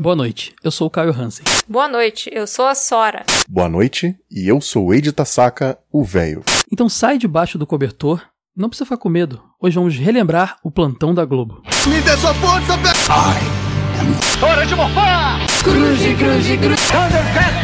[0.00, 1.44] Boa noite, eu sou o Caio Hansen.
[1.68, 3.26] Boa noite, eu sou a Sora.
[3.46, 6.42] Boa noite, e eu sou o Eide Tasaka, o velho.
[6.72, 8.22] Então sai debaixo do cobertor,
[8.56, 9.42] não precisa ficar com medo.
[9.60, 11.62] Hoje vamos relembrar o plantão da Globo.
[11.86, 14.42] Me dê sua força, velho!
[14.42, 15.38] Hora de morfar!
[15.62, 16.92] Cruze, cruze, cruze.
[16.92, 17.60] Thundercat!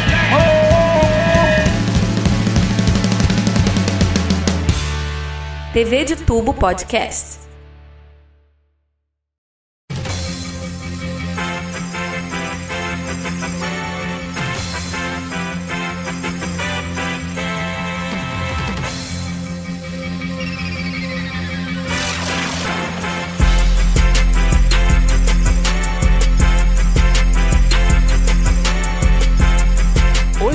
[5.73, 7.45] TV de Tubo Podcast.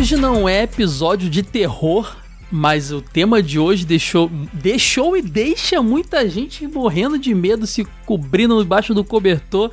[0.01, 2.17] Hoje não é episódio de terror,
[2.51, 7.85] mas o tema de hoje deixou, deixou e deixa muita gente morrendo de medo, se
[8.03, 9.69] cobrindo debaixo do cobertor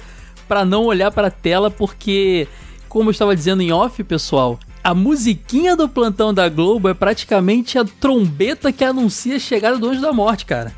[0.46, 2.46] para não olhar para a tela, porque,
[2.90, 7.78] como eu estava dizendo em off, pessoal, a musiquinha do plantão da Globo é praticamente
[7.78, 10.74] a trombeta que anuncia a chegada do Anjo da Morte, cara.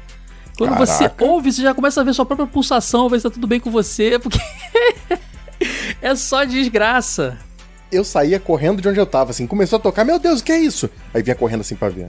[0.56, 0.86] Quando Caraca.
[0.86, 3.58] você ouve, você já começa a ver sua própria pulsação, ver se tá tudo bem
[3.58, 4.38] com você, porque
[6.00, 7.49] é só desgraça.
[7.92, 10.52] Eu saía correndo de onde eu tava, assim, começou a tocar, meu Deus, o que
[10.52, 10.88] é isso?
[11.12, 12.06] Aí vinha correndo assim pra ver.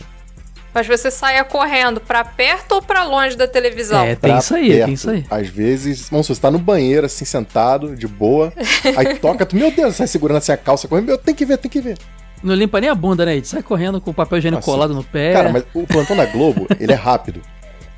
[0.74, 4.04] Mas você saia correndo pra perto ou pra longe da televisão?
[4.04, 4.86] É, tem Pra isso aí, perto.
[4.86, 5.26] tem isso aí.
[5.30, 8.54] Às vezes, vamos supor, você tá no banheiro, assim, sentado, de boa,
[8.96, 11.58] aí toca, tu, meu Deus, sai segurando assim a calça, correndo, meu, tem que ver,
[11.58, 11.98] tem que ver.
[12.42, 13.40] Não limpa nem a bunda, né?
[13.44, 14.72] Sai correndo com o papel higiênico Nossa.
[14.72, 15.34] colado no pé.
[15.34, 17.42] Cara, mas o plantão da Globo, ele é rápido.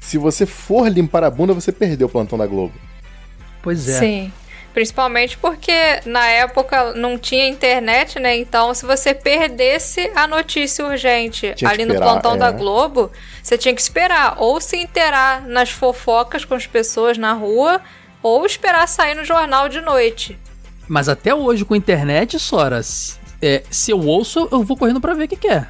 [0.01, 2.73] Se você for limpar a bunda, você perdeu o plantão da Globo.
[3.61, 3.99] Pois é.
[3.99, 4.33] Sim.
[4.73, 5.71] Principalmente porque
[6.03, 8.35] na época não tinha internet, né?
[8.37, 12.37] Então, se você perdesse a notícia urgente Tinha que ali no esperar, plantão é.
[12.37, 17.33] da Globo, você tinha que esperar ou se inteirar nas fofocas com as pessoas na
[17.33, 17.81] rua,
[18.23, 20.39] ou esperar sair no jornal de noite.
[20.87, 25.13] Mas até hoje, com internet, Sora, se, é, se eu ouço, eu vou correndo pra
[25.13, 25.67] ver o que, que é.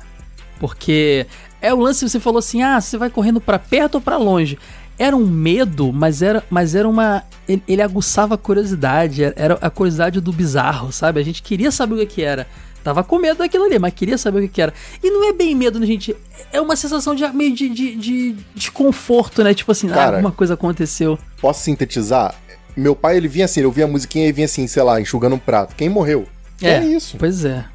[0.60, 1.28] Porque
[1.62, 4.58] é o lance, você falou assim, ah, você vai correndo pra perto ou pra longe.
[4.98, 7.24] Era um medo, mas era, mas era uma.
[7.48, 11.20] Ele, ele aguçava a curiosidade, era- a curiosidade do bizarro, sabe?
[11.20, 12.48] A gente queria saber o que, era.
[12.84, 14.74] Tava com medo daquilo ali, mas queria saber o que, era.
[15.02, 16.16] E não é bem medo, né, gente?
[16.52, 19.54] É uma sensação de meio de, de, de desconforto, né?
[19.54, 21.18] Tipo assim, ah, Cara, alguma coisa aconteceu.
[21.40, 22.36] Posso sintetizar?
[22.76, 25.36] Meu pai, ele vinha assim, ele ouvia a musiquinha e vinha assim, sei lá, enxugando
[25.36, 25.76] um prato.
[25.76, 26.28] Quem morreu?
[26.62, 27.18] É, isso.
[27.18, 27.66] Pois é.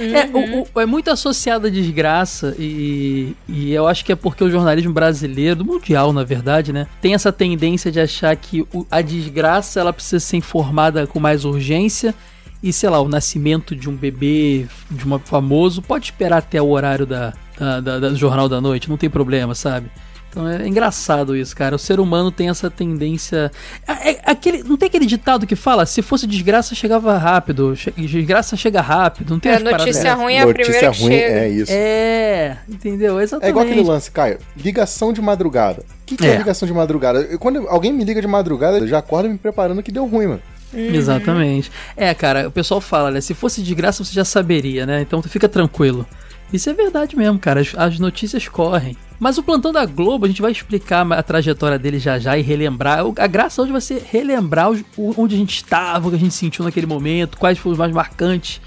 [0.00, 4.42] É, o- o- é muito associado à desgraça e, e eu acho que é porque
[4.42, 9.00] o jornalismo brasileiro, mundial na verdade, né, tem essa tendência de achar que o- a
[9.02, 12.14] desgraça ela precisa ser informada com mais urgência
[12.62, 16.68] e sei lá, o nascimento de um bebê, de um famoso, pode esperar até o
[16.70, 19.90] horário da, da- da- da- jornal da noite, não tem problema, sabe?
[20.30, 21.74] Então é engraçado isso, cara.
[21.74, 23.50] O ser humano tem essa tendência.
[23.86, 27.74] É, é aquele, não tem aquele ditado que fala: se fosse desgraça, chegava rápido.
[27.74, 29.30] che- Desgraça chega rápido.
[29.30, 31.34] Não tem É, notícia ruim é a Notícia primeira que ruim, chega.
[31.40, 31.72] é isso.
[31.74, 33.18] É, entendeu?
[33.18, 33.50] É Exatamente.
[33.50, 34.38] igual aquele lance, Caio.
[34.56, 35.82] Ligação de madrugada.
[36.02, 36.34] O que, que é.
[36.34, 36.36] É.
[36.38, 37.36] ligação de madrugada?
[37.38, 40.42] Quando alguém me liga de madrugada, eu já acordo me preparando que deu ruim, mano.
[40.72, 41.70] Exatamente.
[41.96, 43.20] É, cara, o pessoal fala, né?
[43.20, 45.00] Se fosse de graça, você já saberia, né?
[45.02, 46.06] Então fica tranquilo.
[46.52, 47.60] Isso é verdade mesmo, cara.
[47.60, 48.96] As, as notícias correm.
[49.18, 52.42] Mas o plantão da Globo, a gente vai explicar a trajetória dele já já e
[52.42, 53.04] relembrar.
[53.18, 56.64] A graça hoje vai ser relembrar onde a gente estava, o que a gente sentiu
[56.64, 58.60] naquele momento, quais foram os mais marcantes.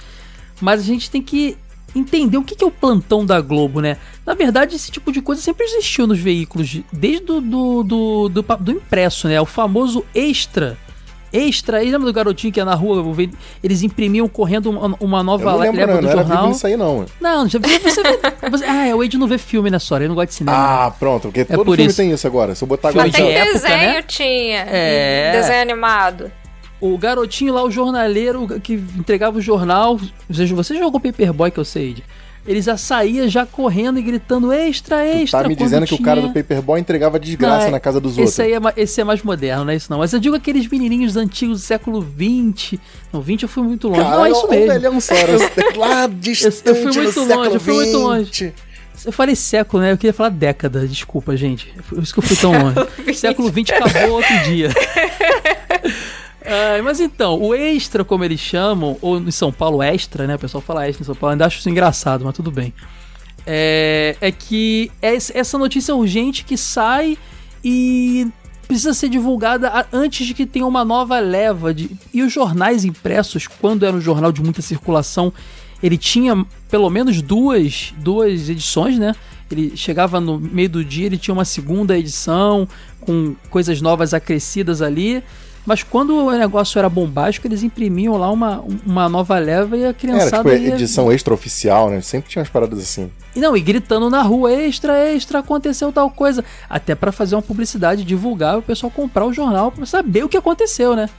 [0.62, 1.58] Mas a gente tem que
[1.96, 3.98] entender o que é o plantão da Globo, né?
[4.26, 8.30] Na verdade, esse tipo de coisa sempre existiu nos veículos, de- desde do, do, do,
[8.30, 9.42] do, do impresso, né?
[9.42, 10.78] O famoso extra.
[11.34, 13.04] Extra, aí lembra do garotinho que ia na rua,
[13.64, 15.96] eles imprimiam correndo uma, uma Eu nova não lembro, leva não.
[15.96, 16.48] Eu do não jornal.
[16.50, 17.06] nisso aí, não.
[17.20, 18.02] Não, já você, você,
[18.52, 20.04] você- Ah, é, o Ed não vê filme, né, Sora?
[20.04, 20.56] Ele não gosta de cinema.
[20.86, 21.98] Ah, pronto, porque todo por filme isso.
[21.98, 22.54] tem isso agora.
[22.54, 23.10] Se eu botar agora.
[23.10, 24.02] de Até em época, desenho né?
[24.04, 24.60] tinha.
[24.70, 25.32] É.
[25.32, 26.32] Desenho animado.
[26.80, 29.98] O garotinho lá, o jornaleiro que entregava o jornal.
[30.30, 32.04] Você, você jogou Paperboy, que eu sei, Ed.
[32.46, 35.44] Ele já saía já correndo e gritando extra, Tu extra.
[35.44, 38.02] tá me dizendo que o cara do tinha- Paperboy entregava desgraça Não, é- na casa
[38.02, 38.34] dos outros.
[38.38, 40.00] Esse aí é, esse é mais moderno, não é isso não.
[40.00, 42.78] Mas eu digo aqueles menininhos antigos do século XX.
[43.14, 44.02] Não, 20 eu fui muito longe.
[44.02, 44.68] não, é isso mesmo.
[44.74, 45.20] velhão Sora,
[45.78, 48.02] lá distante eu fui muito no longe, eu fui muito 20.
[48.02, 48.54] longe.
[49.06, 49.92] Eu falei século, né?
[49.94, 51.74] Eu queria falar década, desculpa, gente.
[51.90, 53.14] Por isso que eu fui tão longe.
[53.16, 54.70] século XX acabou outro dia.
[56.84, 60.36] Mas então, o extra, como eles chamam, ou em São Paulo, extra, né?
[60.36, 62.74] O pessoal fala extra em São Paulo, ainda acho isso engraçado, mas tudo bem.
[63.46, 67.18] É, é que é essa notícia urgente que sai
[67.64, 68.28] e
[68.68, 71.92] precisa ser divulgada antes de que tenha uma nova leva de.
[72.14, 75.32] E os jornais impressos, quando era um jornal de muita circulação,
[75.82, 79.14] ele tinha pelo menos duas, duas edições, né?
[79.52, 82.68] Ele chegava no meio do dia, ele tinha uma segunda edição
[83.02, 85.24] com coisas novas acrescidas ali.
[85.66, 89.88] Mas quando o negócio era bombástico, eles imprimiam lá uma, uma nova leva e a
[89.88, 90.74] Era criançada tipo ia...
[90.74, 92.02] edição extraoficial, né?
[92.02, 93.10] Sempre tinha umas paradas assim.
[93.36, 96.44] E Não, e gritando na rua, extra, extra, aconteceu tal coisa.
[96.70, 100.38] Até pra fazer uma publicidade, divulgar, o pessoal comprar o jornal pra saber o que
[100.38, 101.10] aconteceu, né?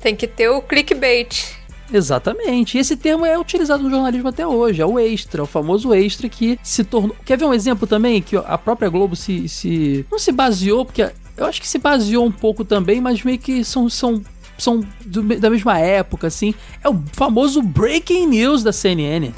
[0.00, 1.60] Tem que ter o clickbait.
[1.92, 2.76] Exatamente.
[2.76, 4.80] E esse termo é utilizado no jornalismo até hoje.
[4.80, 7.14] É o extra, o famoso extra que se tornou.
[7.24, 8.22] Quer ver um exemplo também?
[8.22, 9.48] Que a própria Globo se.
[9.48, 10.06] se...
[10.10, 11.10] Não se baseou, porque
[11.40, 13.88] eu acho que se baseou um pouco também, mas meio que são.
[13.88, 14.22] são
[14.58, 16.52] são do- da mesma época, assim.
[16.84, 19.32] É o famoso Breaking News da CNN.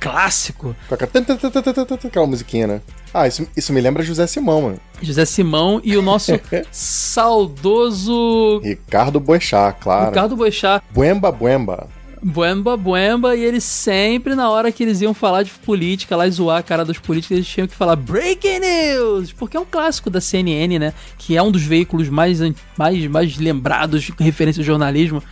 [0.00, 0.74] Clássico.
[2.04, 2.80] Aquela musiquinha, né?
[3.12, 4.78] Ah, isso, isso me lembra José Simão, mano.
[5.02, 6.32] José Simão e o nosso
[6.70, 10.06] saudoso Ricardo Boechat, claro.
[10.10, 10.84] Ricardo Boechat.
[10.90, 11.88] Buemba Buemba.
[12.28, 16.58] Buemba, buemba, e eles sempre, na hora que eles iam falar de política lá zoar
[16.58, 19.30] a cara dos políticos, eles tinham que falar Breaking News!
[19.30, 20.92] Porque é um clássico da CNN, né?
[21.16, 22.40] Que é um dos veículos mais,
[22.76, 25.22] mais, mais lembrados de referência ao jornalismo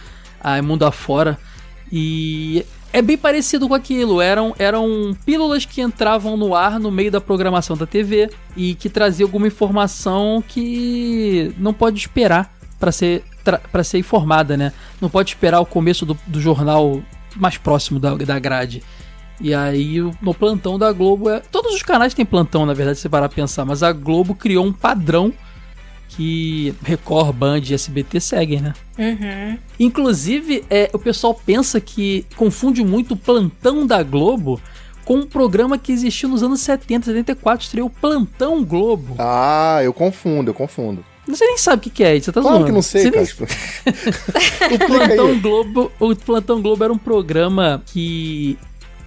[0.40, 1.36] a mundo afora.
[1.90, 4.20] E é bem parecido com aquilo.
[4.20, 8.88] Eram, eram pílulas que entravam no ar no meio da programação da TV e que
[8.88, 14.72] traziam alguma informação que não pode esperar para ser para ser informada, né?
[15.00, 17.02] Não pode esperar o começo do, do jornal
[17.36, 18.82] mais próximo da, da grade.
[19.40, 21.40] E aí, no plantão da Globo, é...
[21.40, 24.34] todos os canais têm plantão, na verdade, se você parar pra pensar, mas a Globo
[24.34, 25.32] criou um padrão
[26.08, 28.74] que Record, Band e SBT seguem, né?
[28.96, 29.58] Uhum.
[29.80, 34.60] Inclusive, é, o pessoal pensa que confunde muito o plantão da Globo
[35.04, 39.16] com um programa que existiu nos anos 70, 74, estreou o Plantão Globo.
[39.18, 41.04] Ah, eu confundo, eu confundo.
[41.26, 42.66] Você nem sabe o que que é isso, você tá Claro zoando.
[42.66, 43.44] que não sei, nem Tipo...
[44.74, 45.40] o Plantão.
[45.40, 48.58] Globo, o Plantão Globo era um programa que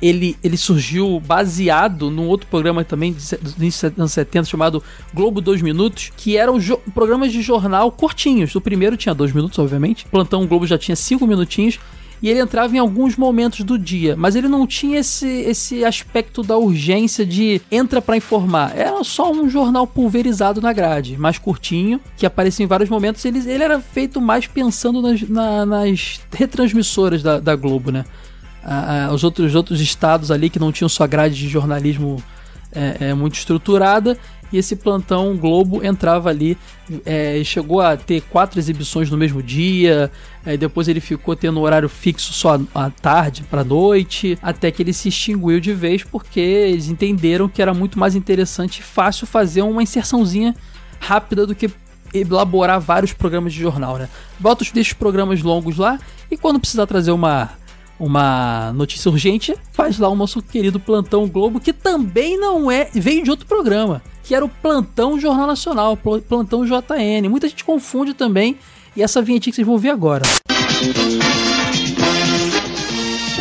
[0.01, 4.83] ele, ele surgiu baseado num outro programa também dos início dos anos 70 chamado
[5.13, 6.57] Globo 2 Minutos, que eram
[6.93, 8.53] programas de jornal curtinhos.
[8.55, 10.05] O primeiro tinha dois minutos, obviamente.
[10.05, 11.79] O Plantão Globo já tinha cinco minutinhos.
[12.21, 16.41] E ele entrava em alguns momentos do dia, mas ele não tinha esse, esse aspecto
[16.41, 18.75] da urgência de entra pra informar.
[18.75, 23.23] Era só um jornal pulverizado na grade, mais curtinho, que aparecia em vários momentos.
[23.23, 28.03] Ele, ele era feito mais pensando nas, na- nas retransmissoras da, da Globo, né?
[28.63, 32.21] Ah, os outros, outros estados ali que não tinham sua grade de jornalismo
[32.73, 34.17] é, é, muito estruturada.
[34.51, 36.57] E esse plantão Globo entrava ali,
[37.05, 40.11] é, chegou a ter quatro exibições no mesmo dia.
[40.45, 44.81] é, depois ele ficou tendo um horário fixo só à tarde para noite, até que
[44.81, 49.27] ele se extinguiu de vez porque eles entenderam que era muito mais interessante e fácil
[49.27, 50.55] fazer uma inserçãozinha
[50.99, 51.69] rápida do que
[52.13, 54.07] elaborar vários programas de jornal, né?
[54.39, 55.99] Bota os deixa os programas longos lá
[56.31, 57.51] e quando precisar trazer uma
[57.99, 63.23] uma notícia urgente, faz lá o nosso querido Plantão Globo, que também não é, veio
[63.23, 67.29] de outro programa, que era o Plantão Jornal Nacional, Pl- Plantão JN.
[67.29, 68.57] Muita gente confunde também,
[68.95, 70.23] e essa vinhetinha que vocês vão ouvir agora.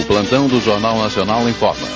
[0.00, 1.86] O plantão do Jornal Nacional informa.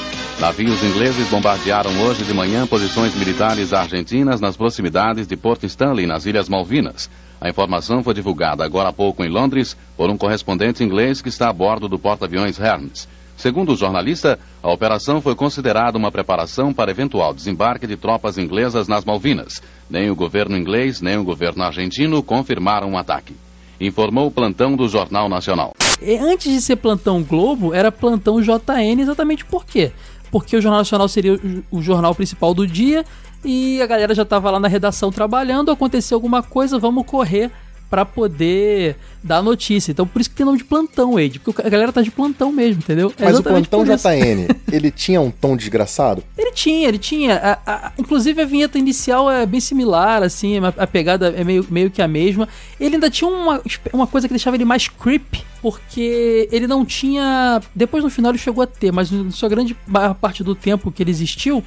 [0.41, 6.25] Navios ingleses bombardearam hoje de manhã posições militares argentinas nas proximidades de Port Stanley, nas
[6.25, 7.11] Ilhas Malvinas.
[7.41, 11.49] A informação foi divulgada agora há pouco em Londres por um correspondente inglês que está
[11.49, 13.07] a bordo do porta-aviões Hermes.
[13.41, 18.87] Segundo o jornalista, a operação foi considerada uma preparação para eventual desembarque de tropas inglesas
[18.87, 19.63] nas Malvinas.
[19.89, 23.35] Nem o governo inglês nem o governo argentino confirmaram o ataque.
[23.81, 25.73] Informou o plantão do Jornal Nacional.
[26.21, 29.91] Antes de ser Plantão Globo, era Plantão JN, exatamente por quê?
[30.31, 33.07] Porque o Jornal Nacional seria o jornal principal do dia
[33.43, 37.51] e a galera já estava lá na redação trabalhando, aconteceu alguma coisa, vamos correr
[37.91, 39.91] para poder dar notícia.
[39.91, 42.53] Então por isso que tem nome de plantão, Ed, porque a galera tá de plantão
[42.53, 43.13] mesmo, entendeu?
[43.19, 43.85] É Mas o plantão.
[43.85, 46.23] JN, ele tinha um tom desgraçado?
[46.39, 47.35] Ele tinha, ele tinha.
[47.37, 51.67] A- a- inclusive a vinheta inicial é bem similar, assim, a, a pegada é meio,
[51.69, 52.49] meio que a mesma.
[52.79, 53.61] Ele ainda tinha uma,
[53.93, 57.61] uma coisa que deixava ele mais creep, porque ele não tinha.
[57.75, 59.77] Depois no final ele chegou a ter, mas na sua grande
[60.21, 61.63] parte do tempo que ele existiu.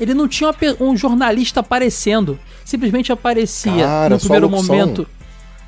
[0.00, 2.36] Ele não tinha um jornalista aparecendo.
[2.64, 5.06] Simplesmente aparecia Cara, no primeiro momento.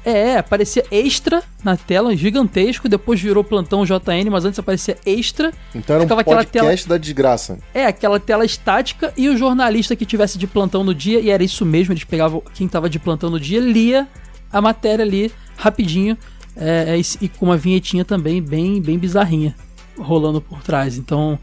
[0.07, 2.89] É, aparecia extra na tela, gigantesco.
[2.89, 5.53] Depois virou plantão JN, mas antes aparecia extra.
[5.75, 7.59] Então era um podcast da desgraça.
[7.75, 11.43] É, aquela tela estática e o jornalista que tivesse de plantão no dia, e era
[11.43, 14.07] isso mesmo, eles pegavam quem tava de plantão no dia, lia
[14.53, 16.17] a matéria ali rapidinho
[16.57, 19.57] é, é, e, e com uma vinhetinha também bem, bem bizarrinha
[19.99, 20.97] rolando por trás.
[20.97, 21.37] Então.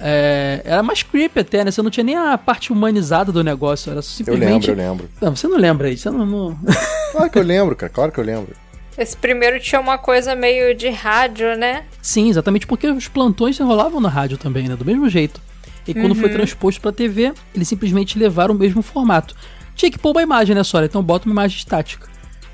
[0.00, 1.70] É, era mais creepy até, né?
[1.70, 4.68] Você não tinha nem a parte humanizada do negócio, era Eu simplesmente.
[4.68, 5.08] lembro, eu lembro.
[5.20, 6.26] Não, você não lembra aí, você não.
[6.26, 6.58] não-
[7.12, 8.54] Claro que eu lembro, cara, claro que eu lembro.
[8.98, 11.84] Esse primeiro tinha uma coisa meio de rádio, né?
[12.00, 14.76] Sim, exatamente porque os plantões se rolavam na rádio também, né?
[14.76, 15.40] Do mesmo jeito.
[15.86, 16.14] E quando uhum.
[16.14, 19.34] foi transposto para TV, eles simplesmente levaram o mesmo formato.
[19.74, 20.82] Tinha que pôr uma imagem, né, só?
[20.82, 22.08] Então bota uma imagem estática.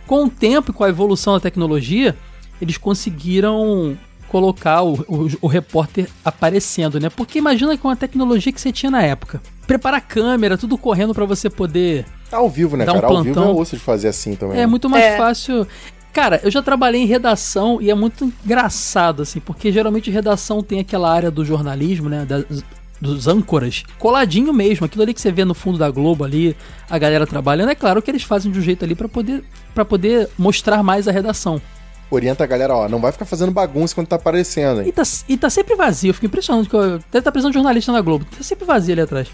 [0.06, 2.16] Com o tempo e com a evolução da tecnologia,
[2.60, 3.96] eles conseguiram
[4.30, 7.10] colocar o, o, o, repórter aparecendo, né?
[7.10, 9.42] Porque imagina com a tecnologia que você tinha na época.
[9.66, 12.06] Preparar a câmera, tudo correndo para você poder.
[12.30, 13.06] Ao vivo, né, dar cara?
[13.06, 13.42] Um plantão.
[13.42, 14.60] Ao vivo é osso de fazer assim também.
[14.60, 15.16] É muito mais é.
[15.16, 15.66] fácil.
[16.12, 20.78] Cara, eu já trabalhei em redação e é muito engraçado, assim, porque geralmente redação tem
[20.78, 22.24] aquela área do jornalismo, né?
[22.24, 22.44] Das,
[23.00, 26.54] dos âncoras, coladinho mesmo, aquilo ali que você vê no fundo da Globo ali,
[26.88, 29.42] a galera trabalhando, é claro que eles fazem de um jeito ali para poder
[29.74, 31.62] para poder mostrar mais a redação
[32.10, 34.88] orienta a galera, ó, não vai ficar fazendo bagunça quando tá aparecendo, hein?
[34.88, 37.92] E tá, e tá sempre vazio, fico impressionado, que eu, deve tá precisando de jornalista
[37.92, 39.28] na Globo, tá sempre vazio ali atrás.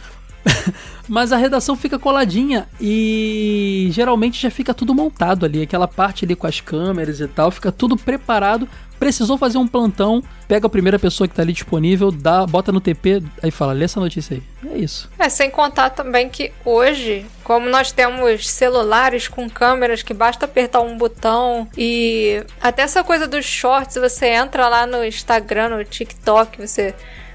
[1.08, 6.34] Mas a redação fica coladinha e geralmente já fica tudo montado ali, aquela parte ali
[6.34, 8.68] com as câmeras e tal, fica tudo preparado
[8.98, 12.80] precisou fazer um plantão, pega a primeira pessoa que tá ali disponível, dá, bota no
[12.80, 14.42] TP, aí fala, lê essa notícia aí.
[14.72, 15.10] É isso.
[15.18, 20.80] É, sem contar também que hoje, como nós temos celulares com câmeras que basta apertar
[20.80, 26.58] um botão e até essa coisa dos shorts, você entra lá no Instagram, no TikTok,
[26.66, 26.94] você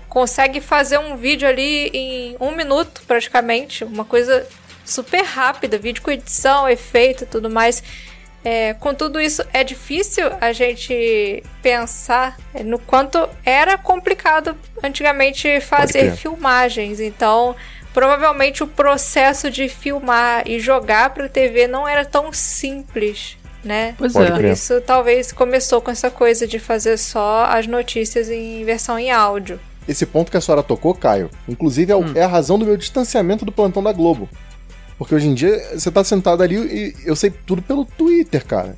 [0.09, 4.45] consegue fazer um vídeo ali em um minuto praticamente, uma coisa
[4.83, 7.81] super rápida, vídeo com edição, efeito, tudo mais.
[8.43, 16.15] É, com tudo isso, é difícil a gente pensar no quanto era complicado antigamente fazer
[16.15, 16.99] filmagens.
[16.99, 17.55] Então,
[17.93, 23.93] provavelmente o processo de filmar e jogar para TV não era tão simples, né?
[23.97, 24.35] Pois Pode é.
[24.35, 29.11] Por isso, talvez começou com essa coisa de fazer só as notícias em versão em
[29.11, 29.59] áudio.
[29.87, 32.13] Esse ponto que a senhora tocou, Caio, inclusive é, hum.
[32.15, 34.29] é a razão do meu distanciamento do plantão da Globo.
[35.01, 38.77] Porque hoje em dia você tá sentado ali e eu sei tudo pelo Twitter, cara.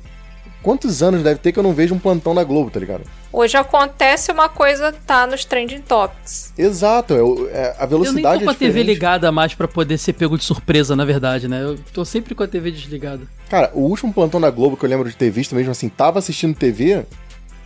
[0.62, 3.02] Quantos anos deve ter que eu não vejo um plantão na Globo, tá ligado?
[3.30, 6.50] Hoje acontece uma coisa, tá nos trending topics.
[6.56, 9.98] Exato, é, é a velocidade Eu nem tô com a TV ligada mais para poder
[9.98, 11.62] ser pego de surpresa, na verdade, né?
[11.62, 13.20] Eu tô sempre com a TV desligada.
[13.50, 16.20] Cara, o último plantão da Globo que eu lembro de ter visto mesmo assim, tava
[16.20, 17.04] assistindo TV,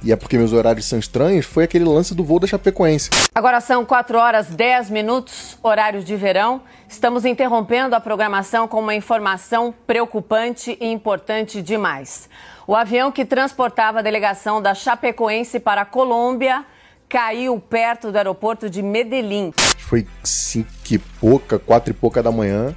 [0.03, 3.11] e é porque meus horários são estranhos, foi aquele lance do voo da Chapecoense.
[3.35, 6.63] Agora são 4 horas 10 minutos, horário de verão.
[6.89, 12.29] Estamos interrompendo a programação com uma informação preocupante e importante demais.
[12.67, 16.65] O avião que transportava a delegação da Chapecoense para a Colômbia
[17.09, 19.53] caiu perto do aeroporto de Medellín.
[19.79, 22.75] Foi cinco e pouca, quatro e pouca da manhã.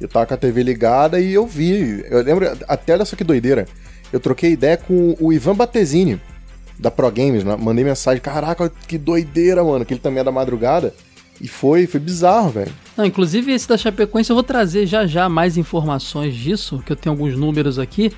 [0.00, 2.04] Eu tava com a TV ligada e eu vi.
[2.10, 3.66] Eu lembro, até olha só que doideira.
[4.12, 6.20] Eu troquei ideia com o Ivan Batesini
[6.78, 7.56] da Pro Games, né?
[7.56, 10.94] mandei mensagem, caraca, que doideira, mano, que ele também é da madrugada.
[11.40, 12.72] E foi, foi bizarro, velho.
[12.96, 16.96] Não, inclusive esse da Chapecoense eu vou trazer já já mais informações disso, que eu
[16.96, 18.12] tenho alguns números aqui.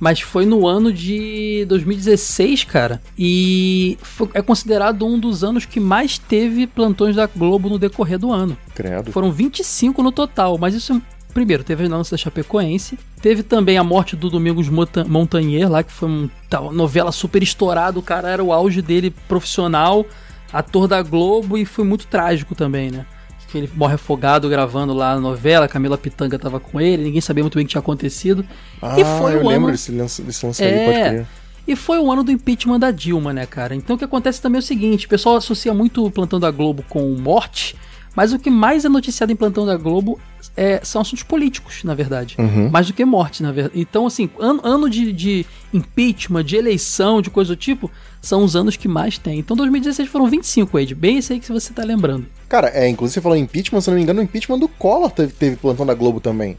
[0.00, 3.00] Mas foi no ano de 2016, cara.
[3.16, 8.18] E foi, é considerado um dos anos que mais teve plantões da Globo no decorrer
[8.18, 8.58] do ano.
[8.74, 9.12] Credo.
[9.12, 11.00] Foram 25 no total, mas isso
[11.34, 12.96] Primeiro, teve a lance da Chapecoense.
[13.20, 16.30] Teve também a morte do Domingos Montagnier, lá que foi uma
[16.72, 17.98] novela super estourada.
[17.98, 20.06] O cara era o auge dele profissional,
[20.52, 23.04] ator da Globo, e foi muito trágico também, né?
[23.50, 27.42] Que ele morre afogado gravando lá a novela, Camila Pitanga tava com ele, ninguém sabia
[27.42, 28.44] muito bem o que tinha acontecido.
[28.80, 29.72] Ah, e foi eu o lembro ano...
[29.72, 30.68] desse lance, desse lance é...
[30.68, 31.26] aí, pode crer.
[31.66, 33.74] E foi o ano do impeachment da Dilma, né, cara?
[33.74, 36.50] Então o que acontece também é o seguinte: o pessoal associa muito o plantão da
[36.50, 37.74] Globo com morte,
[38.14, 40.20] mas o que mais é noticiado em plantão da Globo
[40.56, 42.36] é, são assuntos políticos, na verdade.
[42.38, 42.70] Uhum.
[42.70, 43.78] Mais do que morte, na verdade.
[43.78, 47.90] Então, assim, ano, ano de, de, impeachment, de eleição, de coisa do tipo,
[48.22, 49.38] são os anos que mais tem.
[49.38, 50.94] Então, 2016 foram 25, Ed.
[50.94, 52.26] Bem esse aí que você tá lembrando.
[52.48, 55.32] Cara, é, inclusive você falou impeachment, se não me engano, o impeachment do Collor teve,
[55.32, 56.56] teve plantão da Globo também.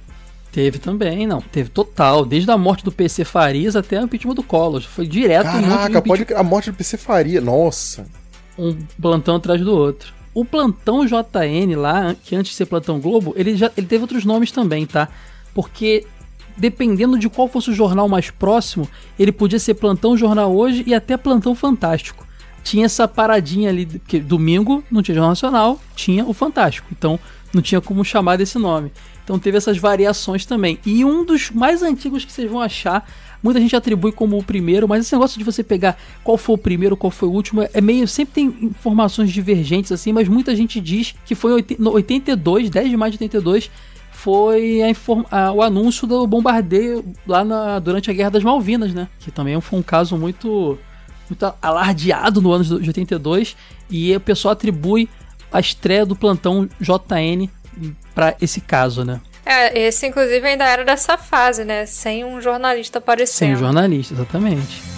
[0.51, 1.41] Teve também, não.
[1.41, 2.25] Teve total.
[2.25, 4.81] Desde a morte do PC Farias até o impeachment do Collor.
[4.81, 5.43] Foi direto.
[5.43, 7.41] Caraca, pode a morte do PC Faria.
[7.41, 8.05] Nossa.
[8.57, 10.14] Um plantão atrás do outro.
[10.35, 14.25] O plantão JN lá, que antes de ser plantão Globo, ele já ele teve outros
[14.25, 15.07] nomes também, tá?
[15.53, 16.05] Porque
[16.57, 18.87] dependendo de qual fosse o jornal mais próximo,
[19.17, 22.27] ele podia ser plantão jornal hoje e até plantão fantástico.
[22.63, 26.89] Tinha essa paradinha ali, que domingo não tinha jornal nacional, tinha o fantástico.
[26.91, 27.17] Então
[27.53, 28.91] não tinha como chamar desse nome.
[29.23, 30.79] Então teve essas variações também.
[30.85, 33.09] E um dos mais antigos que vocês vão achar
[33.45, 36.57] Muita gente atribui como o primeiro, mas esse negócio de você pegar qual foi o
[36.57, 38.07] primeiro, qual foi o último, é meio.
[38.07, 42.97] Sempre tem informações divergentes assim, mas muita gente diz que foi em 82, 10 de
[42.97, 43.69] maio de 82,
[44.09, 44.87] foi a
[45.29, 49.07] a, o anúncio do bombardeio lá na, durante a Guerra das Malvinas, né?
[49.19, 50.79] Que também foi um caso muito,
[51.29, 53.55] muito alardeado no ano de 82
[53.91, 55.07] e o pessoal atribui
[55.53, 57.47] a estreia do plantão JN
[58.15, 59.21] para esse caso, né?
[59.45, 61.85] É, esse inclusive ainda era dessa fase, né?
[61.85, 63.37] Sem um jornalista aparecendo.
[63.37, 64.94] Sem um jornalista, exatamente.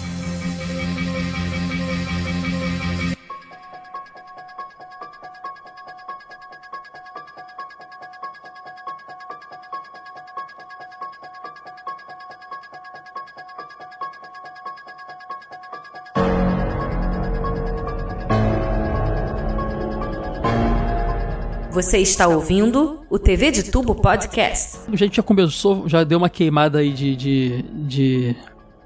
[21.88, 24.80] Você está ouvindo o TV de Tubo Podcast.
[24.92, 28.36] A gente já começou, já deu uma queimada aí de, de, de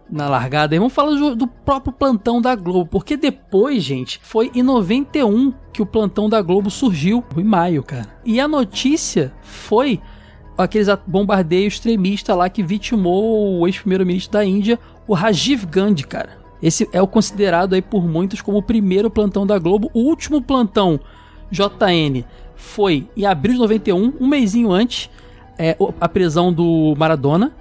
[0.09, 0.77] na largada.
[0.77, 5.53] E vamos falar do, do, próprio plantão da Globo, porque depois, gente, foi em 91
[5.73, 8.07] que o plantão da Globo surgiu, em maio, cara.
[8.25, 10.01] E a notícia foi
[10.57, 14.79] aqueles bombardeios extremistas lá que vitimou o ex-primeiro-ministro da Índia,
[15.09, 16.39] o Rajiv Gandhi, cara.
[16.63, 19.91] Esse é o considerado aí por muitos como o primeiro plantão da Globo.
[19.93, 21.01] O último plantão
[21.53, 22.25] JN
[22.63, 25.11] foi em abril de 91, um mêsinho antes,
[25.59, 27.53] é, a prisão do Maradona.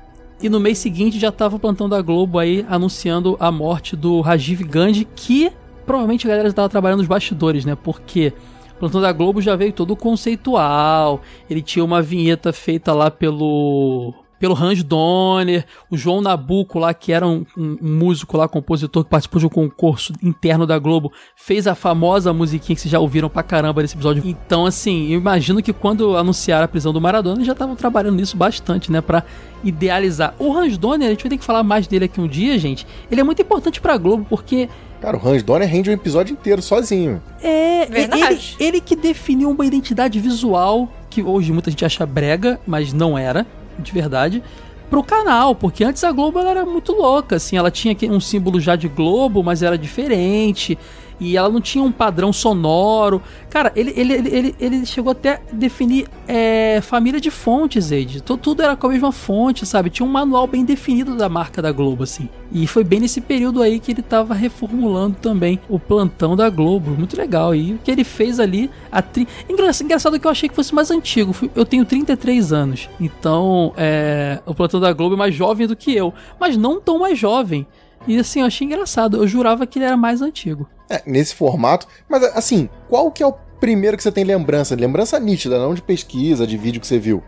[0.41, 4.21] E no mês seguinte já estava o plantão da Globo aí anunciando a morte do
[4.21, 5.51] Rajiv Gandhi, que
[5.85, 7.75] provavelmente a galera estava trabalhando nos bastidores, né?
[7.75, 8.31] Porque
[8.75, 11.21] o plantão da Globo já veio todo conceitual.
[11.49, 17.13] Ele tinha uma vinheta feita lá pelo pelo Hans Donner, o João Nabuco lá, que
[17.13, 21.67] era um, um, músico lá, compositor, que participou de um concurso interno da Globo, fez
[21.67, 24.23] a famosa musiquinha que vocês já ouviram pra caramba nesse episódio.
[24.25, 28.15] Então, assim, eu imagino que quando anunciaram a prisão do Maradona, eles já estavam trabalhando
[28.15, 29.23] nisso bastante, né, pra
[29.63, 30.33] idealizar.
[30.39, 32.87] O Hans Donner, a gente vai ter que falar mais dele aqui um dia, gente,
[33.11, 34.67] ele é muito importante pra Globo, porque
[34.99, 37.21] Cara, o Hans Donner rende um episódio inteiro sozinho.
[37.41, 38.55] É, Verdade.
[38.59, 43.17] Ele, ele que definiu uma identidade visual que hoje muita gente acha brega, mas não
[43.17, 43.45] era
[43.81, 44.43] de verdade,
[44.89, 48.75] pro canal, porque antes a Globo era muito louca, assim, ela tinha um símbolo já
[48.75, 50.77] de Globo, mas era diferente
[51.21, 53.21] e ela não tinha um padrão sonoro.
[53.47, 58.21] Cara, ele, ele, ele, ele, chegou até a definir é, família de fontes, Ed.
[58.21, 59.91] Tudo, era com a mesma fonte, sabe?
[59.91, 62.27] Tinha um manual bem definido da marca da Globo, assim.
[62.51, 66.89] E foi bem nesse período aí que ele tava reformulando também o plantão da Globo.
[66.89, 67.53] Muito legal.
[67.53, 68.71] E o que ele fez ali.
[68.91, 69.27] A tri...
[69.47, 71.35] engraçado que eu achei que fosse mais antigo.
[71.55, 72.89] Eu tenho 33 anos.
[72.99, 76.11] Então, é, o plantão da Globo é mais jovem do que eu.
[76.39, 77.67] Mas não tão mais jovem.
[78.07, 79.17] E assim, eu achei engraçado.
[79.17, 80.67] Eu jurava que ele era mais antigo.
[80.89, 81.87] É, nesse formato.
[82.09, 84.75] Mas assim, qual que é o primeiro que você tem lembrança?
[84.75, 87.23] Lembrança nítida, não de pesquisa, de vídeo que você viu.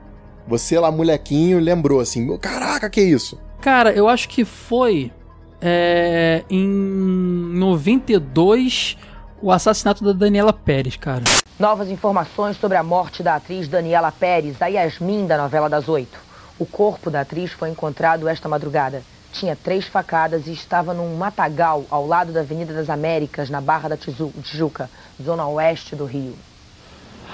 [0.47, 3.39] Você lá, molequinho, lembrou assim: caraca, que isso?
[3.61, 5.11] Cara, eu acho que foi.
[5.65, 8.97] É, em 92,
[9.41, 11.23] o assassinato da Daniela Pérez, cara.
[11.57, 16.19] Novas informações sobre a morte da atriz Daniela Pérez, a Yasmin da novela das oito.
[16.59, 21.85] O corpo da atriz foi encontrado esta madrugada tinha três facadas e estava num matagal
[21.89, 24.89] ao lado da Avenida das Américas, na Barra da Tijuca,
[25.21, 26.35] zona oeste do Rio.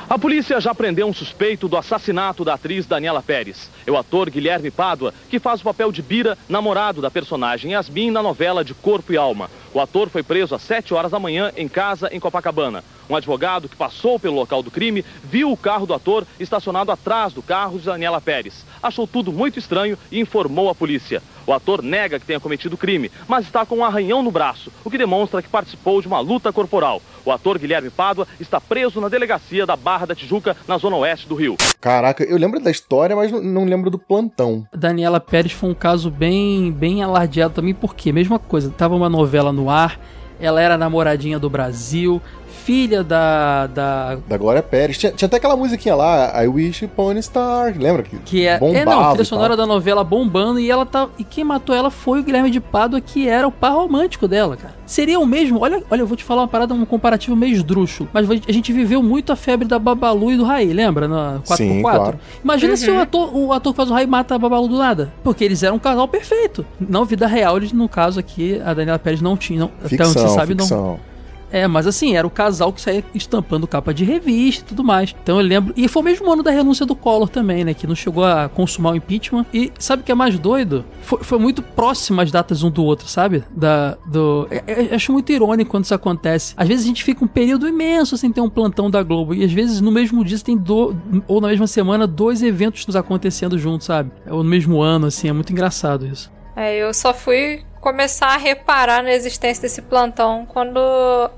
[0.09, 3.69] A polícia já prendeu um suspeito do assassinato da atriz Daniela Pérez.
[3.85, 8.09] É o ator Guilherme Pádua, que faz o papel de Bira, namorado da personagem Yasmin
[8.09, 9.51] na novela de Corpo e Alma.
[9.73, 12.83] O ator foi preso às 7 horas da manhã em casa em Copacabana.
[13.07, 17.33] Um advogado que passou pelo local do crime viu o carro do ator estacionado atrás
[17.33, 18.65] do carro de Daniela Pérez.
[18.81, 21.21] Achou tudo muito estranho e informou a polícia.
[21.49, 24.71] O ator nega que tenha cometido o crime, mas está com um arranhão no braço,
[24.85, 27.01] o que demonstra que participou de uma luta corporal.
[27.25, 31.27] O ator Guilherme Pádua está preso na delegacia da Barra da Tijuca, na zona oeste
[31.27, 31.57] do Rio.
[31.81, 34.63] Caraca, eu lembro da história, mas não lembro do plantão.
[34.71, 39.51] Daniela Pérez foi um caso bem, bem alardeado também, porque mesma coisa, tava uma novela
[39.51, 39.99] no ar,
[40.39, 42.21] ela era namoradinha do Brasil,
[42.69, 43.65] filha da.
[43.65, 44.95] Da, da Glória Pérez.
[44.95, 47.73] Tinha, tinha até aquela musiquinha lá, I Wish Upon a Star.
[47.75, 48.03] Lembra?
[48.03, 48.59] Que, que é.
[48.61, 51.09] É, não, a trilha sonora da novela bombando e ela tá.
[51.17, 54.55] E quem matou ela foi o Guilherme de Pádua, que era o par romântico dela,
[54.55, 54.75] cara.
[54.85, 55.59] Seria o mesmo.
[55.59, 58.07] Olha, olha, eu vou te falar uma parada, um comparativo meio esdrúxulo.
[58.13, 61.07] Mas a gente viveu muito a febre da Babalu e do Raí, lembra?
[61.07, 61.55] Na 4x4.
[61.55, 62.19] Sim, claro.
[62.43, 62.77] Imagina uhum.
[62.77, 62.99] se o uhum.
[62.99, 65.11] ator, o ator que faz o Raí mata a Babalu do nada.
[65.23, 66.63] Porque eles eram um casal perfeito.
[66.79, 69.59] Não, vida real, eles, no caso aqui, a Daniela Pérez não tinha.
[69.59, 70.81] Não, ficção, até onde você sabe, ficção.
[70.81, 71.08] não
[71.51, 75.15] é, mas assim, era o casal que saía estampando capa de revista e tudo mais.
[75.21, 75.73] Então eu lembro.
[75.75, 77.73] E foi o mesmo ano da renúncia do Collor também, né?
[77.73, 79.45] Que não chegou a consumar o impeachment.
[79.53, 80.85] E sabe o que é mais doido?
[81.01, 83.43] Foi, foi muito próximo as datas um do outro, sabe?
[83.51, 86.53] Da, do, eu, é, eu é, acho muito irônico quando isso acontece.
[86.55, 89.33] Às vezes a gente fica um período imenso sem ter um plantão da Globo.
[89.33, 90.95] E às vezes no mesmo dia você tem do,
[91.27, 94.11] ou na mesma semana dois eventos nos acontecendo juntos, sabe?
[94.29, 95.29] Ou no mesmo ano, assim.
[95.29, 96.31] É muito engraçado isso.
[96.55, 100.79] É, eu só fui começar a reparar na existência desse plantão quando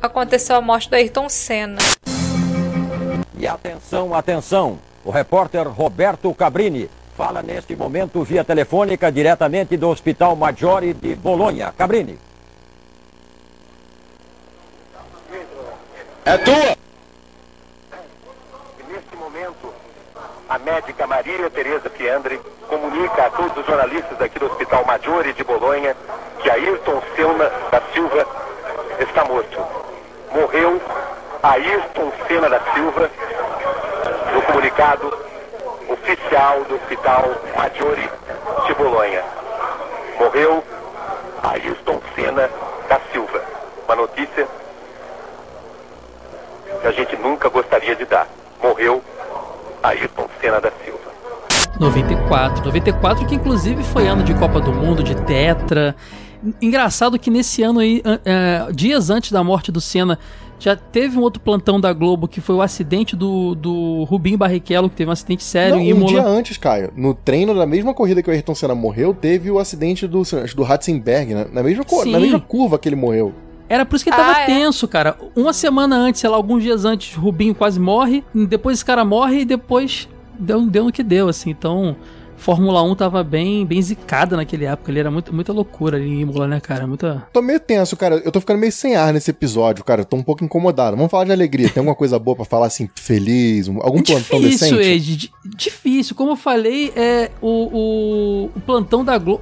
[0.01, 1.79] aconteceu a morte do Ayrton Senna.
[3.37, 4.79] E atenção, atenção!
[5.03, 11.73] O repórter Roberto Cabrini fala neste momento via telefônica diretamente do Hospital Maggiore de Bolonha.
[11.75, 12.19] Cabrini.
[16.23, 16.77] É tua!
[18.87, 19.73] Neste momento,
[20.51, 22.37] a médica Maria Tereza Fiandre
[22.67, 25.95] comunica a todos os jornalistas aqui do Hospital Maggiore de Bolonha
[26.39, 28.27] que Ayrton Senna da Silva
[28.99, 29.65] está morto.
[30.33, 30.81] Morreu
[31.41, 33.09] Ayrton Senna da Silva
[34.33, 35.17] no comunicado
[35.87, 38.09] oficial do Hospital Maggiore
[38.67, 39.23] de Bolonha.
[40.19, 40.61] Morreu
[41.43, 42.49] Ayrton Senna
[42.89, 43.41] da Silva.
[43.85, 44.45] Uma notícia
[46.81, 48.27] que a gente nunca gostaria de dar.
[48.61, 49.01] Morreu
[49.83, 50.99] Ayrton Senna da Silva.
[51.79, 52.65] 94.
[52.65, 55.95] 94 que inclusive foi ano de Copa do Mundo, de Tetra.
[56.61, 60.17] Engraçado que nesse ano aí, uh, dias antes da morte do Senna,
[60.59, 64.89] já teve um outro plantão da Globo que foi o acidente do, do Rubinho Barrichello,
[64.89, 67.93] que teve um acidente sério Não, em Um dia antes, Caio, no treino da mesma
[67.93, 70.21] corrida que o Ayrton Senna morreu, teve o acidente do,
[70.55, 71.47] do Ratzenberg, né?
[71.51, 73.33] na, mesma, na mesma curva que ele morreu.
[73.71, 74.45] Era por isso que ele tava ah, é.
[74.47, 75.17] tenso, cara.
[75.33, 79.39] Uma semana antes, sei lá, alguns dias antes, Rubinho quase morre, depois esse cara morre
[79.39, 81.51] e depois deu, deu no que deu, assim.
[81.51, 81.95] Então,
[82.35, 84.91] Fórmula 1 tava bem, bem zicada naquele época.
[84.91, 86.85] Ele era muito, muita loucura ali em Imola, né, cara?
[86.85, 87.25] Muita...
[87.31, 88.15] Tô meio tenso, cara.
[88.15, 90.01] Eu tô ficando meio sem ar nesse episódio, cara.
[90.01, 90.97] Eu tô um pouco incomodado.
[90.97, 91.69] Vamos falar de alegria.
[91.69, 93.69] Tem alguma coisa boa para falar, assim, feliz?
[93.69, 95.11] Algum é plantão difícil, decente?
[95.13, 96.13] Ed, difícil.
[96.13, 99.41] Como eu falei, é, o, o, o plantão da Globo...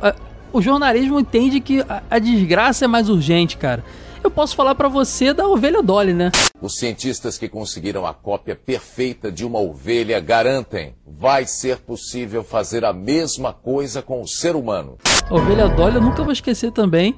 [0.54, 3.84] O jornalismo entende que a, a desgraça é mais urgente, cara
[4.24, 6.32] eu posso falar para você da ovelha Dolly, né?
[6.62, 12.84] Os cientistas que conseguiram a cópia perfeita de uma ovelha garantem vai ser possível fazer
[12.86, 14.98] a mesma coisa com o ser humano.
[15.30, 17.16] A ovelha Dolly eu nunca vou esquecer também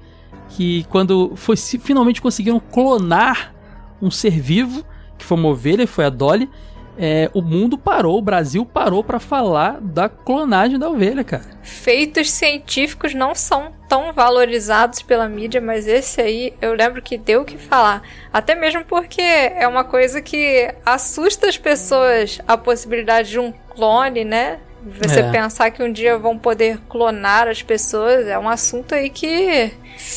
[0.49, 3.53] que quando foi finalmente conseguiram clonar
[4.01, 4.83] um ser vivo,
[5.17, 6.49] que foi uma ovelha, foi a Dolly,
[6.97, 11.45] é, o mundo parou, o Brasil parou para falar da clonagem da ovelha, cara.
[11.63, 17.41] Feitos científicos não são tão valorizados pela mídia, mas esse aí eu lembro que deu
[17.41, 18.01] o que falar.
[18.31, 24.23] Até mesmo porque é uma coisa que assusta as pessoas a possibilidade de um clone,
[24.23, 24.59] né?
[25.01, 25.29] Você é.
[25.29, 29.73] pensar que um dia vão poder clonar as pessoas é um assunto aí que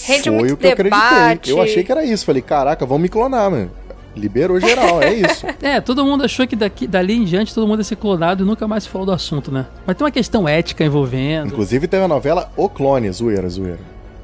[0.07, 1.51] rende Foi muito o que debate.
[1.51, 2.25] Eu, eu achei que era isso.
[2.25, 3.73] Falei, caraca, vão me clonar, mano.
[4.17, 5.47] Liberou geral, é isso.
[5.61, 8.47] é, todo mundo achou que daqui, dali em diante todo mundo ia ser clonado e
[8.47, 9.67] nunca mais falou do assunto, né?
[9.87, 11.49] Mas tem uma questão ética envolvendo.
[11.49, 13.81] Inclusive teve a novela O Clone, zoeira, zoeira.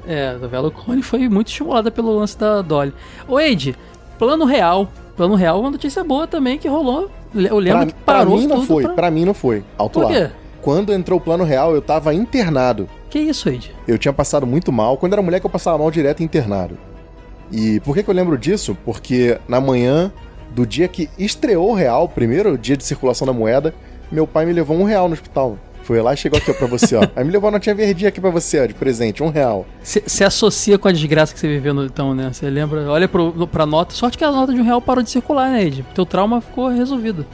[0.07, 2.93] É, a novela O Clone foi muito estimulada pelo lance da Dolly.
[3.27, 3.75] Ô, Ed,
[4.17, 4.89] plano real.
[5.15, 7.09] Plano real é uma notícia boa também que rolou.
[7.35, 8.93] Eu lembro pra, que parou Pra mim não foi, pra...
[8.93, 9.11] pra...
[9.11, 9.63] mim não foi.
[9.77, 10.09] Alto Por lá.
[10.09, 10.29] Quê?
[10.61, 12.87] Quando entrou o plano real, eu tava internado.
[13.09, 13.73] Que isso, Ed?
[13.87, 14.95] Eu tinha passado muito mal.
[14.95, 16.77] Quando era mulher que eu passava mal direto internado.
[17.51, 18.77] E por que, que eu lembro disso?
[18.85, 20.11] Porque na manhã
[20.51, 23.73] do dia que estreou o real, primeiro dia de circulação da moeda,
[24.11, 25.57] meu pai me levou um real no hospital.
[25.83, 27.01] Foi lá e chegou aqui ó, pra você, ó.
[27.15, 29.65] Aí me levou uma notinha verdinha aqui pra você, ó, de presente, um real.
[29.83, 32.31] Você associa com a desgraça que você viveu no, então, né?
[32.31, 33.93] Você lembra, olha pro, pra nota.
[33.93, 35.85] Sorte que a nota de um real parou de circular, né, Ed?
[35.95, 37.25] Teu trauma ficou resolvido.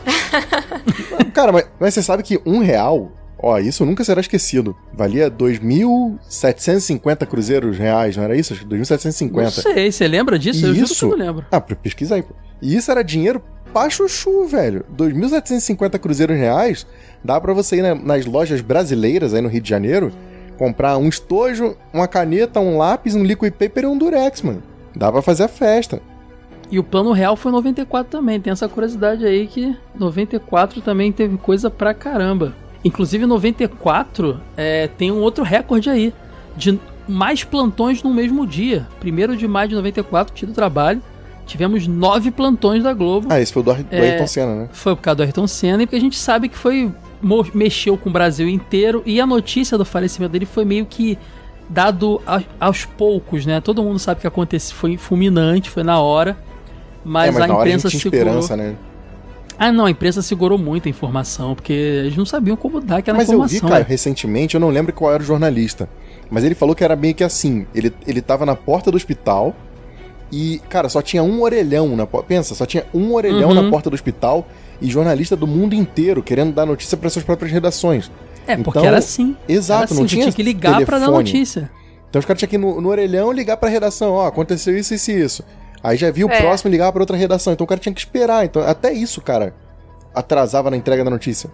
[1.34, 4.76] Cara, mas você sabe que um real Ó, isso nunca será esquecido.
[4.93, 8.56] Valia 2.750 cruzeiros reais, não era isso?
[8.56, 9.43] 2.750.
[9.43, 10.65] Não sei, você lembra disso?
[10.65, 11.08] E eu isso...
[11.08, 11.45] não lembro.
[11.52, 12.23] Ah, pesquisa aí.
[12.62, 14.84] E isso era dinheiro pra chuchu, velho.
[14.95, 16.88] 2.750 cruzeiros reais
[17.23, 20.12] dá para você ir nas lojas brasileiras aí no Rio de Janeiro
[20.58, 24.63] comprar um estojo, uma caneta, um lápis, um liquid paper e um durex, mano.
[24.95, 26.02] Dá pra fazer a festa.
[26.69, 28.41] E o plano real foi 94 também.
[28.41, 32.56] Tem essa curiosidade aí que 94 também teve coisa pra caramba.
[32.84, 36.13] Inclusive, em 94 é, tem um outro recorde aí
[36.56, 38.88] de mais plantões no mesmo dia.
[39.00, 41.02] Primeiro de maio de 94, dia do trabalho.
[41.46, 43.28] Tivemos nove plantões da Globo.
[43.30, 44.70] Ah, esse foi o do, Ar é, Ayrton Senna, né?
[44.74, 46.92] Foi por causa do Ayrton Senna, e porque a gente sabe que foi.
[47.54, 49.02] mexeu com o Brasil inteiro.
[49.06, 51.18] E a notícia do falecimento dele foi meio que
[51.70, 53.62] dado a, aos poucos, né?
[53.62, 56.38] Todo mundo sabe que aconteceu, foi fulminante, foi na hora.
[57.04, 58.20] Mas, é, mas a imprensa a segurou.
[58.20, 58.76] Esperança, né?
[59.60, 63.17] Ah, não, a imprensa segurou muito a informação, porque eles não sabiam como dar aquela
[63.17, 63.54] mas informação.
[63.54, 63.89] Mas eu vi, cara, né?
[63.89, 65.89] recentemente, eu não lembro qual era o jornalista,
[66.30, 69.56] mas ele falou que era meio que assim, ele, ele tava na porta do hospital
[70.32, 73.63] e, cara, só tinha um orelhão na Pensa, só tinha um orelhão uhum.
[73.63, 74.46] na porta do hospital
[74.82, 78.12] e jornalista do mundo inteiro querendo dar notícia para suas próprias redações.
[78.46, 79.36] É, então, porque era assim.
[79.48, 81.72] Exato, era assim, não tinha, tinha que ligar para dar notícia.
[82.10, 84.93] Então os caras tinham que ir no, no orelhão ligar pra redação, ó, aconteceu isso,
[84.93, 85.43] isso e isso.
[85.84, 86.40] Aí já viu o é.
[86.40, 87.54] próximo ligar para outra redação.
[87.54, 88.46] Então o cara tinha que esperar.
[88.46, 89.54] Então, até isso, cara,
[90.13, 91.52] atrasava na entrega da notícia.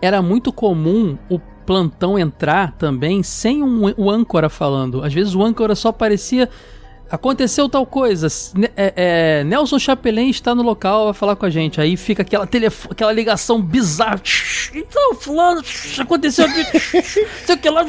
[0.00, 5.02] Era muito comum o plantão entrar também sem um, o âncora falando.
[5.02, 6.48] Às vezes o âncora só aparecia
[7.12, 8.26] aconteceu tal coisa,
[8.74, 11.78] é, é, Nelson Chapelin está no local, vai falar com a gente.
[11.78, 12.44] Aí fica aquela,
[12.90, 14.20] aquela ligação bizarra.
[14.74, 15.62] Então, fulano,
[15.98, 16.64] aconteceu aqui.
[17.44, 17.84] sei o que lá.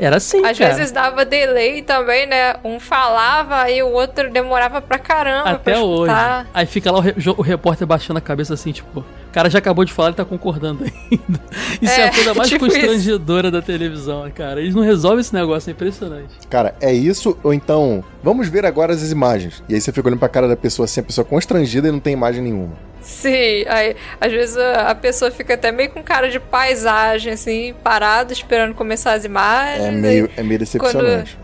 [0.00, 0.74] Era assim, Às cara.
[0.74, 2.56] vezes dava delay também, né?
[2.64, 6.14] Um falava e o outro demorava pra caramba Até pra hoje.
[6.54, 9.04] Aí fica lá o, re o repórter baixando a cabeça assim, tipo...
[9.32, 11.40] O cara já acabou de falar e tá concordando ainda.
[11.80, 13.52] Isso é, é a coisa mais tipo constrangedora isso.
[13.52, 14.60] da televisão, cara.
[14.60, 16.34] Eles não resolvem esse negócio, é impressionante.
[16.50, 19.64] Cara, é isso ou então, vamos ver agora as imagens.
[19.70, 21.98] E aí você fica olhando pra cara da pessoa assim, a pessoa constrangida e não
[21.98, 22.74] tem imagem nenhuma.
[23.00, 27.74] Sim, aí às vezes a, a pessoa fica até meio com cara de paisagem, assim,
[27.82, 29.86] parado, esperando começar as imagens.
[29.86, 31.38] É meio, é meio decepcionante.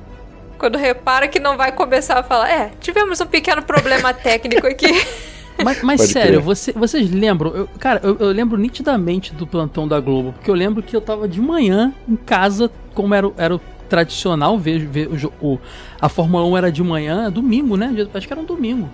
[0.59, 4.66] Quando, quando repara que não vai começar a falar, é, tivemos um pequeno problema técnico
[4.66, 4.88] aqui.
[5.64, 7.51] Mas, mas sério, você, vocês lembram?
[7.55, 11.01] Eu, cara, eu, eu, lembro nitidamente do plantão da Globo, porque eu lembro que eu
[11.01, 15.59] tava de manhã em casa, como era, era o tradicional, ver, ver o, o,
[16.01, 17.92] a Fórmula 1 era de manhã, domingo, né?
[18.14, 18.88] Acho que era um domingo.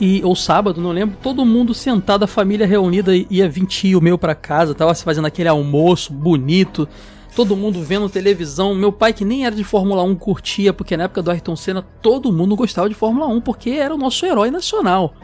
[0.00, 4.16] E, ou sábado, não lembro, todo mundo sentado, a família reunida, ia vir tio meu
[4.16, 6.88] pra casa, tava se fazendo aquele almoço bonito,
[7.36, 8.74] todo mundo vendo televisão.
[8.74, 11.84] Meu pai, que nem era de Fórmula 1, curtia, porque na época do Ayrton Senna
[12.00, 15.14] todo mundo gostava de Fórmula 1, porque era o nosso herói nacional.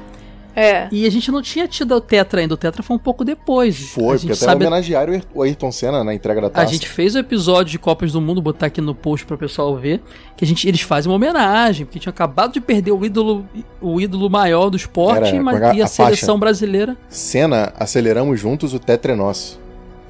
[0.58, 0.88] É.
[0.90, 2.54] E a gente não tinha tido o Tetra ainda.
[2.54, 3.78] O Tetra foi um pouco depois.
[3.78, 4.64] Foi, a porque até sabe...
[4.64, 6.66] homenagearam o Ayrton Senna na entrega da taça.
[6.66, 9.38] A gente fez o episódio de Copas do Mundo, botar aqui no post para o
[9.38, 10.02] pessoal ver,
[10.36, 13.46] que a gente, eles fazem uma homenagem, porque tinha acabado de perder o ídolo,
[13.80, 16.38] o ídolo maior do esporte Era, mas, e a, a seleção faixa.
[16.38, 16.96] brasileira.
[17.08, 19.60] Senna, aceleramos juntos, o Tetra é nosso.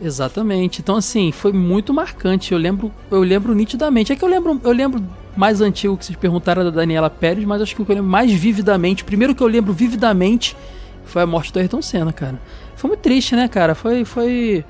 [0.00, 0.80] Exatamente.
[0.80, 2.52] Então, assim, foi muito marcante.
[2.52, 4.12] Eu lembro, eu lembro nitidamente.
[4.12, 5.04] É que eu lembro, eu lembro
[5.38, 8.10] mais antigo que vocês perguntaram da Daniela Pérez, mas acho que o que eu lembro
[8.10, 10.56] mais vividamente, primeiro que eu lembro vividamente,
[11.04, 12.40] foi a morte do Ayrton Senna, cara.
[12.74, 13.76] Foi muito triste, né, cara?
[13.76, 14.64] Foi, foi,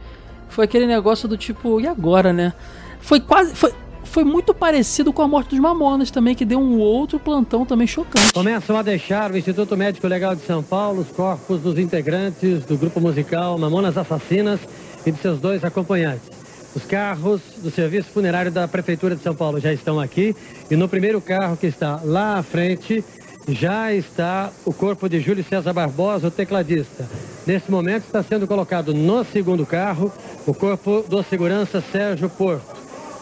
[0.50, 2.52] foi aquele negócio do tipo, e agora, né?
[3.00, 3.72] Foi quase, foi,
[4.04, 7.87] foi muito parecido com a morte dos Mamonas também, que deu um outro plantão também
[7.87, 8.35] chocante.
[8.35, 12.76] Começam a deixar o Instituto Médico Legal de São Paulo os corpos dos integrantes do
[12.76, 14.61] grupo musical Mamonas Assassinas
[15.07, 16.38] e de seus dois acompanhantes.
[16.74, 20.35] Os carros do Serviço Funerário da Prefeitura de São Paulo já estão aqui
[20.70, 23.04] e no primeiro carro que está lá à frente
[23.48, 27.09] já está o corpo de Júlio César Barbosa, o tecladista.
[27.46, 30.12] Nesse momento está sendo colocado no segundo carro
[30.46, 32.76] o corpo do segurança Sérgio Porto.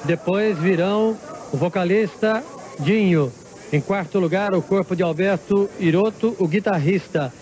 [0.04, 1.16] Depois virão
[1.52, 2.42] o vocalista
[2.80, 3.32] Dinho.
[3.72, 7.32] Em quarto lugar, o corpo de Alberto Iroto, o guitarrista.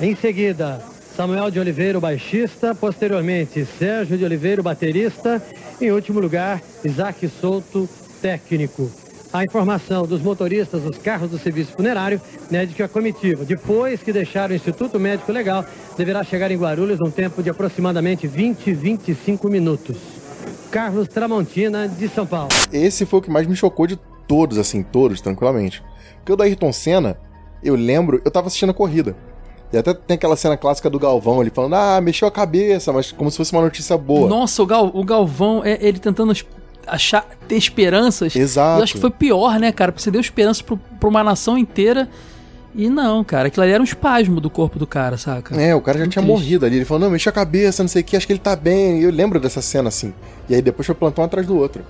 [0.00, 0.82] Em seguida,
[1.16, 2.74] Samuel de Oliveira, baixista.
[2.74, 5.42] Posteriormente, Sérgio de Oliveira, baterista.
[5.80, 7.88] Em último lugar, Isaac Souto,
[8.20, 8.90] técnico.
[9.32, 12.20] A informação dos motoristas dos carros do serviço funerário
[12.50, 15.64] né, de que a comitiva, depois que deixar o Instituto Médico Legal,
[15.96, 19.96] deverá chegar em Guarulhos num tempo de aproximadamente 20, 25 minutos.
[20.70, 22.48] Carlos Tramontina, de São Paulo.
[22.72, 23.96] Esse foi o que mais me chocou de
[24.26, 25.82] todos, assim, todos, tranquilamente.
[26.16, 27.16] Porque o da Ayrton Senna,
[27.62, 29.16] eu lembro, eu tava assistindo a corrida.
[29.72, 33.12] E até tem aquela cena clássica do Galvão, ele falando, ah, mexeu a cabeça, mas
[33.12, 34.28] como se fosse uma notícia boa.
[34.28, 36.32] Nossa, o, Gal, o Galvão, é ele tentando
[36.86, 38.34] achar, ter esperanças.
[38.34, 38.80] Exato.
[38.80, 39.92] Eu acho que foi pior, né, cara?
[39.92, 42.08] Porque você deu esperança pro, pra uma nação inteira.
[42.74, 45.60] E não, cara, aquilo ali era um espasmo do corpo do cara, saca?
[45.60, 46.40] É, o cara já Muito tinha triste.
[46.40, 46.76] morrido ali.
[46.76, 49.00] Ele falou, não, mexe a cabeça, não sei o que, acho que ele tá bem.
[49.00, 50.14] E eu lembro dessa cena assim.
[50.48, 51.84] E aí depois foi plantar um atrás do outro.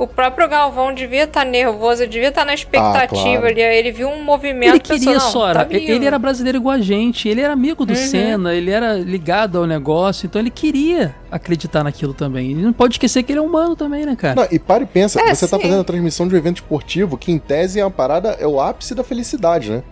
[0.00, 3.46] O próprio Galvão devia estar tá nervoso, devia estar tá na expectativa ah, claro.
[3.46, 3.60] ali.
[3.60, 4.70] Ele viu um movimento.
[4.70, 5.66] Ele queria, pensou, Sora.
[5.66, 7.28] Tá ele era brasileiro igual a gente.
[7.28, 7.96] Ele era amigo do uhum.
[7.96, 10.24] Senna, ele era ligado ao negócio.
[10.24, 12.52] Então ele queria acreditar naquilo também.
[12.52, 14.36] Ele não pode esquecer que ele é humano também, né, cara?
[14.36, 15.62] Não, e para e pensa, é, você tá sim.
[15.62, 18.46] tá fazendo a transmissão de um evento esportivo que, em tese, é uma parada, é
[18.46, 19.82] o ápice da felicidade, né?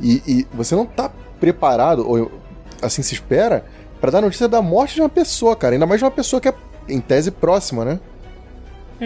[0.00, 2.30] E, e você não tá preparado, ou
[2.80, 3.64] assim se espera,
[4.00, 5.74] para dar notícia da morte de uma pessoa, cara.
[5.74, 6.54] Ainda mais de uma pessoa que é,
[6.88, 7.98] em tese, próxima, né?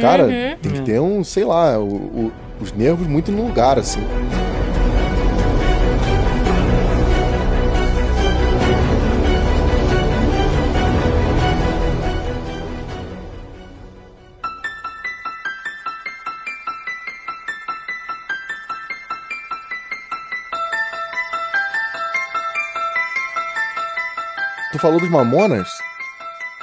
[0.00, 0.56] Cara, uhum.
[0.60, 4.00] tem que ter um, sei lá, o, o, os nervos muito no lugar, assim.
[24.72, 25.70] Tu falou dos Mamonas?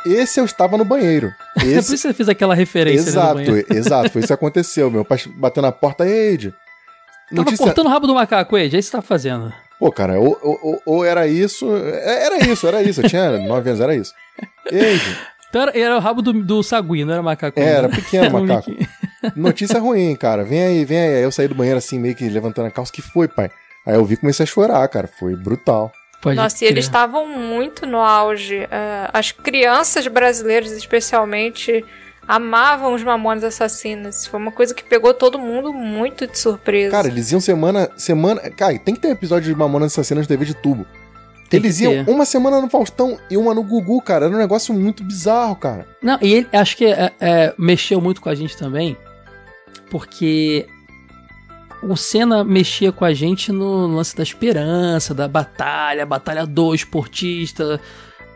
[0.05, 1.33] Esse eu estava no banheiro.
[1.57, 1.67] Esse...
[1.73, 3.09] É por isso você fez aquela referência.
[3.09, 3.39] Exato,
[3.73, 4.09] exato.
[4.09, 4.91] Foi isso que aconteceu.
[4.91, 6.53] Meu pai bateu na porta, Eide.
[7.31, 7.57] Notícia...
[7.57, 8.75] Tava cortando o rabo do macaco, Eide.
[8.75, 9.53] É isso que você tá fazendo.
[9.79, 11.67] Pô, cara, ou, ou, ou, era isso.
[11.75, 13.01] É, era isso, era isso.
[13.01, 14.13] Eu tinha nove anos, era isso.
[14.71, 15.17] Eide.
[15.49, 17.59] Então era, era o rabo do, do sagui, não era macaco.
[17.59, 18.71] É, era pequeno macaco.
[19.35, 20.43] Notícia ruim, cara.
[20.43, 21.15] Vem aí, vem aí.
[21.15, 22.91] Aí eu saí do banheiro assim, meio que levantando a calça.
[22.91, 23.51] que foi, pai?
[23.85, 25.07] Aí eu vi e comecei a chorar, cara.
[25.07, 25.91] Foi brutal.
[26.23, 28.63] Pode Nossa, e eles estavam muito no auge.
[28.63, 31.83] Uh, as crianças brasileiras, especialmente,
[32.25, 34.25] amavam os Mamonas Assassinas.
[34.25, 36.91] Foi uma coisa que pegou todo mundo muito de surpresa.
[36.91, 37.89] Cara, eles iam semana.
[37.97, 40.87] semana Cara, tem que ter episódio de Mamonas Assassinas de TV de tubo.
[41.49, 44.27] Tem eles iam uma semana no Faustão e uma no Gugu, cara.
[44.27, 45.85] Era um negócio muito bizarro, cara.
[46.01, 48.95] Não, e ele acho que é, é, mexeu muito com a gente também,
[49.91, 50.67] porque
[51.87, 57.79] o Senna mexia com a gente no lance da esperança, da batalha, batalha do esportista.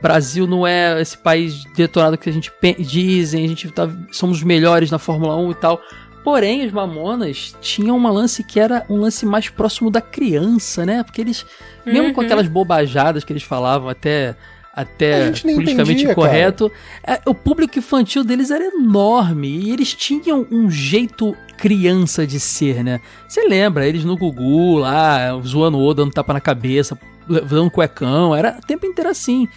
[0.01, 4.43] Brasil não é esse país detonado que a gente dizem, a gente tá, somos os
[4.43, 5.81] melhores na Fórmula 1 e tal.
[6.23, 11.01] Porém, os Mamonas tinham um lance que era um lance mais próximo da criança, né?
[11.01, 11.45] Porque eles,
[11.85, 12.13] mesmo uhum.
[12.13, 14.35] com aquelas bobajadas que eles falavam até
[14.77, 16.71] até politicamente entendia, correto.
[17.03, 22.83] É, o público infantil deles era enorme e eles tinham um jeito criança de ser,
[22.83, 23.01] né?
[23.27, 28.57] Você lembra, eles no Gugu lá, zoando o dando tapa na cabeça, dando cuecão, era
[28.61, 29.47] o tempo inteiro assim.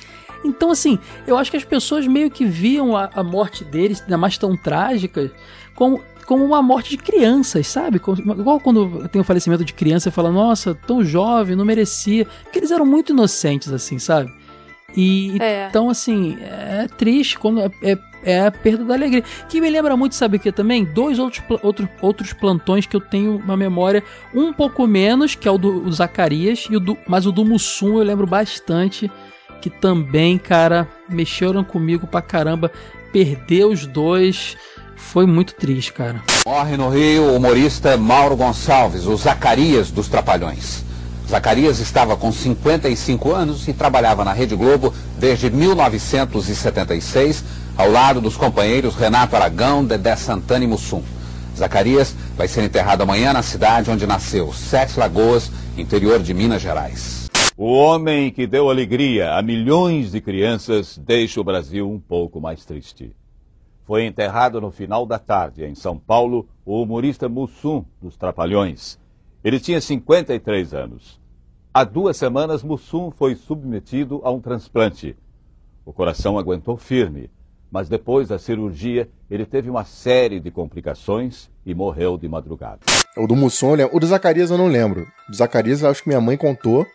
[0.44, 4.16] Então, assim, eu acho que as pessoas meio que viam a, a morte deles, ainda
[4.16, 5.30] mais tão trágica,
[5.74, 7.98] como, como uma morte de crianças, sabe?
[7.98, 12.26] Como, igual quando tem o falecimento de criança, você fala, nossa, tão jovem, não merecia.
[12.44, 14.32] Porque eles eram muito inocentes, assim, sabe?
[14.96, 15.68] E é.
[15.68, 19.24] então, assim, é triste quando é, é, é, a perda da alegria.
[19.48, 20.84] Que me lembra muito, sabe o que também?
[20.84, 24.02] Dois outros, outro, outros plantões que eu tenho uma memória
[24.34, 27.98] um pouco menos, que é o do Zacarias, e o do, mas o do Mussum
[27.98, 29.10] eu lembro bastante.
[29.60, 32.72] Que também, cara, mexeram comigo pra caramba.
[33.12, 34.56] Perder os dois
[34.96, 36.22] foi muito triste, cara.
[36.46, 40.84] Morre no Rio o humorista Mauro Gonçalves, o Zacarias dos Trapalhões.
[41.30, 47.44] Zacarias estava com 55 anos e trabalhava na Rede Globo desde 1976,
[47.80, 51.02] ao lado dos companheiros Renato Aragão, Dedé Santana e Mussum.
[51.56, 57.30] Zacarias vai ser enterrado amanhã na cidade onde nasceu, Sete Lagoas, interior de Minas Gerais.
[57.56, 62.66] O homem que deu alegria a milhões de crianças deixa o Brasil um pouco mais
[62.66, 63.16] triste.
[63.86, 68.98] Foi enterrado no final da tarde, em São Paulo, o humorista Mussum, dos Trapalhões.
[69.42, 71.18] Ele tinha 53 anos.
[71.72, 75.16] Há duas semanas, Mussum foi submetido a um transplante.
[75.82, 77.30] O coração aguentou firme,
[77.70, 82.80] mas depois da cirurgia, ele teve uma série de complicações e morreu de madrugada.
[83.16, 85.06] O do Mussum, o do Zacarias eu não lembro.
[85.28, 86.86] O do Zacarias eu acho que minha mãe contou.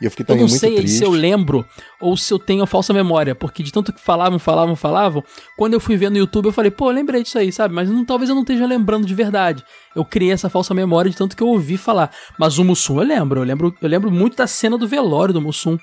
[0.00, 0.98] E eu fiquei também eu não muito sei triste.
[0.98, 1.64] se eu lembro
[1.98, 5.24] ou se eu tenho a falsa memória, porque de tanto que falavam, falavam, falavam,
[5.56, 7.74] quando eu fui ver no YouTube eu falei, pô, lembrei disso aí, sabe?
[7.74, 9.64] Mas não, talvez eu não esteja lembrando de verdade.
[9.94, 12.10] Eu criei essa falsa memória de tanto que eu ouvi falar.
[12.38, 15.40] Mas o Mussum eu lembro, eu lembro, eu lembro muito da cena do velório do
[15.40, 15.78] Mussum.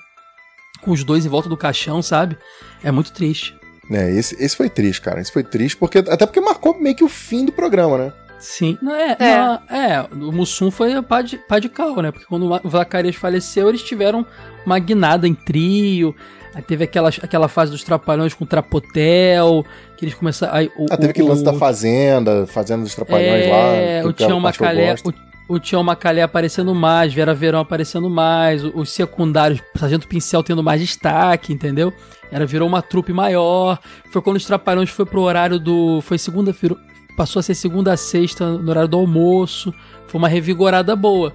[0.80, 2.36] Com os dois em volta do caixão, sabe?
[2.84, 3.56] É muito triste.
[3.90, 5.20] É, esse, esse foi triste, cara.
[5.20, 8.12] Esse foi triste, porque até porque marcou meio que o fim do programa, né?
[8.38, 9.36] Sim, não é, é.
[9.36, 12.10] Não, é, o Mussum foi pá de, pá de cal, né?
[12.10, 14.26] Porque quando o Zacarias faleceu, eles tiveram
[14.66, 16.14] uma guinada em trio.
[16.54, 19.64] Aí teve aquela, aquela fase dos trapalhões com o Trapotel,
[19.96, 20.54] que eles começaram.
[20.54, 24.08] Aí, o, ah, teve aquele o, lance da Fazenda, Fazenda dos Trapalhões é, lá.
[24.08, 24.94] O Tião Macalé.
[25.04, 25.12] O,
[25.48, 30.80] o Tião Macalé aparecendo mais, Vera Verão aparecendo mais, os secundários, Sargento Pincel tendo mais
[30.80, 31.92] destaque, entendeu?
[32.30, 33.78] Era, virou uma trupe maior.
[34.10, 36.00] Foi quando os Trapalhões foi pro horário do.
[36.00, 36.76] Foi segunda-feira
[37.16, 39.72] passou a ser segunda a sexta no horário do almoço.
[40.08, 41.32] Foi uma revigorada boa.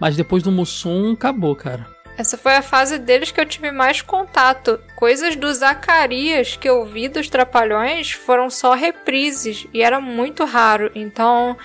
[0.00, 1.86] Mas depois do Mussum, acabou, cara.
[2.16, 4.78] Essa foi a fase deles que eu tive mais contato.
[5.00, 10.92] Coisas do Zacarias que eu vi dos Trapalhões foram só reprises e era muito raro.
[10.94, 11.56] Então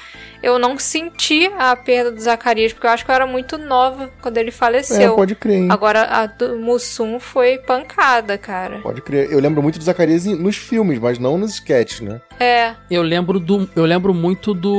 [0.42, 4.10] eu não senti a perda do Zacarias, porque eu acho que eu era muito nova
[4.22, 5.12] quando ele faleceu.
[5.12, 5.64] É, pode crer.
[5.64, 5.68] Hein?
[5.70, 8.80] Agora a do Mussum foi pancada, cara.
[8.80, 9.30] Pode crer.
[9.30, 12.22] Eu lembro muito do Zacarias nos filmes, mas não nos sketches, né?
[12.40, 12.74] É.
[12.90, 13.70] Eu lembro do.
[13.76, 14.72] Eu lembro muito do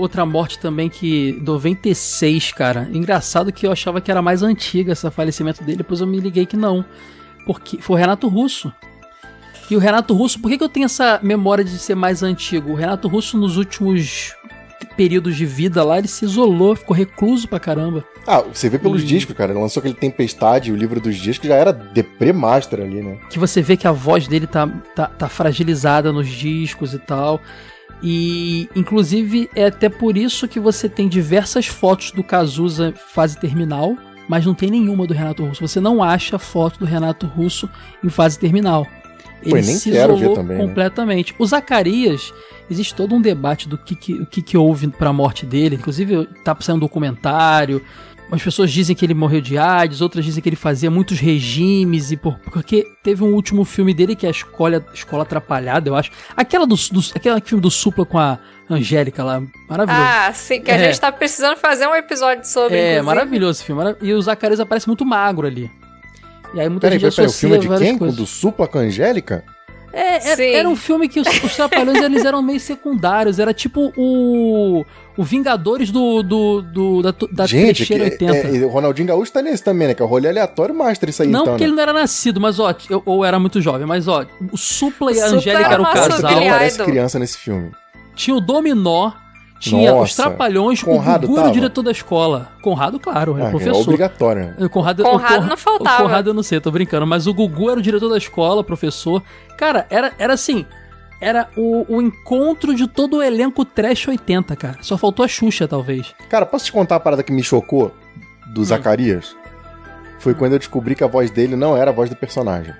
[0.00, 1.40] Outra Morte também, que.
[1.42, 2.88] 96, cara.
[2.92, 6.44] Engraçado que eu achava que era mais antiga esse falecimento dele, depois eu me liguei
[6.44, 6.84] que não.
[7.46, 8.72] Porque foi o Renato Russo.
[9.70, 12.72] E o Renato Russo, por que, que eu tenho essa memória de ser mais antigo?
[12.72, 14.34] O Renato Russo, nos últimos
[14.96, 18.04] períodos de vida lá, ele se isolou, ficou recluso pra caramba.
[18.26, 19.06] Ah, você vê pelos e...
[19.06, 19.52] discos, cara.
[19.52, 23.18] Ele lançou aquele Tempestade, o livro dos discos, já era deprê master ali, né?
[23.30, 27.40] Que você vê que a voz dele tá, tá, tá fragilizada nos discos e tal.
[28.02, 33.96] E, inclusive, é até por isso que você tem diversas fotos do Cazuza fase terminal,
[34.30, 35.66] mas não tem nenhuma do Renato Russo.
[35.66, 37.68] Você não acha foto do Renato Russo
[38.02, 38.86] em fase terminal.
[39.42, 40.64] Ele Pô, nem se isolou também, né?
[40.64, 41.32] completamente.
[41.32, 41.36] Né?
[41.40, 42.32] O Zacarias,
[42.70, 45.74] existe todo um debate do que, que, que, que houve para a morte dele.
[45.74, 47.82] Inclusive, tá saindo um documentário.
[48.32, 52.12] As pessoas dizem que ele morreu de AIDS, outras dizem que ele fazia muitos regimes
[52.12, 55.96] e por, porque teve um último filme dele que é a Escola, Escola Atrapalhada, eu
[55.96, 56.12] acho.
[56.36, 60.04] Aquela do, do aquele filme do Supla com a Angélica lá, maravilhoso.
[60.06, 60.84] Ah, sim, que a é.
[60.84, 62.76] gente tá precisando fazer um episódio sobre.
[62.76, 63.06] É, inclusive.
[63.06, 63.96] maravilhoso esse filme.
[64.00, 65.70] E o Zacarias aparece muito magro ali.
[66.54, 67.98] E aí muita peraí, gente peraí, o filme é de quem?
[67.98, 68.16] Coisas.
[68.16, 69.44] Do Supla com a Angélica?
[69.92, 73.38] É, era, é, era um filme que os, os Trapalhões eles eram meio secundários.
[73.38, 74.84] Era tipo o.
[75.16, 78.24] O Vingadores do, do, do da, da Gente, que, 80.
[78.24, 79.94] É, é, o Ronaldinho Gaúcho tá nesse também, né?
[79.94, 81.68] Que é o rolê aleatório master isso aí, Não, então, porque né?
[81.68, 85.12] ele não era nascido, mas ó, eu, ou era muito jovem, mas ó, o Supla
[85.12, 86.30] e a Angélica eram o casal.
[86.30, 87.70] Ele parece criança nesse filme.
[88.14, 89.12] Tinha o Dominó,
[89.60, 92.50] tinha Nossa, os Trapalhões, Conrado o Gugu era o diretor da escola.
[92.62, 93.76] Conrado, claro, era ah, professor.
[93.76, 94.54] É obrigatório.
[94.58, 94.68] Né?
[94.68, 96.02] Conrado, Conrado não faltava.
[96.02, 97.06] O Conrado eu não sei, tô brincando.
[97.06, 99.22] Mas o Gugu era o diretor da escola, professor.
[99.56, 100.64] Cara, era, era assim...
[101.22, 104.78] Era o, o encontro de todo o elenco trash 80, cara.
[104.80, 106.14] Só faltou a Xuxa, talvez.
[106.30, 107.92] Cara, posso te contar a parada que me chocou
[108.46, 108.64] do hum.
[108.64, 109.36] Zacarias?
[110.18, 112.72] Foi quando eu descobri que a voz dele não era a voz do personagem.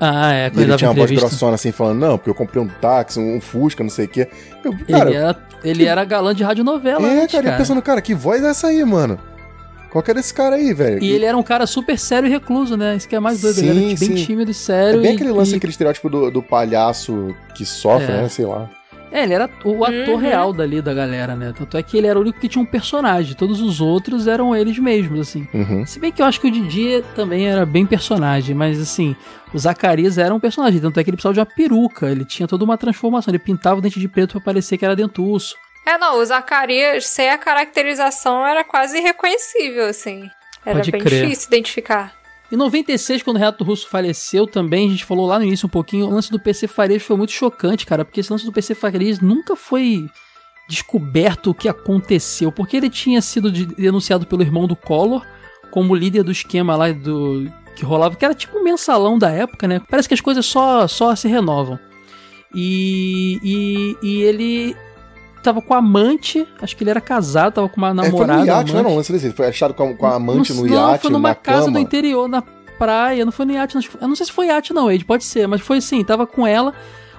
[0.00, 0.50] Ah, é.
[0.50, 3.40] Quando ele tinha uma voz grossona assim, falando, não, porque eu comprei um táxi, um
[3.40, 4.28] Fusca, não sei o quê.
[4.64, 5.88] Eu, cara, ele, era, ele que...
[5.88, 7.06] era galã de radionovela.
[7.08, 7.54] É, antes, cara, cara.
[7.54, 9.18] eu pensando, cara, que voz é essa aí, mano?
[9.90, 11.02] Qual que é desse cara aí, velho?
[11.02, 12.96] E, ele era um cara super sério e recluso, né?
[12.96, 13.58] Isso que é mais doido.
[13.60, 14.14] ele era bem sim.
[14.14, 14.98] tímido e sério.
[14.98, 18.22] É bem e- aquele lance, e- aquele estereótipo do, do palhaço que sofre, É.
[18.22, 18.28] né?
[18.28, 18.68] Sei lá.
[19.12, 20.16] É, ele era o ator Uhum.
[20.16, 21.54] real dali da galera, né?
[21.56, 23.34] Tanto é que ele era o único que tinha um personagem.
[23.36, 25.46] Todos os outros eram eles mesmos, assim.
[25.54, 25.86] Uhum.
[25.86, 29.14] Se bem que eu acho que o Didi também era bem personagem, mas assim,
[29.54, 30.80] o Zacarias era um personagem.
[30.80, 32.10] Tanto é que ele precisava de uma peruca.
[32.10, 33.30] Ele tinha toda uma transformação.
[33.30, 35.54] Ele pintava o dente de preto pra parecer que era dentuço.
[35.86, 40.28] É, não, o Zacarias, sem a caracterização, era quase irreconhecível, assim.
[40.64, 41.22] Era Pode bem crer.
[41.22, 42.12] difícil identificar.
[42.50, 45.70] Em 96, quando o Renato Russo faleceu também, a gente falou lá no início um
[45.70, 48.74] pouquinho, o lance do PC Farias foi muito chocante, cara, porque esse lance do PC
[48.74, 50.08] Farias nunca foi
[50.68, 55.24] descoberto o que aconteceu, porque ele tinha sido de- denunciado pelo irmão do Collor
[55.70, 59.68] como líder do esquema lá do que rolava, que era tipo um mensalão da época,
[59.68, 59.80] né?
[59.90, 61.78] Parece que as coisas só, só se renovam.
[62.54, 64.76] E, e, e ele
[65.46, 68.40] tava com a amante, acho que ele era casado, tava com uma É, foi namorada.
[68.40, 68.94] no iate, não, amante.
[68.94, 69.26] não, desse.
[69.26, 71.60] Ele foi achado com a, com a amante não, no não, iate, foi numa casa
[71.66, 71.72] cama.
[71.72, 72.42] do interior, na
[72.78, 73.24] praia.
[73.24, 73.82] Não foi no iate, não.
[74.00, 75.04] Eu não sei se foi iate, não, Ed.
[75.04, 76.74] Pode ser, mas foi assim: tava com ela,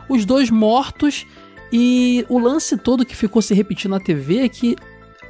[0.09, 1.25] os dois mortos.
[1.71, 4.75] E o lance todo que ficou se repetindo na TV é que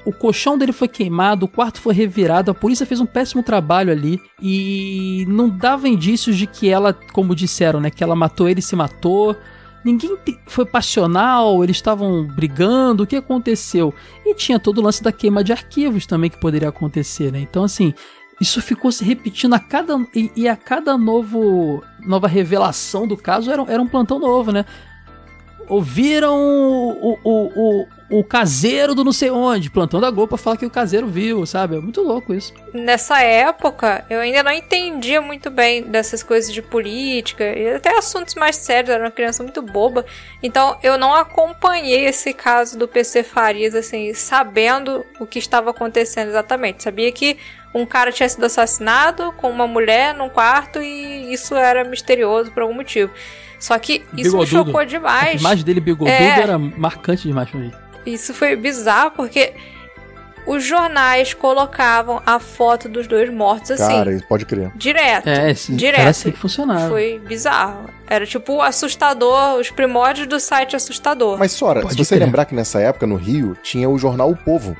[0.05, 3.91] o colchão dele foi queimado, o quarto foi revirado, a polícia fez um péssimo trabalho
[3.91, 8.59] ali e não dava indícios de que ela, como disseram, né, que ela matou ele
[8.59, 9.35] e se matou.
[9.83, 13.93] Ninguém te- foi passional, eles estavam brigando, o que aconteceu?
[14.25, 17.39] E tinha todo o lance da queima de arquivos também que poderia acontecer, né?
[17.39, 17.93] Então, assim,
[18.39, 19.97] isso ficou se repetindo a cada.
[20.13, 24.65] E, e a cada novo, nova revelação do caso era, era um plantão novo, né?
[25.67, 30.55] Ouviram o, o, o, o caseiro do não sei onde, plantão da Globo pra falar
[30.57, 31.75] que o caseiro viu, sabe?
[31.75, 32.53] É muito louco isso.
[32.73, 38.35] Nessa época, eu ainda não entendia muito bem dessas coisas de política e até assuntos
[38.35, 40.05] mais sérios, eu era uma criança muito boba.
[40.41, 46.29] Então, eu não acompanhei esse caso do PC Farias, assim, sabendo o que estava acontecendo
[46.29, 46.83] exatamente.
[46.83, 47.37] Sabia que
[47.73, 52.63] um cara tinha sido assassinado com uma mulher num quarto e isso era misterioso por
[52.63, 53.11] algum motivo.
[53.59, 54.47] Só que isso me Bigodudo.
[54.47, 55.41] chocou A demais.
[55.41, 56.39] imagem dele bigodudo É.
[56.39, 57.71] era marcante demais pra mim.
[58.07, 59.53] Isso foi bizarro porque
[60.45, 63.91] os jornais colocavam a foto dos dois mortos assim.
[63.97, 64.71] Cara, isso pode crer.
[64.75, 65.27] Direto.
[65.27, 65.99] É, esse- direto.
[66.01, 66.87] era assim que funcionava.
[66.87, 67.89] Foi bizarro.
[68.09, 71.37] Era tipo assustador, os primórdios do site assustador.
[71.37, 74.75] Mas, Sora, se você lembrar que nessa época, no Rio, tinha o jornal O Povo.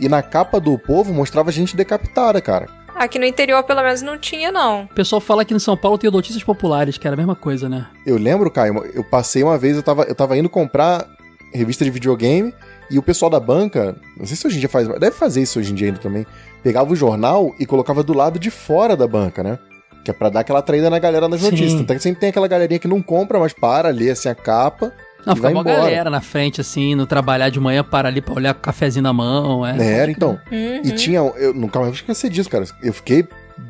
[0.00, 2.66] E na capa do Povo mostrava gente decapitada, cara.
[2.94, 4.84] Aqui no interior, pelo menos, não tinha, não.
[4.84, 7.68] O pessoal fala que em São Paulo tem notícias populares, que era a mesma coisa,
[7.68, 7.86] né?
[8.06, 11.06] Eu lembro, Caio, eu passei uma vez, eu tava, eu tava indo comprar
[11.52, 12.54] revista de videogame
[12.90, 15.58] e o pessoal da banca, não sei se hoje em dia faz, deve fazer isso
[15.58, 16.26] hoje em dia ainda também,
[16.62, 19.58] pegava o jornal e colocava do lado de fora da banca, né?
[20.04, 21.50] Que é pra dar aquela traída na galera nas Sim.
[21.50, 21.80] notícias.
[21.80, 24.92] Então sempre tem aquela galerinha que não compra, mas para, lê assim a capa
[25.24, 28.52] Não, ficava uma galera na frente, assim, no trabalhar de manhã, para ali pra olhar
[28.52, 29.64] com o cafezinho na mão.
[29.64, 30.00] É.
[30.00, 30.38] Era, então.
[30.50, 30.80] Uhum.
[30.84, 31.20] E tinha.
[31.20, 32.64] Eu nunca mais esqueci disso, cara.
[32.82, 33.26] Eu fiquei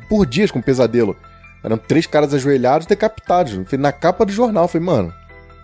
[0.09, 1.15] por dias com pesadelo.
[1.63, 3.57] Eram três caras ajoelhados decapitados.
[3.77, 4.63] Na capa do jornal.
[4.65, 5.13] Eu Falei, mano.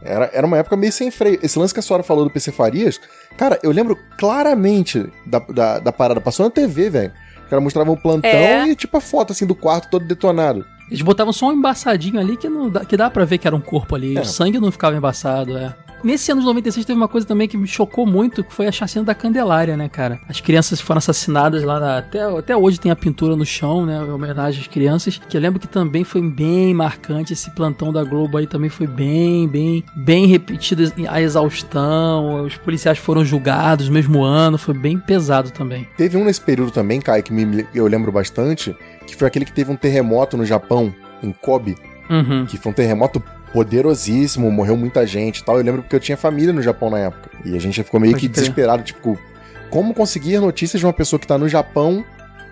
[0.02, 1.39] Era, era uma época meio sem freio.
[1.43, 3.00] Esse lance que a senhora falou do PC Farias,
[3.38, 6.22] cara, eu lembro claramente da, da, da parada.
[6.22, 7.12] Passou na TV, velho.
[7.45, 8.68] O cara mostrava um plantão É.
[8.68, 10.66] e tipo a foto assim do quarto todo detonado.
[10.89, 13.56] Eles botavam só um embaçadinho ali que, não dá, que dá pra ver que era
[13.56, 14.18] um corpo ali.
[14.18, 14.22] É.
[14.22, 15.76] O sangue não ficava embaçado, é.
[16.04, 18.72] Nesse ano de 96 teve uma coisa também que me chocou muito, que foi a
[18.72, 20.20] chacina da Candelária, né, cara?
[20.28, 23.97] As crianças foram assassinadas lá na, até, até hoje tem a pintura no chão, né?
[23.97, 25.20] Em homenagem às crianças.
[25.30, 27.34] Que eu lembro que também foi bem marcante.
[27.34, 32.45] Esse plantão da Globo aí também foi bem, bem, bem repetido a exaustão.
[32.45, 34.58] Os policiais foram julgados no mesmo ano.
[34.58, 35.88] Foi bem pesado também.
[35.97, 38.76] Teve um nesse período também, Kai, que me, eu lembro bastante,
[39.06, 41.76] que foi aquele que teve um terremoto no Japão, em Kobe.
[42.10, 42.45] Uhum.
[42.45, 43.22] Que foi um terremoto
[43.54, 45.58] poderosíssimo, morreu muita gente e tal.
[45.58, 47.30] Eu lembro porque eu tinha família no Japão na época.
[47.45, 48.43] E a gente já ficou meio Pode que crer.
[48.43, 49.18] desesperado, tipo,
[49.70, 52.04] como conseguir notícias de uma pessoa que tá no Japão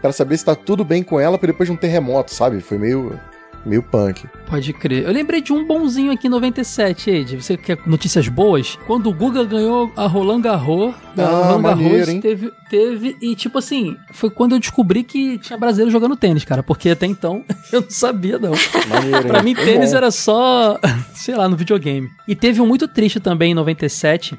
[0.01, 2.61] para saber se tá tudo bem com ela depois de um terremoto, sabe?
[2.61, 3.19] Foi meio
[3.67, 4.25] meio punk.
[4.49, 5.03] Pode crer.
[5.03, 7.35] Eu lembrei de um bonzinho aqui em 97, Ed.
[7.41, 8.77] Você quer notícias boas?
[8.87, 12.21] Quando o Guga ganhou a Roland Garros, a Ah, Roland maneiro, Garros hein?
[12.21, 13.17] teve, teve.
[13.21, 16.63] E tipo assim, foi quando eu descobri que tinha brasileiro jogando tênis, cara.
[16.63, 18.53] Porque até então eu não sabia, não.
[18.89, 19.97] Maneiro, pra mim, Foi tênis bom.
[19.97, 20.79] era só,
[21.13, 22.09] sei lá, no videogame.
[22.27, 24.37] E teve um muito triste também em 97.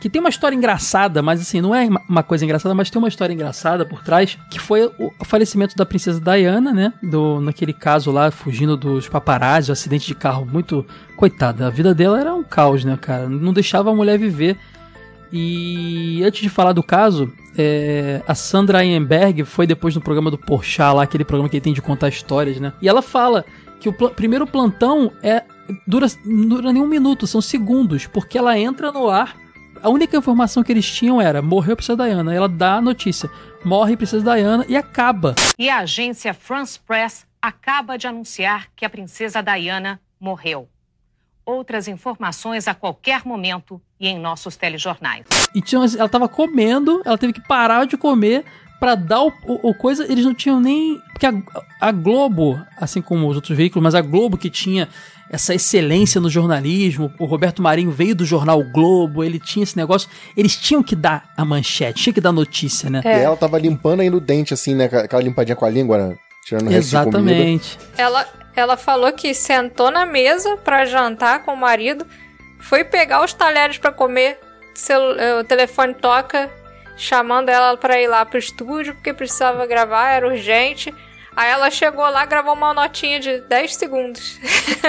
[0.00, 3.08] Que tem uma história engraçada, mas assim, não é uma- coisa engraçada, mas tem uma
[3.08, 6.92] história engraçada por trás, que foi o falecimento da princesa Diana, né?
[7.02, 10.86] Do, naquele caso lá, fugindo dos paparazzi, acidente de carro muito.
[11.16, 13.28] Coitada, a vida dela era um caos, né, cara?
[13.28, 14.56] Não deixava a mulher viver.
[15.32, 20.38] E antes de falar do caso, é, a Sandra Einberg foi depois no programa do
[20.38, 22.72] Porchat lá, aquele programa que ele tem de contar histórias, né?
[22.80, 23.44] E ela fala
[23.80, 25.42] que o pla- primeiro plantão é
[25.86, 29.36] dura, dura nem um minuto, são segundos, porque ela entra no ar
[29.82, 32.34] A única informação que eles tinham era: morreu a Princesa Diana.
[32.34, 33.30] Ela dá a notícia:
[33.64, 35.34] morre a Princesa Diana e acaba.
[35.58, 40.68] E a agência France Press acaba de anunciar que a Princesa Diana morreu.
[41.44, 45.24] Outras informações a qualquer momento e em nossos telejornais.
[45.54, 48.44] E tinha, ela estava comendo, ela teve que parar de comer
[48.78, 50.04] para dar o, o, o, coisa.
[50.10, 51.00] Eles não tinham nem.
[51.12, 51.34] Porque a,
[51.80, 54.88] a Globo, assim como os outros veículos, mas a Globo que tinha
[55.30, 57.12] essa excelência no jornalismo.
[57.18, 60.08] O Roberto Marinho veio do jornal o Globo, ele tinha esse negócio.
[60.36, 63.02] Eles tinham que dar a manchete, tinha que dar notícia, né?
[63.04, 63.18] É.
[63.18, 64.86] E ela tava limpando aí no dente, assim, né?
[64.86, 66.16] Aquela limpadinha com a língua, né?
[66.44, 67.78] Tirando Exatamente.
[67.96, 68.26] Ela,
[68.56, 72.06] ela falou que sentou na mesa para jantar com o marido,
[72.58, 74.38] foi pegar os talheres para comer,
[75.38, 76.50] o telefone toca,
[76.98, 80.92] chamando ela para ir lá pro estúdio porque precisava gravar, era urgente.
[81.34, 84.38] Aí ela chegou lá, gravou uma notinha de 10 segundos.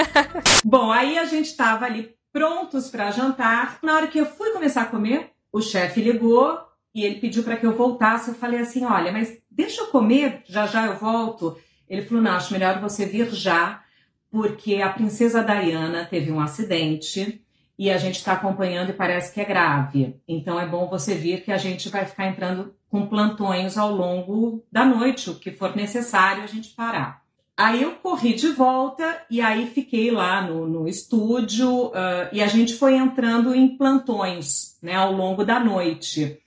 [0.64, 3.78] Bom, aí a gente tava ali prontos para jantar.
[3.82, 6.58] Na hora que eu fui começar a comer, o chefe ligou
[6.92, 8.30] e ele pediu para que eu voltasse.
[8.30, 11.56] Eu falei assim: "Olha, mas deixa eu comer, já já eu volto".
[11.88, 13.82] Ele falou: "Não, acho melhor você vir já,
[14.28, 17.40] porque a princesa Diana teve um acidente
[17.80, 20.14] e a gente está acompanhando e parece que é grave.
[20.28, 24.62] Então é bom você vir que a gente vai ficar entrando com plantões ao longo
[24.70, 27.22] da noite, o que for necessário a gente parar.
[27.56, 32.46] Aí eu corri de volta e aí fiquei lá no, no estúdio uh, e a
[32.48, 36.38] gente foi entrando em plantões né, ao longo da noite.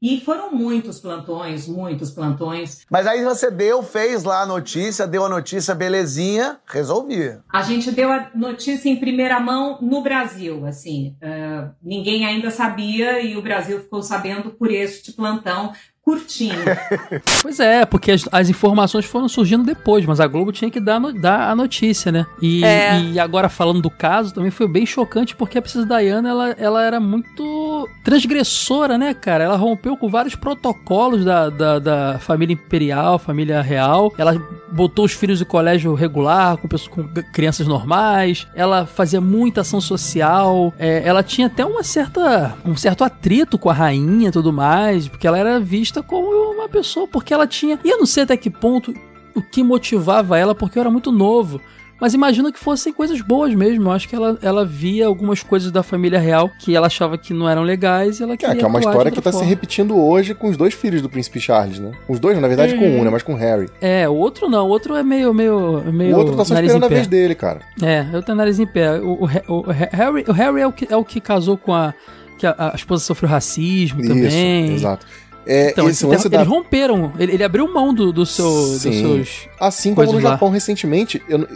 [0.00, 2.84] E foram muitos plantões, muitos plantões.
[2.90, 7.38] Mas aí você deu, fez lá a notícia, deu a notícia belezinha, resolvi.
[7.48, 11.16] A gente deu a notícia em primeira mão no Brasil, assim.
[11.22, 15.72] Uh, ninguém ainda sabia e o Brasil ficou sabendo por este plantão
[16.06, 16.54] curtinho.
[17.42, 21.00] pois é, porque as, as, informações foram surgindo depois, mas a Globo tinha que dar,
[21.00, 22.24] no, dar a notícia, né?
[22.40, 23.00] E, é.
[23.00, 26.82] e, agora falando do caso, também foi bem chocante porque a Princesa Diana, ela, ela
[26.84, 29.42] era muito transgressora, né, cara?
[29.42, 34.12] Ela rompeu com vários protocolos da, da, da família imperial, família real.
[34.16, 34.40] Ela
[34.70, 37.02] botou os filhos de colégio regular, com, pessoas, com
[37.32, 38.46] crianças normais.
[38.54, 40.72] Ela fazia muita ação social.
[40.78, 45.08] É, ela tinha até uma certa, um certo atrito com a rainha e tudo mais,
[45.08, 47.78] porque ela era vista como uma pessoa, porque ela tinha.
[47.84, 48.94] E eu não sei até que ponto
[49.34, 51.60] o que motivava ela, porque eu era muito novo.
[52.00, 53.88] Mas imagino que fossem coisas boas mesmo.
[53.88, 57.32] Eu acho que ela, ela via algumas coisas da família real que ela achava que
[57.32, 58.54] não eram legais e ela queria.
[58.54, 59.46] É, que é uma história que tá forma.
[59.46, 61.92] se repetindo hoje com os dois filhos do príncipe Charles, né?
[62.06, 62.78] Os dois, na verdade, é.
[62.78, 63.10] com um, né?
[63.10, 63.68] Mas com o Harry.
[63.80, 64.66] É, o outro não.
[64.66, 65.32] O outro é meio.
[65.32, 67.60] meio, meio o outro tá só esperando a vez dele, cara.
[67.82, 69.00] É, eu tenho nariz em pé.
[69.00, 71.94] O, o, o, Harry, o Harry é o que, é o que casou com a.
[72.36, 74.74] Que a, a esposa sofreu racismo Isso, também.
[74.74, 75.06] Exato.
[75.46, 76.38] É, então, esse eles, da...
[76.38, 78.90] eles romperam, ele, ele, abriu mão do, do seu, Sim.
[78.90, 79.48] dos seus.
[79.60, 81.46] Assim como no Japão recentemente, eu,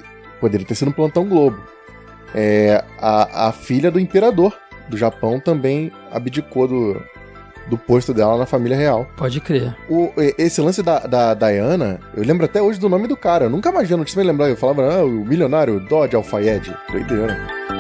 [0.41, 1.61] poderia ter sido um plantão Globo.
[2.33, 4.57] É, a, a filha do imperador
[4.89, 7.03] do Japão também abdicou do,
[7.69, 9.09] do posto dela na família real.
[9.17, 9.75] Pode crer.
[9.89, 13.47] O, esse lance da, da Diana, eu lembro até hoje do nome do cara.
[13.47, 14.49] Eu nunca mais vi a notícia me lembrar.
[14.49, 16.77] Eu falava, ah, o milionário Dodge Alfayed.
[16.91, 17.80] Doideira.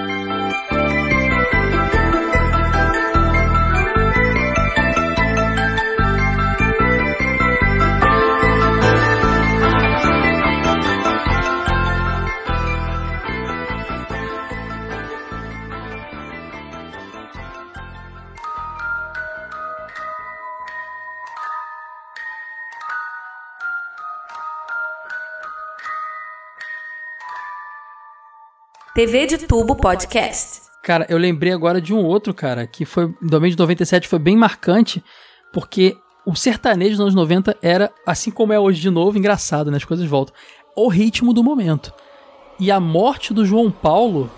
[29.01, 30.61] TV de Tubo Podcast.
[30.82, 34.36] Cara, eu lembrei agora de um outro, cara, que foi, do de 97, foi bem
[34.36, 35.03] marcante,
[35.55, 35.96] porque
[36.26, 39.78] o sertanejo dos anos 90 era, assim como é hoje de novo, engraçado, né?
[39.78, 40.34] As coisas voltam.
[40.76, 41.94] O ritmo do momento.
[42.59, 44.30] E a morte do João Paulo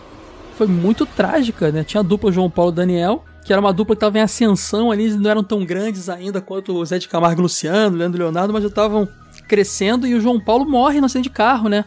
[0.55, 1.83] foi muito trágica, né?
[1.83, 4.93] Tinha a dupla João Paulo e Daniel, que era uma dupla que estava em ascensão
[4.93, 8.63] ali, não eram tão grandes ainda quanto o Zé de Camargo Luciano, Leandro Leonardo, mas
[8.63, 9.09] já estavam
[9.49, 11.85] crescendo e o João Paulo morre no acidente de carro, né?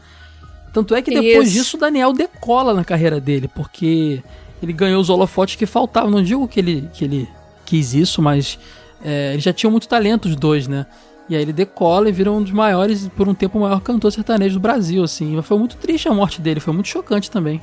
[0.76, 1.58] Tanto é que depois Isso.
[1.58, 4.22] disso o Daniel decola na carreira dele, porque
[4.62, 6.12] ele ganhou os holofotes que faltavam.
[6.12, 7.30] Não digo que ele, que ele
[7.66, 8.60] quis isso, mas
[9.02, 10.86] é, eles já tinham muito talento os dois, né?
[11.30, 14.12] E aí ele decola e vira um dos maiores, por um tempo, o maior cantor
[14.12, 15.38] sertanejo do Brasil, assim.
[15.38, 17.62] Mas foi muito triste a morte dele, foi muito chocante também.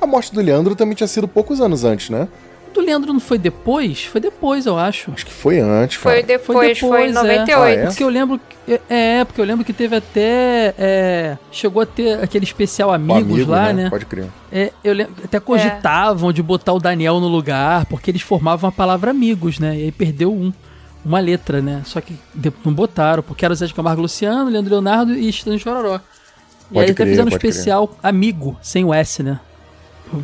[0.00, 2.26] A morte do Leandro também tinha sido poucos anos antes, né?
[2.74, 4.04] Do Leandro não foi depois?
[4.04, 5.10] Foi depois, eu acho.
[5.12, 6.16] Acho que foi antes, cara.
[6.16, 7.50] Foi depois, foi, depois, foi em 98.
[7.50, 7.54] É.
[7.54, 7.86] Ah, é?
[7.86, 8.40] Porque eu lembro.
[8.88, 10.74] É, porque eu lembro que teve até.
[10.76, 13.84] É, chegou a ter aquele especial Amigos amigo, lá, né?
[13.84, 13.90] né?
[13.90, 14.26] Pode crer.
[14.52, 18.72] É, eu lembro, até cogitavam de botar o Daniel no lugar, porque eles formavam a
[18.72, 19.76] palavra amigos, né?
[19.76, 20.52] E aí perdeu um
[21.04, 21.82] uma letra, né?
[21.84, 22.14] Só que
[22.64, 26.00] não botaram, porque era o Zé de Camargo Luciano, Leandro Leonardo e Estânia Chororó.
[26.70, 27.98] E aí crer, até fizeram um especial crer.
[28.02, 29.38] Amigo, sem o S, né?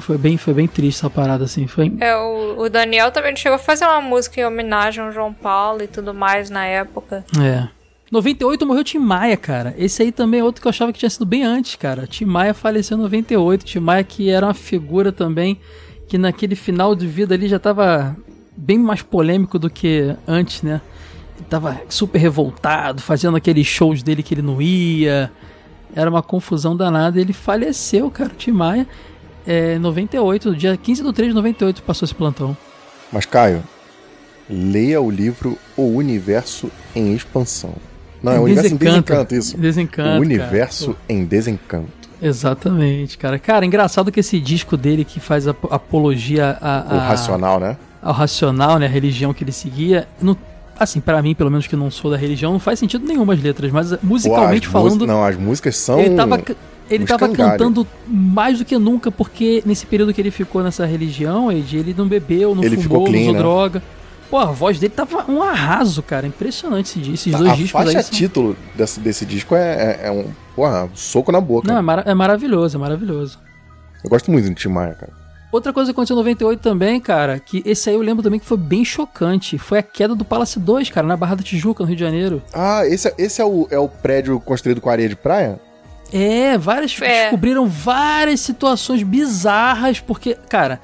[0.01, 1.67] Foi bem, foi bem triste essa parada, assim.
[1.67, 1.93] Foi...
[2.01, 5.83] É, o, o Daniel também chegou a fazer uma música em homenagem ao João Paulo
[5.83, 7.25] e tudo mais na época.
[7.41, 7.69] É.
[8.11, 9.75] 98 morreu Tim Maia, cara.
[9.79, 12.07] Esse aí também é outro que eu achava que tinha sido bem antes, cara.
[12.07, 13.65] Tim Maia faleceu em 98.
[13.65, 15.61] Tim Maia que era uma figura também
[16.09, 18.17] que naquele final de vida ali já tava
[18.57, 20.81] bem mais polêmico do que antes, né?
[21.39, 25.31] Ele tava super revoltado, fazendo aqueles shows dele que ele não ia.
[25.95, 27.21] Era uma confusão danada.
[27.21, 28.89] Ele faleceu, cara, Tim Maia.
[29.47, 32.57] É, 98, dia 15 de 3 de 98 passou esse plantão.
[33.13, 33.63] Mas, Caio,
[34.49, 37.75] leia o livro O Universo em Expansão.
[38.23, 39.57] Não, é, o Universo em Desencanto, isso.
[39.57, 40.19] Desencanto.
[40.19, 40.99] O Universo cara.
[41.09, 42.01] em Desencanto.
[42.23, 43.39] Exatamente, cara.
[43.39, 47.77] Cara, engraçado que esse disco dele que faz a apologia a, a, o racional, né?
[48.03, 48.87] Ao racional, né?
[48.87, 50.07] A religião que ele seguia.
[50.21, 50.37] Não,
[50.79, 53.43] assim, para mim, pelo menos que não sou da religião, não faz sentido nenhuma as
[53.43, 55.07] letras, mas musicalmente Pô, falando.
[55.07, 55.99] Não, as músicas são.
[55.99, 56.43] Ele tava,
[56.91, 61.51] ele tava cantando mais do que nunca, porque nesse período que ele ficou nessa religião,
[61.51, 63.39] Ed, ele não bebeu, não ele fumou, clean, não usou né?
[63.39, 63.83] droga.
[64.31, 66.27] Pô, a voz dele tava um arraso, cara.
[66.27, 68.05] Impressionante esse, esses dois a discos faixa aí.
[68.05, 68.13] São...
[68.13, 71.67] título desse, desse disco é, é, é um, porra, um soco na boca.
[71.67, 73.39] Não, é, é, maravilhoso, é maravilhoso.
[74.05, 75.13] Eu gosto muito do Tim Maia, cara.
[75.51, 78.47] Outra coisa que aconteceu em 98 também, cara, que esse aí eu lembro também que
[78.47, 79.59] foi bem chocante.
[79.59, 82.41] Foi a queda do Palace 2, cara, na Barra da Tijuca, no Rio de Janeiro.
[82.55, 85.59] Ah, esse, esse é, o, é o prédio construído com areia de praia?
[86.13, 86.97] É, várias.
[87.01, 87.23] É.
[87.23, 90.81] Descobriram várias situações bizarras, porque, cara,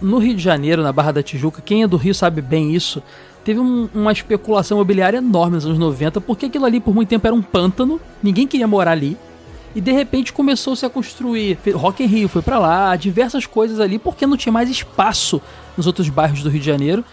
[0.00, 3.02] no Rio de Janeiro, na Barra da Tijuca, quem é do Rio sabe bem isso.
[3.44, 7.26] Teve um, uma especulação imobiliária enorme nos anos 90, porque aquilo ali por muito tempo
[7.26, 9.16] era um pântano, ninguém queria morar ali.
[9.74, 11.58] E de repente começou-se a construir.
[11.74, 15.40] Rock in Rio foi para lá, diversas coisas ali, porque não tinha mais espaço
[15.76, 17.04] nos outros bairros do Rio de Janeiro.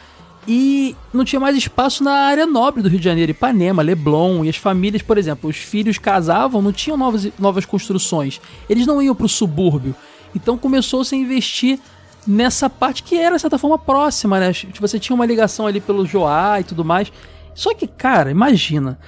[0.47, 4.49] E não tinha mais espaço na área nobre do Rio de Janeiro, Ipanema, Leblon, e
[4.49, 8.39] as famílias, por exemplo, os filhos casavam, não tinham novas, novas construções.
[8.69, 9.95] Eles não iam para o subúrbio.
[10.35, 11.79] Então começou-se a investir
[12.27, 14.51] nessa parte que era, de certa forma, próxima, né?
[14.79, 17.11] Você tinha uma ligação ali pelo Joá e tudo mais.
[17.55, 18.99] Só que, cara, imagina,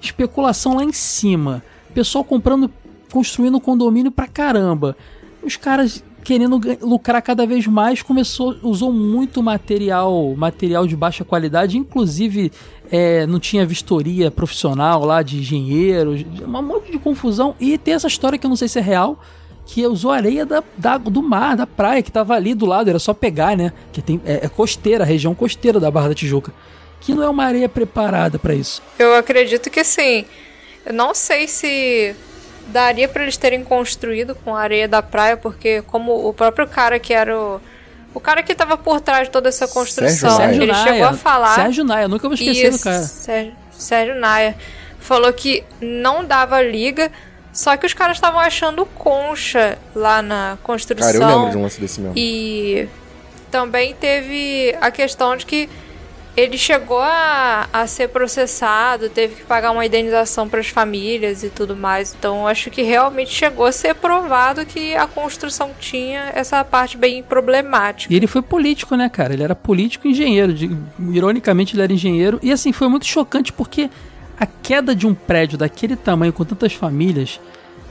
[0.00, 2.70] especulação lá em cima, pessoal comprando,
[3.10, 4.96] construindo condomínio pra caramba.
[5.42, 11.78] Os caras querendo lucrar cada vez mais, começou, usou muito material, material de baixa qualidade,
[11.78, 12.50] inclusive
[12.90, 17.54] é, não tinha vistoria profissional lá de engenheiros, um monte de confusão.
[17.60, 19.20] E tem essa história que eu não sei se é real,
[19.64, 22.98] que usou areia da, da, do mar, da praia, que tava ali do lado, era
[22.98, 23.72] só pegar, né?
[23.92, 26.52] Que tem, é, é costeira, a região costeira da Barra da Tijuca.
[27.00, 28.82] Que não é uma areia preparada para isso.
[28.98, 30.24] Eu acredito que sim.
[30.84, 32.16] Eu não sei se
[32.66, 36.98] daria para eles terem construído com a areia da praia, porque como o próprio cara
[36.98, 37.60] que era o.
[38.14, 40.84] O cara que tava por trás de toda essa construção, Sérgio ele Naia.
[40.84, 41.54] chegou a falar.
[41.54, 43.02] Sérgio Naia, nunca vou esquecer do cara.
[43.02, 44.56] Sérgio, Sérgio Naia.
[44.98, 47.12] Falou que não dava liga,
[47.52, 51.12] só que os caras estavam achando concha lá na construção.
[51.12, 52.14] Cara, eu lembro de um lance desse mesmo.
[52.16, 52.88] E
[53.50, 55.68] também teve a questão de que
[56.36, 61.48] ele chegou a, a ser processado, teve que pagar uma indenização para as famílias e
[61.48, 62.14] tudo mais.
[62.16, 67.22] Então acho que realmente chegou a ser provado que a construção tinha essa parte bem
[67.22, 68.12] problemática.
[68.12, 69.32] E ele foi político, né, cara?
[69.32, 70.52] Ele era político e engenheiro.
[70.52, 70.70] De,
[71.10, 72.38] ironicamente, ele era engenheiro.
[72.42, 73.88] E assim, foi muito chocante porque
[74.38, 77.40] a queda de um prédio daquele tamanho, com tantas famílias,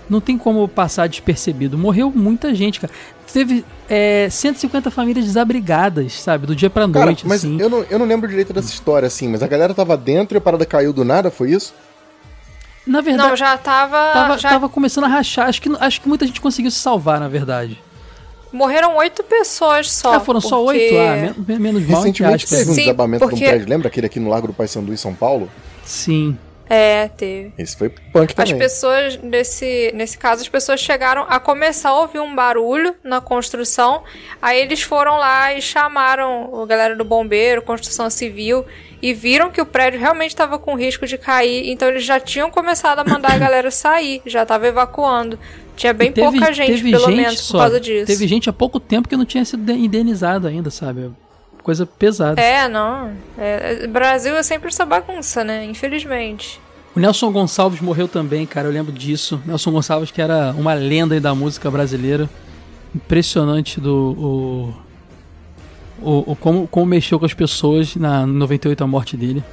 [0.09, 1.77] não tem como passar despercebido.
[1.77, 2.93] Morreu muita gente, cara.
[3.33, 6.47] Teve é, 150 famílias desabrigadas, sabe?
[6.47, 7.59] Do dia pra Cara, noite, mas assim.
[7.59, 10.39] eu, não, eu não lembro direito dessa história, assim, mas a galera tava dentro e
[10.39, 11.73] a parada caiu do nada, foi isso?
[12.87, 13.97] Na verdade, Não, já tava.
[14.13, 15.47] tava, já tava começando a rachar.
[15.49, 17.81] Acho que, acho que muita gente conseguiu se salvar, na verdade.
[18.53, 20.13] Morreram oito pessoas só.
[20.13, 20.95] Ah, foram só porque- oito?
[20.97, 24.05] Ah, men- menos mal Recentemente teve um Sim, desabamento de porque- um prédio, lembra aquele
[24.05, 25.49] aqui no Largo do Paissandu em São Paulo?
[25.83, 26.37] Sim.
[26.67, 27.53] É, teve.
[27.57, 28.57] Esse foi punk As também.
[28.57, 34.03] pessoas, nesse, nesse caso, as pessoas chegaram a começar a ouvir um barulho na construção.
[34.41, 38.65] Aí eles foram lá e chamaram a galera do bombeiro, construção civil,
[39.01, 41.69] e viram que o prédio realmente estava com risco de cair.
[41.69, 45.37] Então eles já tinham começado a mandar a galera sair, já estava evacuando.
[45.75, 47.57] Tinha bem Teve- pouca gente, teve pelo gente menos, só.
[47.57, 48.07] por causa disso.
[48.07, 51.11] Teve gente há pouco tempo que não tinha sido indenizado ainda, sabe?
[51.65, 52.39] Coisa pesada.
[52.39, 53.11] É, não.
[53.35, 55.65] É, Brasil é sempre essa bagunça, né?
[55.65, 56.61] Infelizmente.
[56.95, 59.41] O Nelson Gonçalves morreu também, cara, eu lembro disso.
[59.43, 62.29] Nelson Gonçalves, que era uma lenda aí da música brasileira.
[62.93, 64.75] Impressionante do.
[65.99, 69.43] O, o, o- como, como mexeu com as pessoas na 98 a morte dele.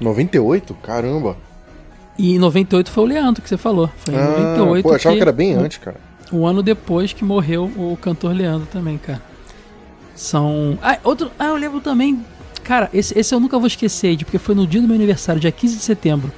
[0.00, 0.74] 98?
[0.82, 1.34] Caramba.
[2.18, 3.88] E em 98 foi o Leandro que você falou.
[3.96, 4.82] Foi em Ah, 98.
[4.82, 5.96] pô, eu achava que era bem antes, cara.
[6.30, 9.22] Um ano depois que morreu o cantor Leandro também, cara.
[10.22, 10.78] São.
[10.80, 11.32] Ah, outro.
[11.36, 12.24] Ah, eu lembro também.
[12.62, 15.40] Cara, esse, esse eu nunca vou esquecer, Ed, porque foi no dia do meu aniversário,
[15.40, 16.30] dia 15 de setembro.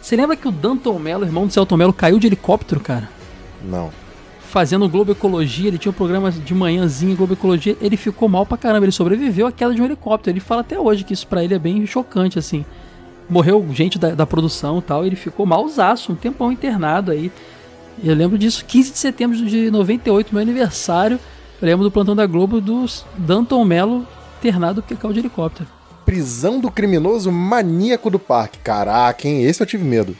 [0.00, 3.08] Você lembra que o Danton Mello, irmão do Celton Mello, caiu de helicóptero, cara?
[3.64, 3.90] Não.
[4.40, 8.58] fazendo Globo Ecologia, ele tinha um programa de manhãzinha Globo Ecologia, ele ficou mal pra
[8.58, 10.34] caramba, ele sobreviveu à queda de um helicóptero.
[10.34, 12.64] Ele fala até hoje que isso para ele é bem chocante, assim.
[13.28, 17.32] Morreu gente da, da produção e tal, ele ficou malzaço, um tempão internado aí.
[18.04, 21.18] Eu lembro disso, 15 de setembro de 98, meu aniversário.
[21.62, 22.84] Eu lembro do plantão da Globo do
[23.16, 24.04] Danton Mello
[24.40, 25.68] internado porque caiu de helicóptero.
[26.04, 28.58] Prisão do criminoso maníaco do parque.
[28.58, 29.44] Caraca, hein?
[29.44, 30.16] Esse eu tive medo.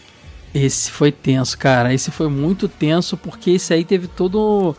[0.54, 1.92] Esse foi tenso, cara.
[1.92, 4.76] Esse foi muito tenso, porque esse aí teve todo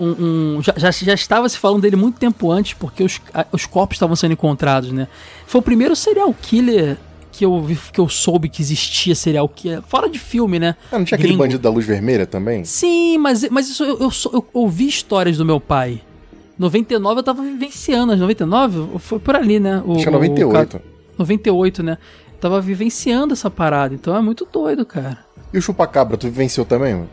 [0.00, 0.56] um.
[0.56, 3.20] um já, já, já, estava se falando dele muito tempo antes, porque os,
[3.52, 5.08] os corpos estavam sendo encontrados, né?
[5.46, 6.96] Foi o primeiro serial killer
[7.38, 9.80] que eu, vi, que eu soube que existia serial killer.
[9.82, 10.74] Fora de filme, né?
[10.90, 11.34] Ah, não tinha Gringo.
[11.34, 12.64] aquele bandido da luz vermelha também?
[12.64, 16.02] Sim, mas, mas isso eu, eu, eu, eu ouvi histórias do meu pai.
[16.58, 19.80] 99 eu tava vivenciando, 99 foi por ali, né?
[19.86, 20.76] O, Acho que é 98.
[20.76, 20.80] O,
[21.20, 21.98] 98, né?
[22.40, 25.18] tava vivenciando essa parada, então é muito doido, cara.
[25.52, 27.08] E o chupacabra, tu vivenciou também, mano?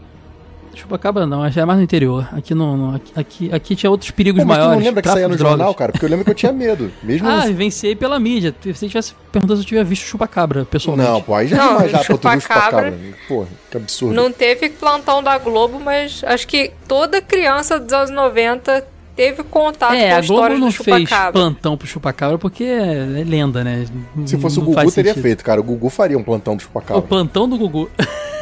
[0.81, 2.27] Chupacabra não, já é mais no interior.
[2.31, 4.75] Aqui não, aqui, aqui, aqui, tinha outros perigos Pô, mas maiores.
[4.75, 5.57] Tu não lembra que saía no drogas.
[5.57, 5.91] jornal, cara?
[5.91, 6.91] Porque eu lembro que eu tinha medo.
[7.03, 8.53] Mesmo ah, vivenciei pela mídia.
[8.61, 11.09] Se você tivesse perguntado se eu tinha visto chupacabra, pessoalmente.
[11.09, 12.41] Não, pô, aí já não, já chupacabra.
[12.41, 12.93] chupacabra.
[13.27, 14.13] Pô, que absurdo.
[14.13, 19.93] Não teve plantão da Globo, mas acho que toda criança dos anos 90 teve contato
[19.93, 21.07] é, com a, a história Globo não do Chupacabra.
[21.07, 23.85] fez plantão pro Chupacabra porque é, é lenda, né?
[24.25, 25.61] Se fosse não o Gugu, teria feito, cara.
[25.61, 26.97] O Gugu faria um plantão do Chupacabra.
[26.97, 27.89] O plantão do Gugu.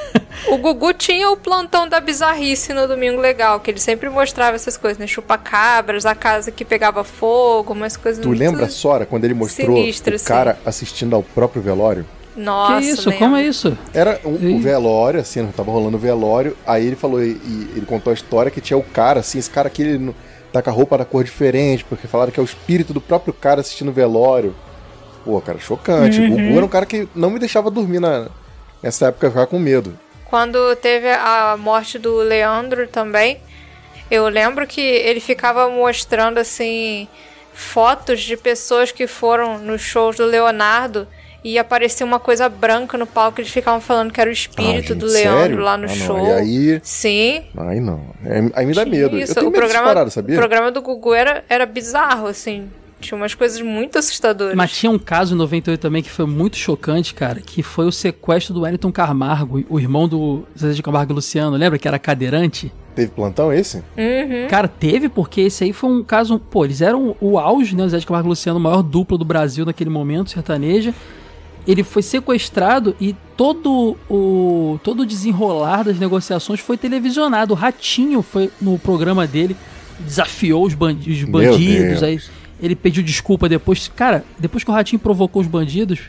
[0.49, 4.77] o Gugu tinha o plantão da bizarrice no Domingo Legal, que ele sempre mostrava essas
[4.77, 5.07] coisas, né?
[5.07, 10.15] Chupacabras, a casa que pegava fogo, umas coisas Tu lembra, Sora, quando ele mostrou sinistro,
[10.15, 12.05] o cara assistindo ao próprio velório?
[12.35, 13.09] Nossa, que isso?
[13.09, 13.25] lembro.
[13.25, 13.77] Como é isso?
[13.93, 17.85] Era um, o velório, assim, tava rolando o velório, aí ele falou, e, e, ele
[17.85, 20.15] contou a história que tinha o cara, assim, esse cara aqui, ele
[20.51, 23.33] tá com a roupa da cor diferente, porque falaram que é o espírito do próprio
[23.33, 24.55] cara assistindo o velório.
[25.23, 26.19] Pô, cara, chocante.
[26.19, 26.27] Uhum.
[26.27, 28.27] O Gugu era um cara que não me deixava dormir na,
[28.83, 29.97] nessa época, eu ficava com medo.
[30.25, 33.39] Quando teve a morte do Leandro também,
[34.11, 37.07] eu lembro que ele ficava mostrando, assim,
[37.53, 41.07] fotos de pessoas que foram nos shows do Leonardo
[41.43, 44.75] e aparecia uma coisa branca no palco, eles ficavam falando que era o espírito ah,
[44.75, 45.59] gente, do Leandro sério?
[45.59, 46.27] lá no ah, show.
[46.27, 46.81] E aí...
[46.83, 47.43] Sim.
[47.57, 48.01] Ai, não.
[48.25, 49.17] É, aí me dá medo.
[49.17, 49.31] Isso.
[49.31, 50.35] Eu tenho o medo programa, sabia?
[50.35, 52.69] O programa do Gugu era, era bizarro, assim.
[53.03, 54.55] Tinha umas coisas muito assustadoras.
[54.55, 57.91] Mas tinha um caso em 98 também que foi muito chocante, cara, que foi o
[57.91, 61.99] sequestro do Wellington Camargo, o irmão do Zé de Camargo e Luciano, lembra que era
[61.99, 62.71] cadeirante?
[62.95, 63.77] Teve plantão esse?
[63.77, 64.47] Uhum.
[64.49, 66.37] Cara, teve, porque esse aí foi um caso.
[66.37, 67.83] Pô, eles eram o auge, né?
[67.83, 70.93] O Zé de Camargo e Luciano, o maior duplo do Brasil naquele momento, sertaneja
[71.67, 77.53] ele foi sequestrado e todo o todo o desenrolar das negociações foi televisionado.
[77.53, 79.55] O Ratinho foi no programa dele,
[79.99, 82.19] desafiou os, bandi os bandidos, aí
[82.63, 83.91] ele pediu desculpa depois.
[83.95, 85.99] Cara, depois que o Ratinho provocou os bandidos,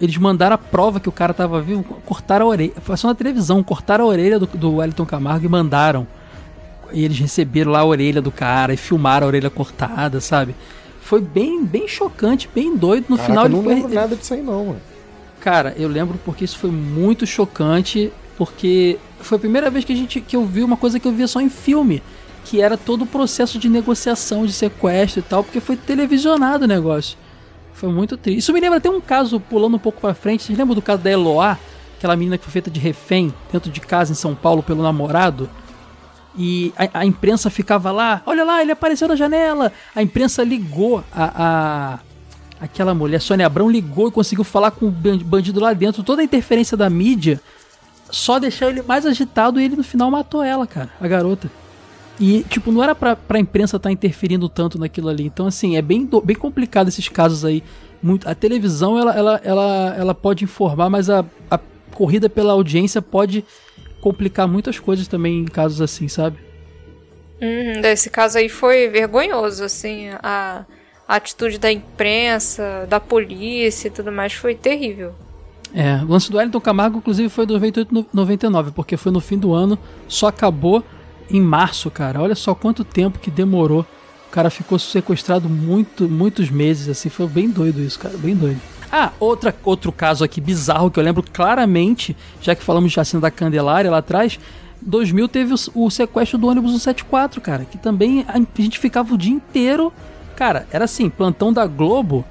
[0.00, 3.14] eles mandaram a prova que o cara tava vivo, cortaram a orelha, foi só na
[3.14, 6.06] televisão, cortaram a orelha do, do Wellington Camargo e mandaram.
[6.92, 10.54] E eles receberam lá a orelha do cara e filmaram a orelha cortada, sabe?
[11.06, 13.06] foi bem, bem chocante, bem doido.
[13.08, 13.74] No Caraca, final eu não foi.
[13.74, 14.80] lembro nada disso aí, não, mano.
[15.40, 19.96] Cara, eu lembro porque isso foi muito chocante, porque foi a primeira vez que, a
[19.96, 22.02] gente, que eu vi uma coisa que eu via só em filme,
[22.46, 26.68] que era todo o processo de negociação, de sequestro e tal, porque foi televisionado o
[26.68, 27.18] negócio.
[27.72, 28.38] Foi muito triste.
[28.38, 31.02] Isso me lembra até um caso, pulando um pouco pra frente, vocês lembram do caso
[31.02, 31.58] da Eloá?
[31.98, 35.50] Aquela menina que foi feita de refém dentro de casa em São Paulo pelo namorado?
[36.38, 39.72] E a, a, imprensa ficava lá, olha lá, ele apareceu na janela.
[39.94, 41.98] A imprensa ligou a, a
[42.60, 46.02] aquela mulher, Sônia Abrão, ligou e conseguiu falar com o bandido lá dentro.
[46.04, 47.40] Toda a interferência da mídia
[48.08, 51.50] só deixou ele mais agitado e ele no final matou ela, cara, a garota.
[52.18, 55.24] E, tipo, não era pra, pra imprensa estar tá interferindo tanto naquilo ali.
[55.24, 57.62] Então, assim, é bem, bem complicado esses casos aí.
[58.02, 61.58] Muito, a televisão, ela, ela, ela, ela pode informar, mas a, a
[61.92, 63.44] corrida pela audiência pode
[64.00, 66.38] complicar muitas coisas também em casos assim, sabe?
[67.40, 70.64] Uhum, esse caso aí foi vergonhoso, assim, a,
[71.06, 75.14] a, atitude da imprensa, da polícia e tudo mais foi terrível.
[75.74, 79.52] É, o lance do Wellington Camargo, inclusive, foi 98 99, porque foi no fim do
[79.52, 80.82] ano, só acabou
[81.30, 82.20] em março, cara.
[82.20, 83.86] Olha só quanto tempo que demorou.
[84.28, 88.60] O cara ficou sequestrado muito, muitos meses, assim, foi bem doido isso, cara, bem doido.
[88.90, 93.20] Ah, outra, outro caso aqui bizarro que eu lembro claramente, já que falamos de Chacina
[93.20, 94.38] da Candelária lá atrás,
[94.80, 99.14] 2000 teve o, o, sequestro do ônibus 174, cara, que também a, a gente ficava
[99.14, 99.92] o dia inteiro.
[100.36, 102.24] Cara, era assim, plantão da Globo.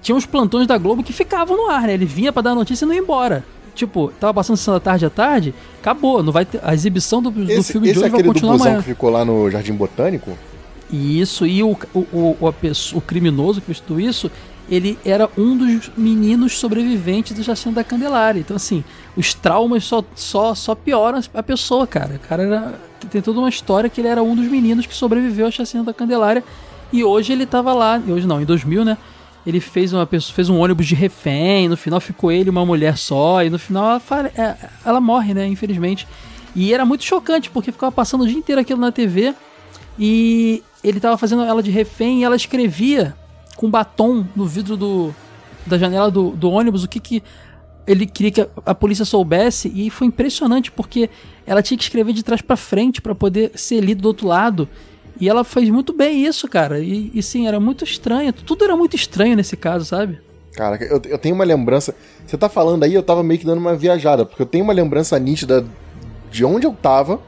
[0.00, 1.94] Tinha uns plantões da Globo que ficavam no ar, né?
[1.94, 3.44] Ele vinha para dar notícia e não ia embora.
[3.74, 7.30] Tipo, tava passando sessão da tarde à tarde, acabou, não vai ter, a exibição do,
[7.30, 8.78] do esse, filme esse de hoje vai continuar do amanhã.
[8.78, 10.38] que ficou lá no Jardim Botânico?
[10.90, 12.54] Isso, e o, o, o, o,
[12.94, 14.30] o criminoso que fez tudo isso,
[14.70, 18.40] ele era um dos meninos sobreviventes do Jacinto da Candelária.
[18.40, 18.84] Então, assim,
[19.16, 22.14] os traumas só, só, só pioram a pessoa, cara.
[22.14, 25.46] O cara era, tem toda uma história que ele era um dos meninos que sobreviveu
[25.46, 26.44] ao Jacinto da Candelária.
[26.92, 28.96] E hoje ele tava lá, hoje não, em 2000, né?
[29.46, 32.64] Ele fez uma pessoa, fez um ônibus de refém, no final ficou ele e uma
[32.64, 35.46] mulher só, e no final ela, fale, é, ela morre, né?
[35.46, 36.06] Infelizmente.
[36.56, 39.34] E era muito chocante, porque ficava passando o dia inteiro aquilo na TV
[39.98, 43.14] e ele tava fazendo ela de refém e ela escrevia
[43.56, 45.14] com batom no vidro do,
[45.66, 47.22] da janela do, do ônibus o que, que
[47.86, 51.08] ele queria que a, a, polícia soubesse e foi impressionante porque
[51.46, 54.68] ela tinha que escrever de trás para frente para poder ser lido do outro lado
[55.20, 56.80] e ela fez muito bem isso, cara.
[56.80, 58.32] E, e sim, era muito estranho.
[58.32, 60.18] Tudo era muito estranho nesse caso, sabe?
[60.54, 61.94] Cara, eu, eu tenho uma lembrança.
[62.26, 64.72] Você tá falando aí, eu tava meio que dando uma viajada, porque eu tenho uma
[64.72, 65.66] lembrança nítida
[66.30, 67.20] de onde eu tava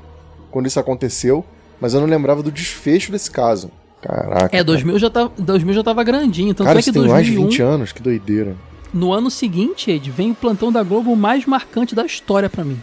[0.50, 1.44] quando isso aconteceu,
[1.80, 3.70] mas eu não lembrava do desfecho desse caso.
[4.00, 4.56] Caraca.
[4.56, 6.54] É, 2000 já, tava, 2000 já tava grandinho.
[6.54, 8.56] Tanto cara, é que tem 2001, mais de 20 anos, que doideira.
[8.94, 12.80] No ano seguinte, Ed, vem o plantão da Globo mais marcante da história para mim,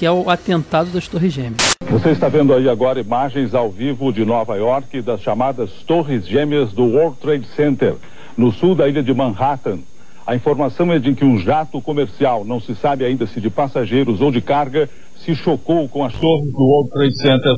[0.00, 1.76] que é o atentado das Torres Gêmeas.
[1.90, 6.72] Você está vendo aí agora imagens ao vivo de Nova York das chamadas Torres Gêmeas
[6.72, 7.96] do World Trade Center,
[8.34, 9.80] no sul da ilha de Manhattan.
[10.26, 14.22] A informação é de que um jato comercial, não se sabe ainda se de passageiros
[14.22, 14.88] ou de carga,
[15.22, 17.54] se chocou com as torres do World Trade Center.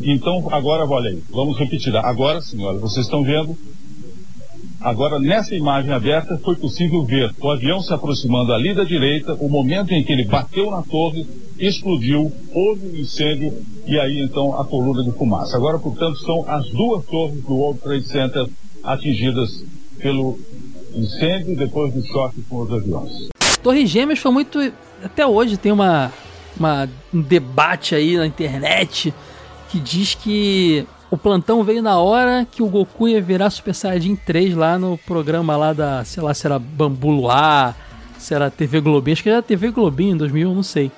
[0.00, 1.94] Então, agora, olha aí, vamos repetir.
[1.94, 3.54] Agora olha, vocês estão vendo.
[4.80, 9.46] Agora, nessa imagem aberta, foi possível ver o avião se aproximando ali da direita, o
[9.46, 11.26] momento em que ele bateu na torre,
[11.60, 13.52] explodiu, houve um incêndio
[13.86, 15.56] e aí então a coluna de fumaça.
[15.56, 18.46] Agora, portanto, são as duas torres do World Trade Center
[18.82, 19.62] atingidas
[19.98, 20.38] pelo
[20.94, 23.28] incêndio depois do choque com os aviões.
[23.62, 24.58] Torre Gêmeas foi muito.
[25.04, 26.10] Até hoje tem uma,
[26.58, 29.12] uma, um debate aí na internet
[29.68, 34.16] que diz que o plantão veio na hora que o Goku ia virar Super Saiyajin
[34.16, 37.76] 3 lá no programa lá da, sei lá, se era Bambu Luar,
[38.18, 40.90] se era TV Globinho, acho que era TV Globinho em 2001, não sei.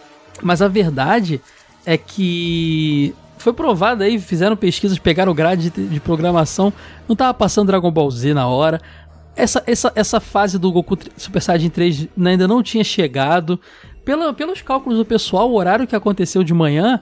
[0.43, 1.40] Mas a verdade
[1.84, 6.72] é que foi provado aí, fizeram pesquisas, pegaram grade de, de programação,
[7.09, 8.80] não tava passando Dragon Ball Z na hora.
[9.34, 13.59] Essa, essa, essa fase do Goku Super Saiyajin 3 ainda não tinha chegado.
[14.05, 17.01] Pela, pelos cálculos do pessoal, o horário que aconteceu de manhã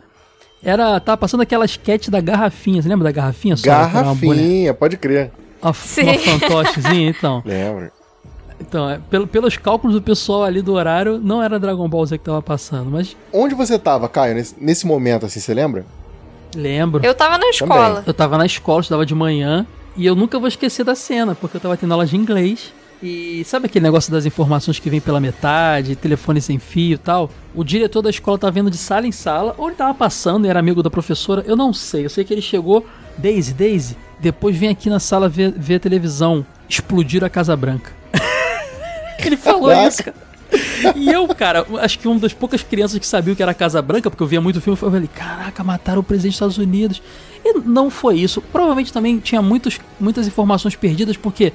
[0.62, 1.01] era.
[1.01, 2.80] Tava passando aquela sketch da garrafinha.
[2.80, 3.57] Você lembra da garrafinha?
[3.57, 5.32] Só garrafinha, pode crer.
[5.74, 6.03] Sim.
[6.05, 7.43] uma fantochezinha, então.
[7.45, 7.91] Lembro.
[8.61, 12.18] Então, é, pelo, pelos cálculos do pessoal ali do horário, não era Dragon Ball Z
[12.18, 13.16] que tava passando, mas.
[13.32, 15.86] Onde você tava, Caio, nesse, nesse momento, assim, você lembra?
[16.54, 17.04] Lembro.
[17.04, 17.88] Eu tava na escola.
[17.88, 18.02] Também.
[18.06, 21.56] Eu tava na escola, estudava de manhã, e eu nunca vou esquecer da cena, porque
[21.56, 22.72] eu tava tendo aula de inglês.
[23.02, 27.30] E sabe aquele negócio das informações que vem pela metade, telefone sem fio e tal?
[27.54, 30.50] O diretor da escola tá vendo de sala em sala, ou ele tava passando e
[30.50, 32.04] era amigo da professora, eu não sei.
[32.04, 32.84] Eu sei que ele chegou,
[33.16, 36.44] Daisy, Daisy, depois vem aqui na sala ver, ver a televisão.
[36.68, 37.99] Explodir a Casa Branca.
[39.28, 40.30] Ele falou isso, cara.
[40.96, 43.80] E eu, cara, acho que uma das poucas crianças que sabia o que era Casa
[43.80, 47.02] Branca, porque eu via muito filme, eu falei, caraca, mataram o presidente dos Estados Unidos.
[47.44, 48.40] E não foi isso.
[48.40, 51.52] Provavelmente também tinha muitos, muitas informações perdidas, porque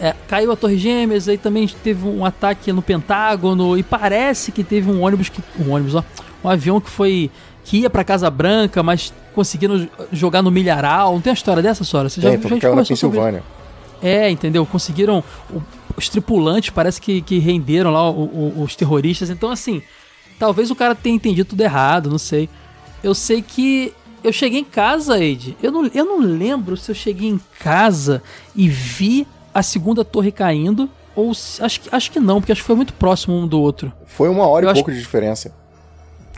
[0.00, 4.62] é, caiu a Torre Gêmeas, aí também teve um ataque no Pentágono e parece que
[4.62, 6.04] teve um ônibus que um ônibus, ó,
[6.44, 7.30] um avião que foi
[7.64, 11.12] que ia para Casa Branca, mas conseguiram jogar no milharal.
[11.14, 12.08] Não tem uma história dessa, Sora?
[12.08, 13.40] Você já, tem, já na Pensilvânia.
[13.40, 13.57] Sobre...
[14.02, 14.64] É, entendeu?
[14.64, 15.22] Conseguiram
[15.96, 19.30] os tripulantes parece que, que renderam lá o, o, os terroristas.
[19.30, 19.82] Então assim,
[20.38, 22.48] talvez o cara tenha entendido tudo errado, não sei.
[23.02, 23.92] Eu sei que
[24.22, 25.56] eu cheguei em casa, Ed.
[25.62, 28.22] Eu não, eu não lembro se eu cheguei em casa
[28.54, 30.88] e vi a segunda torre caindo.
[31.14, 33.92] Ou acho, acho que não, porque acho que foi muito próximo um do outro.
[34.06, 35.52] Foi uma hora eu e pouco de diferença.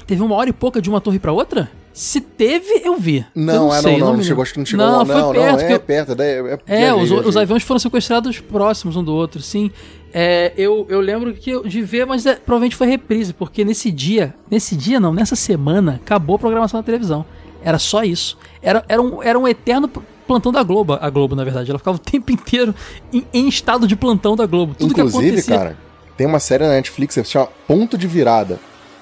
[0.07, 1.71] Teve uma hora e pouca de uma torre para outra?
[2.01, 3.27] Se teve, eu vi.
[3.35, 5.05] Não, eu não é, sei, não, não, não chegou, acho que não chegou não, lá.
[5.05, 6.23] Foi não, perto, não, é perto.
[6.23, 9.71] É, é, é os, os, aviões foram sequestrados próximos um do outro, sim.
[10.11, 13.93] É, eu, eu lembro que eu, de ver, mas é, provavelmente foi reprise, porque nesse
[13.93, 17.23] dia, nesse dia não, nessa semana, acabou a programação da televisão.
[17.63, 18.39] Era só isso.
[18.63, 19.87] Era, era, um, era um eterno
[20.27, 21.69] plantão da Globo, a Globo, na verdade.
[21.69, 22.75] Ela ficava o tempo inteiro
[23.13, 24.75] em, em estado de plantão da Globo.
[24.75, 25.59] Tudo Inclusive, que acontecia...
[25.59, 25.77] cara,
[26.17, 28.59] tem uma série na Netflix que se chama Ponto de Virada,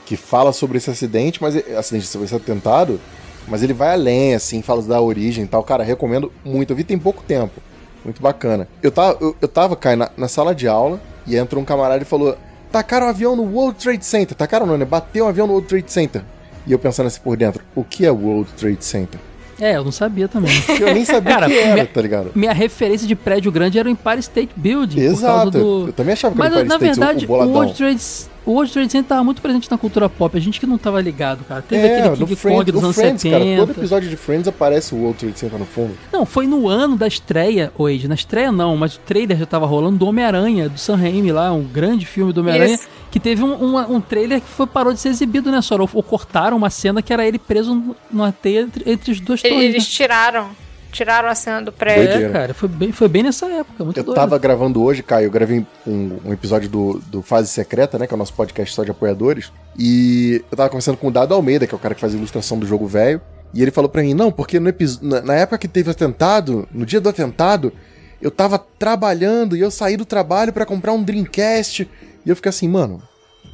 [0.08, 2.98] que fala sobre esse acidente, mas acidente, sobre esse atentado,
[3.46, 5.62] mas ele vai além, assim, fala da origem e tal.
[5.62, 6.72] Cara, recomendo muito.
[6.72, 7.60] Eu vi tem pouco tempo.
[8.02, 8.66] Muito bacana.
[8.82, 12.06] Eu tava, eu, eu tava, na, na sala de aula, e entrou um camarada e
[12.06, 12.38] falou:
[12.72, 14.34] tacaram um avião no World Trade Center.
[14.34, 14.86] Tacaram não, né?
[14.86, 16.22] Bateu um avião no World Trade Center.
[16.66, 19.20] E eu pensando assim por dentro, o que é World Trade Center?
[19.60, 20.52] É, eu não sabia também.
[20.78, 22.30] Eu nem sabia o que era, minha, tá ligado?
[22.32, 25.00] Minha referência de prédio grande era o Empire State Building.
[25.00, 25.50] Exato.
[25.50, 25.86] Do...
[25.88, 28.00] Eu também achava que Mas, era o Empire na State, verdade, o, o World Trade,
[28.48, 30.98] o World Trade Center tava muito presente na cultura pop, a gente que não tava
[31.02, 31.60] ligado, cara.
[31.60, 33.44] Teve é, aquele King Friends, Kong dos no anos Friends, 70.
[33.44, 35.94] cara, todo episódio de Friends aparece o World Trade Center no fundo.
[36.10, 38.08] Não, foi no ano da estreia, Wade.
[38.08, 41.52] Na estreia não, mas o trailer já tava rolando do Homem-Aranha, do Sam Raimi lá,
[41.52, 42.78] um grande filme do Homem-Aranha,
[43.10, 45.82] que teve um, um, um trailer que foi, parou de ser exibido, né, Sora?
[45.82, 49.42] Ou, ou cortaram uma cena que era ele preso numa teia entre, entre as duas
[49.42, 49.62] torres.
[49.62, 49.90] Eles né?
[49.90, 50.67] tiraram.
[50.90, 52.04] Tiraram a cena do prédio.
[52.08, 52.28] Doideira.
[52.28, 54.16] É, cara, foi bem, foi bem nessa época, muito Eu doido.
[54.16, 58.06] tava gravando hoje, Caio, eu gravei um, um episódio do, do Fase Secreta, né?
[58.06, 59.52] Que é o nosso podcast só de apoiadores.
[59.78, 62.16] E eu tava conversando com o Dado Almeida, que é o cara que faz a
[62.16, 63.20] ilustração do jogo velho.
[63.52, 64.72] E ele falou pra mim, não, porque no
[65.02, 67.72] na, na época que teve o atentado, no dia do atentado,
[68.20, 71.88] eu tava trabalhando e eu saí do trabalho pra comprar um Dreamcast.
[72.26, 73.02] E eu fiquei assim, mano,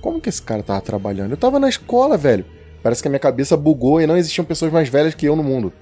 [0.00, 1.32] como que esse cara tava trabalhando?
[1.32, 2.44] Eu tava na escola, velho.
[2.82, 5.42] Parece que a minha cabeça bugou e não existiam pessoas mais velhas que eu no
[5.42, 5.72] mundo.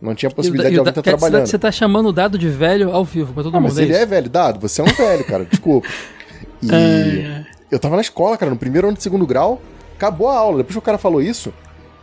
[0.00, 1.46] Não tinha possibilidade de alguém estar quer- trabalhando.
[1.46, 3.70] Você tá chamando o dado de velho ao vivo pra todo Ah, mundo.
[3.70, 4.00] mas é ele isso?
[4.02, 4.60] é velho, dado.
[4.60, 5.44] Você é um velho, cara.
[5.50, 5.88] Desculpa.
[6.62, 9.60] E Ai, eu tava na escola, cara, no primeiro ano de segundo grau.
[9.96, 10.58] Acabou a aula.
[10.58, 11.52] Depois que o cara falou isso,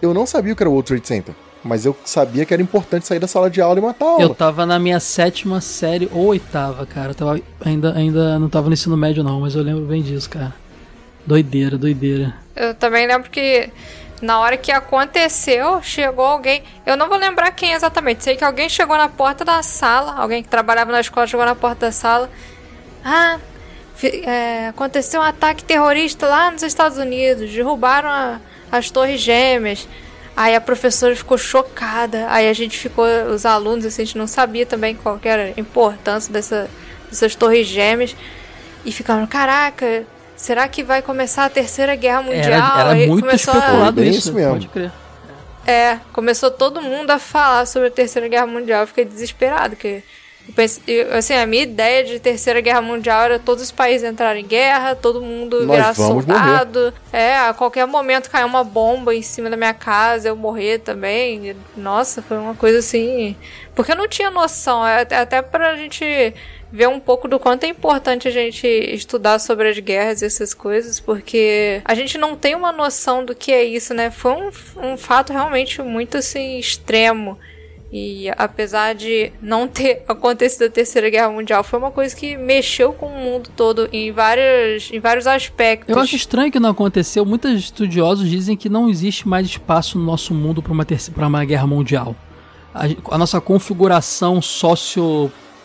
[0.01, 1.33] eu não sabia o que era o World Trade Center.
[1.63, 4.21] Mas eu sabia que era importante sair da sala de aula e matar a aula.
[4.23, 7.11] Eu tava na minha sétima série ou oitava, cara.
[7.11, 10.29] Eu tava, ainda, ainda não tava no ensino médio, não, mas eu lembro bem disso,
[10.29, 10.53] cara.
[11.25, 12.35] Doideira, doideira.
[12.55, 13.69] Eu também lembro que
[14.21, 16.63] na hora que aconteceu, chegou alguém.
[16.85, 18.23] Eu não vou lembrar quem exatamente.
[18.23, 20.13] Sei que alguém chegou na porta da sala.
[20.17, 22.29] Alguém que trabalhava na escola chegou na porta da sala.
[23.03, 23.39] Ah,
[24.03, 27.51] é, aconteceu um ataque terrorista lá nos Estados Unidos.
[27.51, 28.39] Derrubaram a-
[28.71, 29.87] as Torres Gêmeas.
[30.35, 32.25] Aí a professora ficou chocada.
[32.29, 35.59] Aí a gente ficou, os alunos, assim, a gente não sabia também qual era a
[35.59, 36.69] importância dessa,
[37.09, 38.15] dessas Torres Gêmeas.
[38.83, 40.05] E ficaram, caraca,
[40.35, 42.79] será que vai começar a Terceira Guerra Mundial?
[42.79, 44.51] Era, era muito começou a- especulado Bem isso, mesmo.
[44.53, 44.91] pode crer.
[45.67, 48.81] é, começou todo mundo a falar sobre a Terceira Guerra Mundial.
[48.81, 50.03] Eu fiquei desesperado, que
[50.47, 54.07] eu pensei, eu- assim, a minha ideia de Terceira Guerra Mundial era todos os países
[54.07, 56.93] entrarem em guerra, todo mundo Nós virar soldado.
[57.11, 61.55] É, a qualquer momento cair uma bomba em cima da minha casa, eu morrer também.
[61.75, 63.35] Nossa, foi uma coisa assim.
[63.73, 66.05] Porque eu não tinha noção, é até, até pra gente
[66.71, 70.53] ver um pouco do quanto é importante a gente estudar sobre as guerras e essas
[70.53, 74.11] coisas, porque a gente não tem uma noção do que é isso, né?
[74.11, 77.37] Foi um, um fato realmente muito assim extremo.
[77.97, 82.91] E apesar de não ter acontecido a Terceira Guerra Mundial, foi uma coisa que mexeu
[82.91, 85.95] com o mundo todo em, várias, em vários aspectos.
[85.95, 87.25] Eu acho estranho que não aconteceu.
[87.25, 90.85] Muitos estudiosos dizem que não existe mais espaço no nosso mundo para uma,
[91.27, 92.15] uma guerra mundial.
[92.73, 94.41] A, a nossa configuração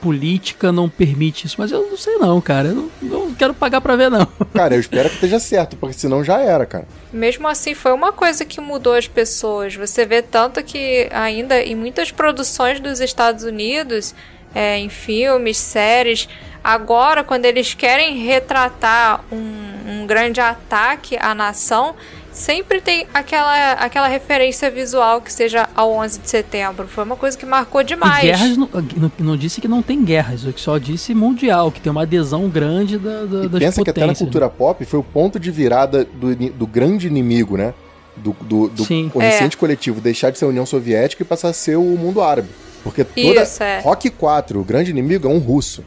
[0.01, 1.57] sociopolítica não permite isso.
[1.59, 2.69] Mas eu não sei não, cara.
[2.69, 4.27] Eu não, não quero pagar pra ver, não.
[4.55, 6.87] Cara, eu espero que esteja certo, porque senão já era, cara.
[7.13, 9.75] Mesmo assim, foi uma coisa que mudou as pessoas.
[9.77, 14.15] Você vê tanto que ainda em muitas produções dos Estados Unidos,
[14.55, 16.29] é, em filmes, séries,
[16.65, 21.95] agora quando eles querem retratar um, um grande ataque à nação,
[22.33, 26.87] sempre tem aquela, aquela referência visual que seja ao 11 de setembro.
[26.89, 28.25] Foi uma coisa que marcou demais.
[28.25, 31.71] E guerras não, não, não disse que não tem guerras, o que só disse mundial,
[31.71, 34.27] que tem uma adesão grande da, da, E das pensa que até na potências.
[34.27, 37.75] cultura pop foi o ponto de virada do, do grande inimigo, né?
[38.17, 39.09] Do, do, do Sim.
[39.09, 39.59] consciente É.
[39.59, 42.49] coletivo deixar de ser a União Soviética e passar a ser o mundo árabe.
[42.83, 43.81] Porque toda Isso, é.
[43.81, 45.85] Rock 4, o grande inimigo é um russo.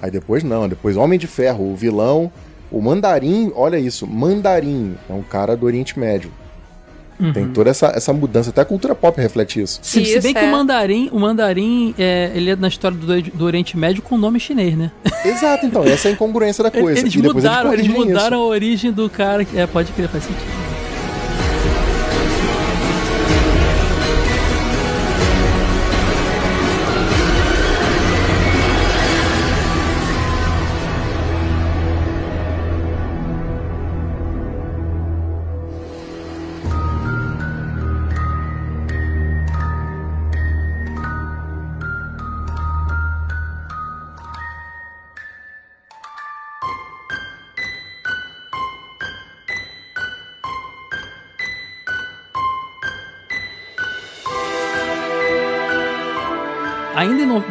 [0.00, 2.30] Aí depois não, depois Homem de Ferro, o vilão,
[2.70, 6.30] o Mandarim, olha isso, Mandarim é um cara do Oriente Médio.
[7.20, 7.32] Uhum.
[7.32, 9.80] Tem toda essa, essa mudança, até a cultura pop reflete isso.
[9.82, 10.48] Se, se bem Isso, que é.
[10.48, 14.38] o mandarim, o mandarim, é, ele é na história do, do Oriente Médio com nome
[14.38, 14.92] chinês, né?
[15.26, 17.00] Exato, então, essa é a incongruência da coisa.
[17.00, 18.44] Eles e mudaram, eles mudaram isso.
[18.44, 19.44] a origem do cara.
[19.44, 20.46] que- É, pode crer, faz sentido.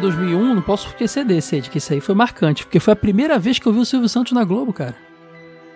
[0.00, 3.38] 2001, não posso esquecer desse de que isso aí foi marcante, porque foi a primeira
[3.38, 4.94] vez que eu vi o Silvio Santos na Globo, cara.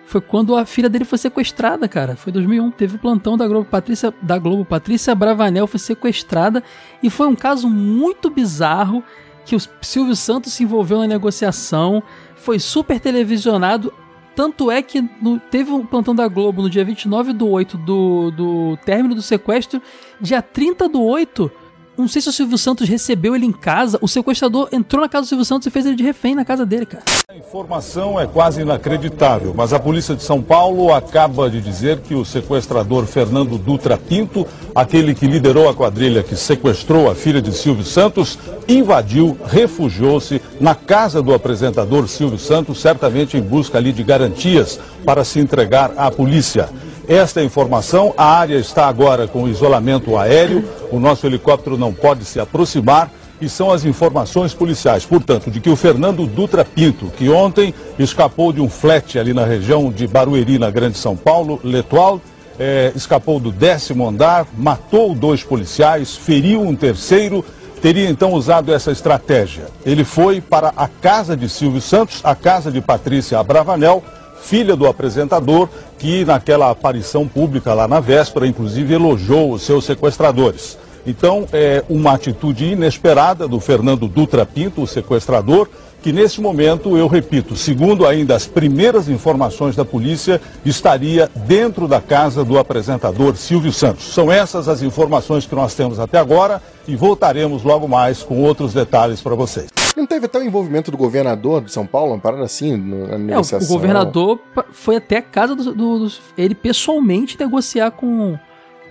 [0.05, 2.15] Foi quando a filha dele foi sequestrada, cara.
[2.15, 6.61] Foi 2001, teve o plantão da Globo, Patrícia, da Globo, Patrícia Bravanel foi sequestrada
[7.01, 9.03] e foi um caso muito bizarro
[9.45, 12.03] que o Silvio Santos se envolveu na negociação,
[12.35, 13.93] foi super televisionado,
[14.35, 18.31] tanto é que no- teve um plantão da Globo no dia 29 do 8 do,
[18.31, 19.81] do término do sequestro,
[20.19, 21.51] dia 30 do 8
[21.97, 25.25] não sei se o Silvio Santos recebeu ele em casa, o sequestrador entrou na casa
[25.25, 27.03] do Silvio Santos e fez ele de refém na casa dele, cara.
[27.29, 32.15] A informação é quase inacreditável, mas a polícia de São Paulo acaba de dizer que
[32.15, 37.51] o sequestrador Fernando Dutra Pinto, aquele que liderou a quadrilha que sequestrou a filha de
[37.51, 44.03] Silvio Santos, invadiu, refugiou-se na casa do apresentador Silvio Santos, certamente em busca ali de
[44.03, 46.69] garantias para se entregar à polícia.
[47.07, 52.39] Esta informação, a área está agora com isolamento aéreo, o nosso helicóptero não pode se
[52.39, 57.73] aproximar e são as informações policiais, portanto, de que o Fernando Dutra Pinto, que ontem
[57.99, 62.21] escapou de um flat ali na região de Barueri, na Grande São Paulo, Letual,
[62.57, 67.43] é, escapou do décimo andar, matou dois policiais, feriu um terceiro,
[67.81, 69.65] teria então usado essa estratégia.
[69.85, 74.01] Ele foi para a casa de Silvio Santos, a casa de Patrícia Abravanel,
[74.43, 80.77] filha do apresentador, que naquela aparição pública lá na véspera, inclusive elogiou os seus sequestradores.
[81.05, 85.67] Então, é uma atitude inesperada do Fernando Dutra Pinto, o sequestrador,
[86.01, 92.01] que nesse momento, eu repito, segundo ainda as primeiras informações da polícia, estaria dentro da
[92.01, 94.13] casa do apresentador Silvio Santos.
[94.13, 98.73] São essas as informações que nós temos até agora e voltaremos logo mais com outros
[98.73, 99.82] detalhes para vocês.
[99.95, 103.67] Não teve até o envolvimento do governador de São Paulo, uma parada assim, na negociação?
[103.67, 104.39] É, o governador
[104.71, 108.37] foi até a casa do, do, do ele pessoalmente negociar com,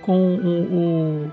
[0.01, 1.31] com o,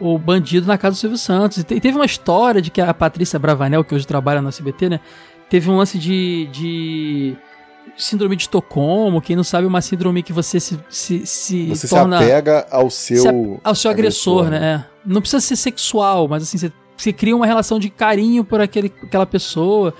[0.00, 1.58] o, o, bandido na casa do Silvio Santos.
[1.58, 5.00] E teve uma história de que a Patrícia Bravanel, que hoje trabalha no SBT, né?
[5.48, 7.36] Teve um lance de, de
[7.96, 12.18] síndrome de Estocolmo, quem não sabe, uma síndrome que você se, se, se você torna...
[12.18, 13.22] se apega ao seu...
[13.22, 13.28] Se,
[13.64, 14.76] ao seu agressor, agressor né?
[14.76, 14.86] né?
[15.06, 16.70] Não precisa ser sexual, mas assim, você
[17.02, 19.94] você cria uma relação de carinho por aquele, aquela pessoa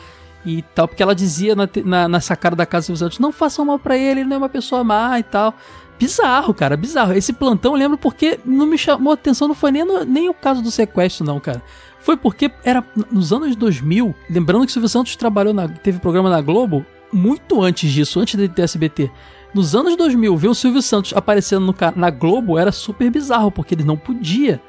[0.44, 3.78] e tal, porque ela dizia na, na, sacada da casa dos Santos, não façam mal
[3.78, 5.54] para ele, ele não é uma pessoa má e tal.
[5.98, 7.12] Bizarro, cara, bizarro.
[7.12, 10.34] Esse plantão eu lembro porque não me chamou atenção, não foi nem, no, nem o
[10.34, 11.62] caso do sequestro, não, cara.
[12.00, 16.30] Foi porque era nos anos 2000, lembrando que o Silvio Santos trabalhou na, teve programa
[16.30, 19.10] na Globo muito antes disso, antes ter SBT.
[19.52, 23.74] Nos anos 2000, ver o Silvio Santos aparecendo no, na Globo era super bizarro, porque
[23.74, 24.60] ele não podia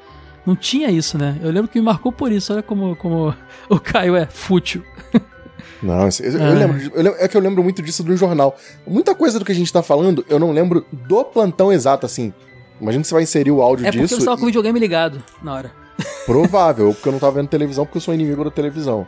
[0.46, 1.38] não tinha isso, né?
[1.42, 2.52] Eu lembro que me marcou por isso.
[2.52, 3.34] Olha como, como
[3.68, 4.82] o Caio é fútil.
[5.82, 8.56] Não, eu, eu, lembro, eu, lembro, É que eu lembro muito disso do jornal.
[8.86, 12.32] Muita coisa do que a gente tá falando, eu não lembro do plantão exato, assim.
[12.80, 14.04] Imagina que você vai inserir o áudio é disso.
[14.04, 15.72] É porque você tava com o videogame ligado na hora.
[16.24, 19.06] Provável, porque eu não tava vendo televisão, porque eu sou inimigo da televisão.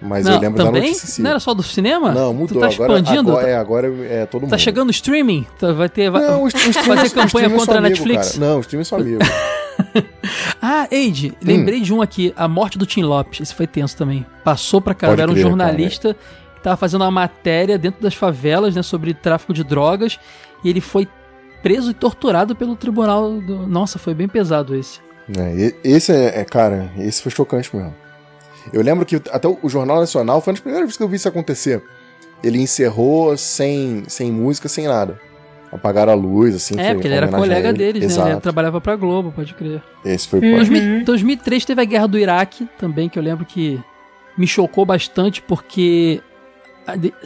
[0.00, 0.80] Mas não, eu lembro também?
[0.80, 1.08] da notícia.
[1.08, 1.22] Sim.
[1.22, 2.12] Não era só do cinema?
[2.12, 2.58] Não, mudou.
[2.58, 3.32] Tu tá expandindo?
[3.32, 4.50] Agora, é, agora é todo mundo.
[4.50, 5.44] Tá chegando o streaming?
[5.58, 6.08] Tá, vai ter.
[6.08, 8.32] Vai, não, o, o streaming, fazer campanha contra a Netflix?
[8.32, 8.46] Cara.
[8.46, 9.18] Não, o streaming é só amigo.
[10.60, 11.82] ah, Eide, lembrei hum.
[11.82, 13.40] de um aqui, a morte do Tim Lopes.
[13.40, 14.24] Esse foi tenso também.
[14.44, 16.26] Passou pra caramba, era um jornalista cara.
[16.54, 20.18] que tava fazendo uma matéria dentro das favelas, né, sobre tráfico de drogas,
[20.64, 21.08] e ele foi
[21.62, 23.66] preso e torturado pelo tribunal do...
[23.66, 25.00] Nossa, foi bem pesado esse.
[25.36, 27.94] É, esse é, é, cara, esse foi chocante mesmo.
[28.72, 31.16] Eu lembro que até o Jornal Nacional foi uma das primeiras vezes que eu vi
[31.16, 31.82] isso acontecer.
[32.42, 35.20] Ele encerrou sem, sem música, sem nada.
[35.72, 36.78] Apagaram a luz, assim.
[36.78, 38.26] É, porque ele era colega deles, Exato.
[38.26, 38.34] né?
[38.34, 39.82] Ele trabalhava pra Globo, pode crer.
[40.04, 40.56] Esse foi uhum.
[40.56, 43.78] 2000, 2003 teve a Guerra do Iraque também, que eu lembro que
[44.36, 46.22] me chocou bastante, porque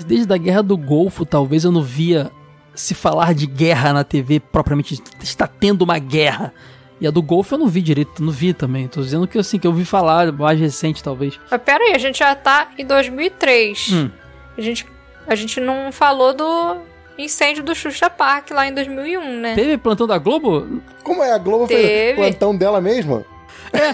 [0.06, 2.30] desde a Guerra do Golfo, talvez eu não via
[2.74, 5.00] se falar de guerra na TV propriamente.
[5.22, 6.52] Está tendo uma guerra.
[7.00, 8.88] E a do Golfo eu não vi direito, não vi também.
[8.88, 11.38] Tô dizendo que assim, que eu ouvi falar, mais recente talvez.
[11.50, 13.90] Mas pera aí, a gente já tá em 2003.
[13.92, 14.10] Hum.
[14.56, 14.86] A, gente,
[15.26, 16.76] a gente não falou do
[17.22, 19.54] incêndio do Xuxa Park lá em 2001, né?
[19.54, 20.80] Teve plantão da Globo?
[21.02, 21.32] Como é?
[21.32, 22.14] A Globo Teve.
[22.14, 23.24] foi plantão dela mesma?
[23.72, 23.92] É,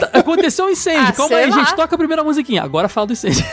[0.00, 1.08] tá, aconteceu um incêndio.
[1.08, 1.58] Ah, Calma aí, lá.
[1.58, 2.62] gente, toca a primeira musiquinha.
[2.62, 3.44] Agora fala do incêndio.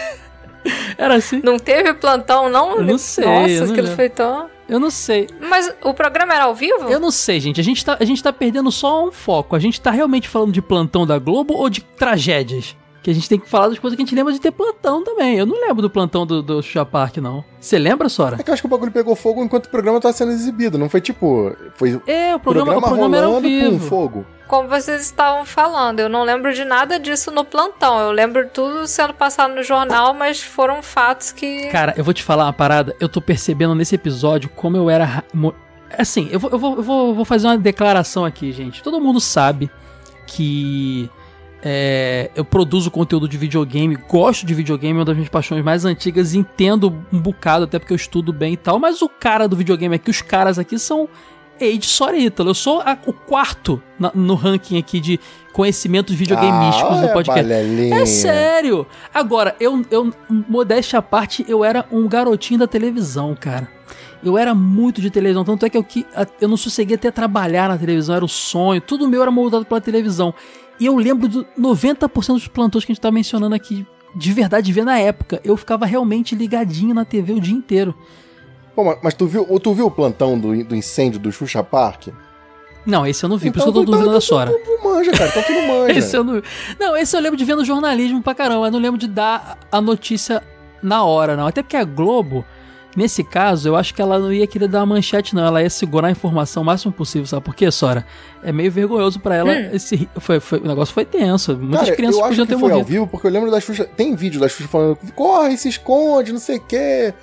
[0.97, 1.41] Era assim.
[1.43, 2.77] Não teve plantão, não?
[2.77, 3.25] Eu não sei.
[3.25, 4.49] Nossa, aquilo foi tão...
[4.67, 5.29] Eu não sei.
[5.39, 6.89] Mas o programa era ao vivo?
[6.89, 7.61] Eu não sei, gente.
[7.61, 9.55] A gente tá, a gente tá perdendo só um foco.
[9.55, 12.75] A gente tá realmente falando de plantão da Globo ou de tragédias?
[13.05, 15.03] Que a gente tem que falar das coisas que a gente lembra de ter plantão
[15.03, 15.37] também.
[15.37, 17.45] Eu não lembro do plantão do, do Xuxa Park, não.
[17.59, 18.37] Você lembra, Sora?
[18.39, 20.75] É que eu acho que o bagulho pegou fogo enquanto o programa tava sendo exibido.
[20.75, 21.55] Não foi tipo.
[21.75, 23.73] Foi é, o programa, programa, o programa era ao vivo.
[23.73, 25.99] com fogo como vocês estavam falando.
[25.99, 27.99] Eu não lembro de nada disso no plantão.
[27.99, 31.67] Eu lembro tudo sendo passado no jornal, mas foram fatos que.
[31.67, 32.95] Cara, eu vou te falar uma parada.
[32.99, 35.23] Eu tô percebendo nesse episódio como eu era.
[35.95, 38.81] Assim, eu vou, eu vou, eu vou fazer uma declaração aqui, gente.
[38.81, 39.69] Todo mundo sabe
[40.25, 41.07] que.
[41.67, 45.83] É, eu produzo conteúdo de videogame, gosto de videogame, é uma das minhas paixões mais
[45.83, 49.55] antigas, entendo um bocado, até porque eu estudo bem e tal, mas o cara do
[49.55, 51.09] videogame aqui, os caras aqui são
[51.59, 52.51] Age Sora Ítalo.
[52.51, 55.19] Eu sou a, o quarto na, no ranking aqui de
[55.53, 57.51] conhecimentos videogameísticos ah, no podcast.
[57.51, 58.85] É sério.
[59.11, 63.67] Agora, eu, eu, modéstia à parte, eu era um garotinho da televisão, cara.
[64.23, 65.85] Eu era muito de televisão, tanto é que eu,
[66.41, 69.79] eu não sosseguei até trabalhar na televisão, era o sonho, tudo meu era moldado pela
[69.79, 70.33] televisão.
[70.79, 73.85] E eu lembro de 90% dos plantões que a gente tá mencionando aqui,
[74.15, 75.39] de verdade, ver na época.
[75.43, 77.95] Eu ficava realmente ligadinho na TV o dia inteiro.
[78.75, 82.07] Pô, mas tu viu, tu viu o plantão do, do incêndio do Xuxa Park?
[82.85, 84.51] Não, esse eu não vi, por isso que eu tô duvidando da Sora.
[84.51, 85.97] Tu, tu manja, cara, então tu não manja.
[85.99, 86.41] esse eu não
[86.79, 89.57] Não, esse eu lembro de ver no jornalismo pra caramba, eu não lembro de dar
[89.71, 90.43] a notícia
[90.83, 91.47] na hora, não.
[91.47, 92.45] Até porque a Globo,
[92.95, 95.45] nesse caso, eu acho que ela não ia querer dar uma manchete, não.
[95.45, 98.05] Ela ia segurar a informação o máximo possível, sabe por quê, Sora?
[98.43, 99.51] É meio vergonhoso pra ela.
[99.51, 99.69] Hum.
[99.73, 101.55] Esse, foi, foi, o negócio foi tenso.
[101.57, 102.85] Muitas Cara, crianças eu acho podiam que ter foi morrido.
[102.87, 103.85] ao vivo, porque eu lembro da Xuxa.
[103.85, 107.13] Tem vídeo da Xuxa falando, corre, se esconde, não sei o quê.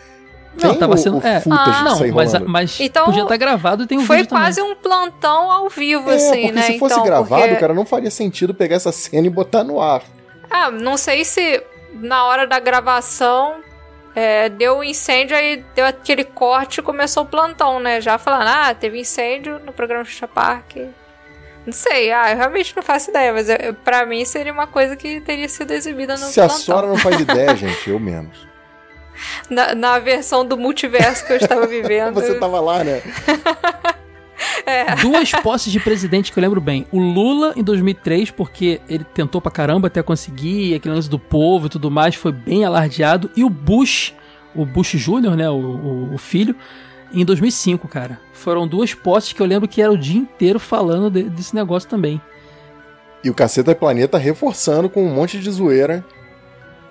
[0.55, 1.17] Não, Tem tava o- sendo.
[1.17, 4.17] o é, footage ah, não, mas, mas Então, podia estar gravado e tem um Foi
[4.19, 4.45] vídeo também.
[4.45, 6.63] quase um plantão ao vivo, É, assim, porque né?
[6.63, 9.81] se fosse então, gravado, porque- cara, não faria sentido pegar essa cena e botar no
[9.81, 10.03] ar.
[10.51, 11.63] Ah, não sei se
[11.95, 13.63] na hora da gravação
[14.15, 18.01] é, deu um incêndio, aí deu aquele corte e começou o plantão, né?
[18.01, 20.77] Já falando, ah, teve incêndio no programa Xuxa Park.
[21.65, 24.97] Não sei, ah, eu realmente não faço ideia, mas eu, pra mim seria uma coisa
[24.97, 26.63] que teria sido exibida no Se a plantão.
[26.63, 28.47] Sora não faz ideia, gente, eu menos.
[29.49, 32.15] Na, na versão do multiverso que eu estava vivendo.
[32.15, 33.01] Você tava lá, né?
[35.01, 36.87] Duas posses de presidente que eu lembro bem.
[36.93, 41.67] O Lula em 2003, porque ele tentou pra caramba até conseguir, aquele lance do povo
[41.67, 43.31] e tudo mais, foi bem alardeado.
[43.37, 44.15] E o Bush,
[44.55, 46.55] o Bush Jr., né, o, o- o filho,
[47.13, 48.19] em 2005, cara.
[48.33, 51.89] Foram duas posses que eu lembro que era o dia inteiro falando de- desse negócio
[51.89, 52.21] também.
[53.25, 56.05] E o Caceta Planeta reforçando com um monte de zoeira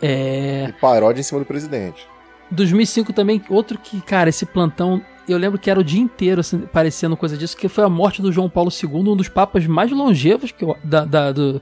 [0.01, 0.67] É.
[0.69, 2.07] e paródia em cima do presidente.
[2.51, 6.59] 2005 também, outro que, cara, esse plantão, eu lembro que era o dia inteiro assim,
[6.59, 9.91] parecendo coisa disso, que foi a morte do João Paulo II, um dos papas mais
[9.91, 11.61] longevos que eu- da, da, do-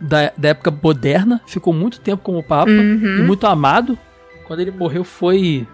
[0.00, 1.40] da, da época moderna.
[1.46, 3.18] Ficou muito tempo como papa Uhum.
[3.18, 3.98] e muito amado.
[4.46, 5.66] Quando ele morreu foi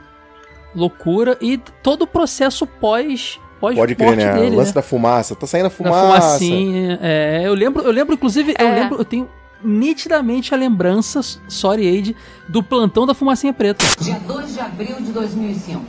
[0.75, 4.35] loucura e todo o processo pós pós Pode crer, morte né?
[4.35, 4.75] dele, o lance né?
[4.75, 5.35] da fumaça.
[5.35, 6.01] Tá saindo a fumaça.
[6.39, 6.99] fumacinha.
[7.01, 8.75] É, eu lembro, eu lembro inclusive, eu É.
[8.75, 9.27] lembro, eu tenho
[9.65, 12.15] nitidamente a lembrança, sorry Aide,
[12.49, 13.83] do plantão da fumacinha preta.
[14.03, 15.83] Dia 2 de abril de 2005,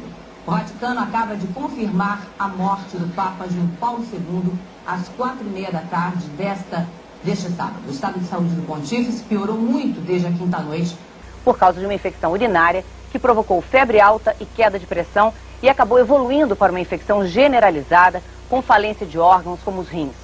[0.47, 4.53] o Vaticano acaba de confirmar a morte do Papa João Paulo II
[4.87, 6.87] às quatro e meia da tarde desta,
[7.21, 7.81] deste sábado.
[7.85, 10.97] O estado de saúde do pontífice piorou muito desde a quinta-noite
[11.43, 15.67] por causa de uma infecção urinária que provocou febre alta e queda de pressão e
[15.67, 20.15] acabou evoluindo para uma infecção generalizada com falência de órgãos como os rins.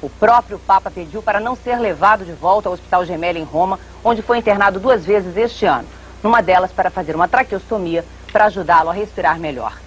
[0.00, 3.80] O próprio Papa pediu para não ser levado de volta ao Hospital Gemelli em Roma,
[4.04, 5.88] onde foi internado duas vezes este ano,
[6.22, 9.78] numa delas para fazer uma traqueostomia para ajudá-lo a respirar melhor.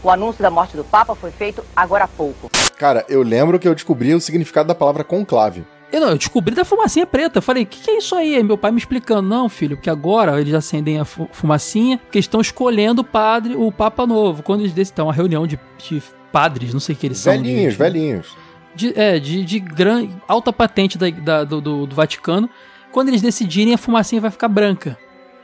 [0.00, 2.48] O anúncio da morte do Papa foi feito agora há pouco.
[2.78, 5.64] Cara, eu lembro que eu descobri o significado da palavra conclave.
[5.92, 7.38] Eu, não, eu descobri da fumacinha preta.
[7.38, 8.40] Eu falei, o que, que é isso aí?
[8.44, 9.28] Meu pai me explicando.
[9.28, 13.72] Não, filho, porque agora eles acendem a fu- fumacinha, porque estão escolhendo o padre, o
[13.72, 14.42] Papa Novo.
[14.44, 16.00] Quando eles decidem, uma reunião de, de
[16.30, 17.32] padres, não sei o que eles são.
[17.36, 18.36] de- Velhinhos, de, velhinhos.
[18.72, 22.48] De, é, de, de gran, alta patente da, da- do, do, do Vaticano.
[22.92, 24.96] Quando eles decidirem, a fumacinha vai ficar branca.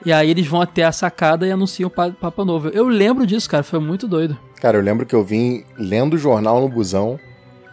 [0.04, 2.68] E aí eles vão até a sacada e anunciam o pa- Papa Novo.
[2.68, 4.38] Eu lembro disso, cara, foi muito doido.
[4.60, 7.18] Cara, eu lembro que eu vim lendo o jornal no busão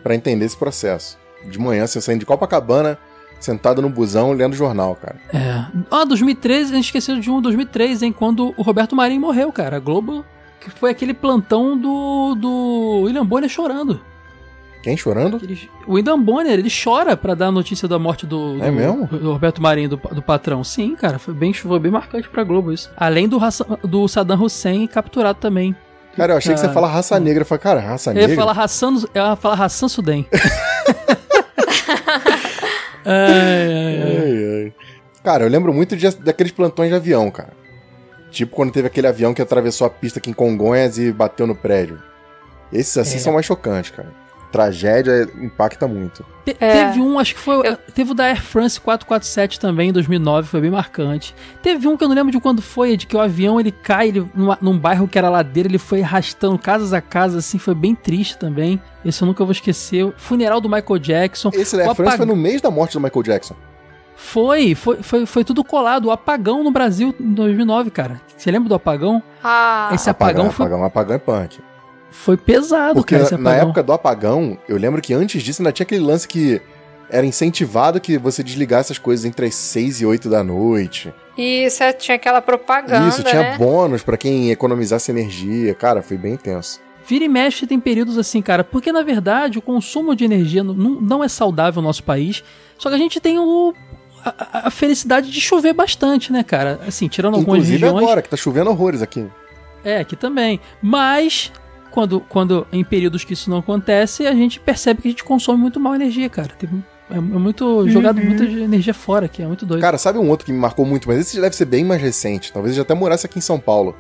[0.02, 1.18] pra entender esse processo.
[1.46, 2.98] De manhã, você saindo de Copacabana,
[3.40, 5.18] sentado no busão, lendo o jornal, cara.
[5.34, 5.66] É.
[5.92, 8.12] Ah, 2013, a gente esqueceu de um 2003, hein?
[8.12, 9.78] Quando o Roberto Marinho morreu, cara.
[9.78, 10.26] A Globo,
[10.60, 14.00] que foi aquele plantão do, do William Bonner chorando.
[14.84, 15.40] Quem chorando?
[15.42, 18.70] Ele- o William Bonner, ele chora pra dar a notícia da morte do, do, É
[18.70, 19.08] mesmo?
[19.08, 20.62] do Roberto Marinho, do, do patrão.
[20.64, 22.92] Sim, cara, foi bem, foi bem marcante pra Globo isso.
[22.98, 23.40] Além do,
[23.84, 25.74] do Saddam Hussein capturado também.
[26.18, 27.42] Cara, eu achei que você falar raça negra.
[27.42, 28.30] Eu falei, cara, raça Eu negra?
[28.32, 30.28] ia falar Hassan, eu ia falar Hassan Sudem.
[33.06, 34.18] Ai, ai, ai.
[34.18, 34.74] Ai, ai.
[35.24, 37.54] Cara, eu lembro muito de- daqueles plantões de avião, cara.
[38.32, 41.56] Tipo quando teve aquele avião que atravessou a pista aqui em Congonhas e bateu no
[41.56, 42.00] prédio.
[42.72, 43.20] Esses assim É.
[43.20, 44.10] são mais chocantes, cara.
[44.54, 46.24] Tragédia impacta muito.
[46.46, 46.86] Te- É.
[46.86, 47.76] Teve um, acho que foi.
[47.94, 51.34] Teve o da Air France 447 também, em 2009, foi bem marcante.
[51.62, 54.10] Teve um que eu não lembro de quando foi, de que o avião ele cai
[54.10, 57.74] ele, numa- num bairro que era ladeira, ele foi arrastando casas a casa, assim, foi
[57.74, 58.80] bem triste também.
[59.04, 60.04] Esse eu nunca vou esquecer.
[60.06, 61.50] O funeral do Michael Jackson.
[61.52, 63.56] Esse da Air France apag- foi no mês da morte do Michael Jackson.
[64.16, 66.06] Foi, foi, foi, foi tudo colado.
[66.06, 68.22] O apagão no Brasil em 2009, cara.
[68.38, 69.22] Você lembra do apagão?
[69.44, 71.60] Ah, Esse apagão, foi, apagão, apagão é punk.
[72.14, 73.38] Foi pesado, Porque cara.
[73.38, 76.62] Na época do apagão, eu lembro que antes disso ainda tinha aquele lance que
[77.10, 81.14] era incentivado que você desligasse as coisas entre as 6 e 8 da noite.
[81.38, 83.58] E isso é, tinha aquela propaganda, Isso, tinha né?
[83.58, 85.74] bônus pra quem economizasse energia.
[85.74, 86.80] Cara, foi bem intenso.
[87.06, 90.74] Vira e mexe tem períodos assim, cara, porque na verdade o consumo de energia não,
[90.74, 92.42] não é saudável no nosso país,
[92.78, 93.74] só que a gente tem o,
[94.24, 96.80] a, a- a felicidade de chover bastante, né, cara?
[96.88, 98.04] Assim, tirando algumas Inclusive regiões.
[98.04, 99.26] agora, que tá chovendo horrores aqui.
[99.84, 100.62] É, aqui também.
[100.82, 101.52] Mas,
[101.94, 105.60] quando, quando em períodos que isso não acontece, a gente percebe que a gente consome
[105.62, 106.50] muito mal energia, cara.
[106.58, 106.68] Tem
[107.12, 108.26] É, é muito jogado Uhum.
[108.26, 109.82] muita energia fora aqui, é muito doido.
[109.82, 112.52] Cara, sabe um outro que me marcou muito, mas esse deve ser bem mais recente.
[112.52, 113.96] Talvez ele já até morasse aqui em São Paulo.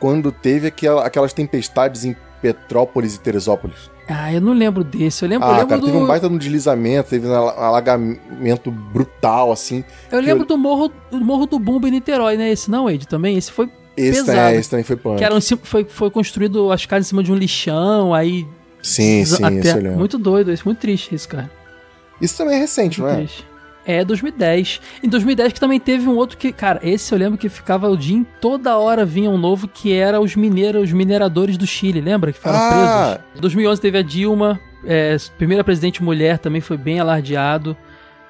[0.00, 3.90] Quando teve aquela- aquelas tempestades em Petrópolis e Teresópolis.
[4.08, 5.24] Ah, eu não lembro desse.
[5.24, 5.86] Eu lembro, eu Ah, lembro cara, do.
[5.86, 9.84] teve um baita de um deslizamento, teve um alagamento brutal, assim.
[10.10, 12.50] Eu lembro do morro, do morro do Bumba em Niterói, né?
[12.50, 13.36] Esse não, Ed, também?
[13.36, 14.38] Esse foi Esse, pesado.
[14.38, 15.18] é, esse também foi punk.
[15.18, 18.46] Que era um, foi, foi construído as casas em cima de um lixão, aí...
[18.82, 19.80] Sim, sim, até-.
[19.80, 21.50] Muito doido, isso, muito triste isso, cara.
[22.20, 23.16] Isso também é recente, não é?
[23.16, 23.46] Triste.
[23.84, 24.80] É, 2010.
[25.02, 27.96] Em 2010 que também teve um outro que, cara, esse eu lembro que ficava o
[27.96, 32.00] dia, em- toda hora vinha um novo que era os mineiros, os mineradores do Chile,
[32.00, 32.32] lembra?
[32.32, 33.18] Que foram Ah!
[33.30, 33.40] presos.
[33.40, 37.76] 2011 teve a Dilma, é, primeira presidente mulher também foi bem alardeado.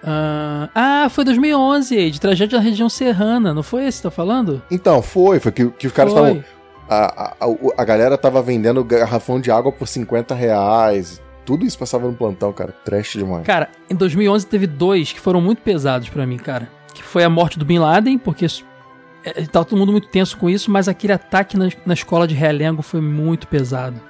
[0.05, 4.63] Ah, ah, foi 2011, de tragédia na região serrana, não foi esse que tá falando?
[4.71, 6.45] Então, foi, foi que, que os caras estavam.
[6.89, 7.47] A, a,
[7.79, 11.21] a- galera tava vendendo garrafão de água por 50 reais.
[11.45, 12.73] Tudo isso passava no plantão, cara.
[12.85, 13.45] Trash demais.
[13.45, 16.69] Cara, em 2011 teve dois que foram muito pesados pra mim, cara.
[16.95, 18.47] Que foi a morte do Bin Laden, porque
[19.25, 22.35] é, tava todo mundo muito tenso com isso, mas aquele ataque na, na escola de
[22.35, 24.01] Realengo foi muito pesado.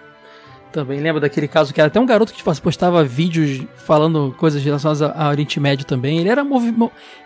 [0.77, 5.01] Também lembra daquele caso que era até um garoto que postava vídeos falando coisas relacionadas
[5.01, 6.19] a- ao Oriente Médio também.
[6.19, 6.45] Ele era,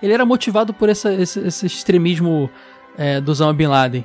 [0.00, 2.48] ele era motivado por essa- esse, esse extremismo
[2.96, 4.04] é, do Osama Bin Laden.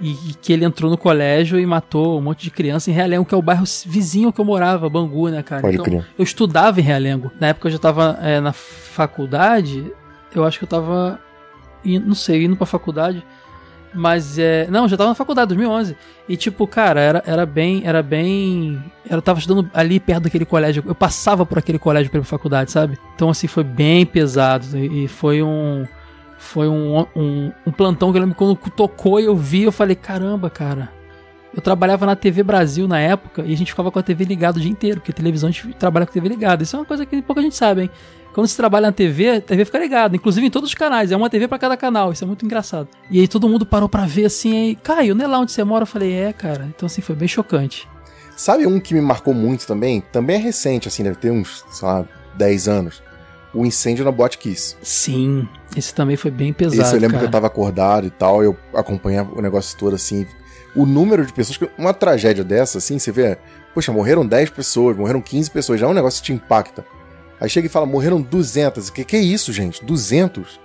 [0.00, 3.24] E, e que ele entrou no colégio e matou um monte de criança em Realengo,
[3.24, 5.62] que é o bairro vizinho que eu morava, Bangu, né, cara?
[5.62, 6.06] Pode então, crer.
[6.16, 7.32] eu estudava em Realengo.
[7.40, 9.92] Na época eu já tava é, na faculdade,
[10.34, 11.18] eu acho que eu tava.
[11.84, 13.24] Indo, não sei, indo pra faculdade.
[13.94, 14.66] Mas é.
[14.70, 15.96] Não, já tava na faculdade, 2011.
[16.28, 17.82] E tipo, cara, era, era bem.
[17.84, 18.82] Era bem.
[19.08, 20.82] Eu tava estudando ali perto daquele colégio.
[20.86, 22.98] Eu passava por aquele colégio pra ir pra faculdade, sabe?
[23.14, 24.76] Então, assim, foi bem pesado.
[24.76, 25.86] E, e foi um.
[26.36, 29.96] Foi um, um, um plantão que eu lembro quando tocou e eu vi, eu falei,
[29.96, 30.90] caramba, cara.
[31.54, 34.58] Eu trabalhava na TV Brasil na época e a gente ficava com a TV ligada
[34.58, 36.62] o dia inteiro, porque televisão a gente trabalha com TV ligada.
[36.62, 37.90] Isso é uma coisa que pouca gente sabe, hein?
[38.32, 41.16] Quando você trabalha na TV, a TV fica ligada, inclusive em todos os canais, é
[41.16, 42.88] uma TV pra cada canal, isso é muito engraçado.
[43.08, 45.62] E aí todo mundo parou pra ver assim, aí, Caio, não é lá onde você
[45.62, 45.82] mora?
[45.82, 46.66] Eu falei, é, cara.
[46.74, 47.86] Então assim, foi bem chocante.
[48.36, 50.00] Sabe um que me marcou muito também?
[50.00, 52.04] Também é recente, assim, deve ter uns, sei lá,
[52.36, 53.02] 10 anos.
[53.54, 54.76] O incêndio na Boate Kiss.
[54.82, 56.82] Sim, esse também foi bem pesado.
[56.82, 57.20] Esse eu lembro cara.
[57.20, 60.26] que eu tava acordado e tal, eu acompanhava o negócio todo assim.
[60.74, 61.56] O número de pessoas.
[61.56, 63.38] que- Uma tragédia dessa, assim, você vê.
[63.72, 66.84] Poxa, morreram 10 pessoas, morreram 15 pessoas, já é um negócio que te impacta.
[67.40, 68.90] Aí chega e fala, morreram 200.
[68.90, 69.84] Que que é isso, gente?
[69.84, 70.60] 200?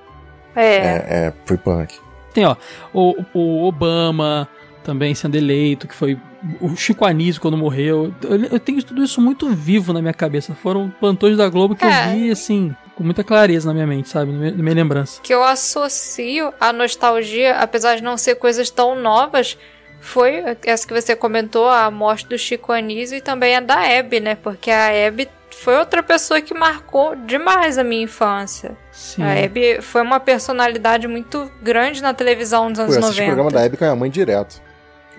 [0.55, 0.75] É.
[0.75, 1.95] É, é foi punk.
[2.33, 2.55] Tem, ó,
[2.93, 4.47] o, o Obama
[4.83, 6.17] também sendo eleito, que foi
[6.61, 8.13] o Chico Anísio quando morreu.
[8.23, 10.53] Eu, eu tenho tudo isso muito vivo na minha cabeça.
[10.55, 12.05] Foram plantões da Globo que É.
[12.07, 14.31] eu vi, assim, com muita clareza na minha mente, sabe?
[14.31, 15.19] Na minha, na minha lembrança.
[15.21, 19.57] que eu associo a nostalgia, apesar de não ser coisas tão novas,
[20.01, 24.19] foi essa que você comentou, a morte do Chico Anísio e também a da Hebe,
[24.19, 24.35] né?
[24.35, 28.77] Porque a Hebe foi outra pessoa que marcou demais a minha infância.
[28.91, 29.23] Sim.
[29.23, 33.27] A Hebe foi uma personalidade muito grande na televisão dos Pô, anos eu assisti o
[33.27, 33.35] 90.
[33.35, 34.61] programa da Hebe com a minha mãe direto.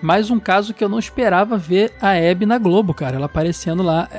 [0.01, 3.17] Mais um caso que eu não esperava ver a Hebe na Globo, cara.
[3.17, 4.09] Ela aparecendo lá.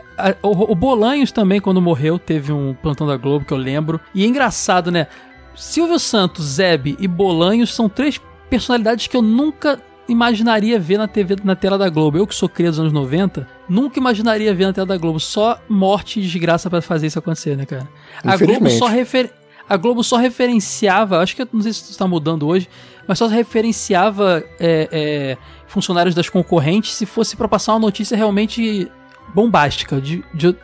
[0.41, 4.01] O, Bolanhos também, quando morreu, teve um plantão da Globo que eu lembro.
[4.15, 5.09] E é engraçado, né?
[5.57, 11.37] Silvio Santos, Hebe e Bolanhos são três personalidades que eu nunca imaginaria ver na TV,
[11.45, 12.19] na tela da Globo.
[12.19, 15.20] Eu que sou criado dos anos 90, nunca imaginaria ver na tela da Globo.
[15.20, 17.89] Só morte e desgraça pra fazer isso acontecer, né, cara?
[18.24, 19.33] A Globo só refer...
[19.69, 22.69] A Globo só referenciava, acho que não sei se isso está mudando hoje,
[23.07, 28.91] mas só referenciava é, é, funcionários das concorrentes se fosse pra passar uma notícia realmente
[29.33, 30.55] bombástica, de, de,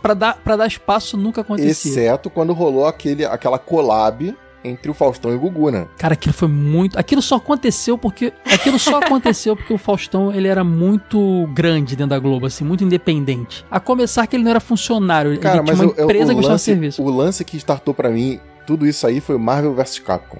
[0.00, 1.90] para dar, pra dar espaço nunca acontecia.
[1.90, 5.86] Exceto quando rolou aquele, aquela collab entre o Faustão e o Gugu, né?
[5.98, 6.98] Cara, aquilo foi muito.
[6.98, 8.32] Aquilo só aconteceu porque.
[8.44, 12.84] Aquilo só aconteceu porque o Faustão ele era muito grande dentro da Globo, assim, muito
[12.84, 13.64] independente.
[13.70, 16.24] A começar que ele não era funcionário, Cara, ele tinha mas uma eu- eu- empresa
[16.26, 17.02] que o, prestava lance, serviço.
[17.02, 20.38] o lance que startou pra mim tudo isso aí foi Marvel vs Capcom.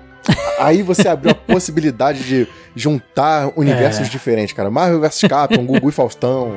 [0.61, 2.47] Aí você abriu a possibilidade de
[2.77, 4.11] juntar universos É.
[4.11, 4.71] diferentes, cara.
[4.71, 6.53] Marvel vs Capcom, Gugu e Faustão.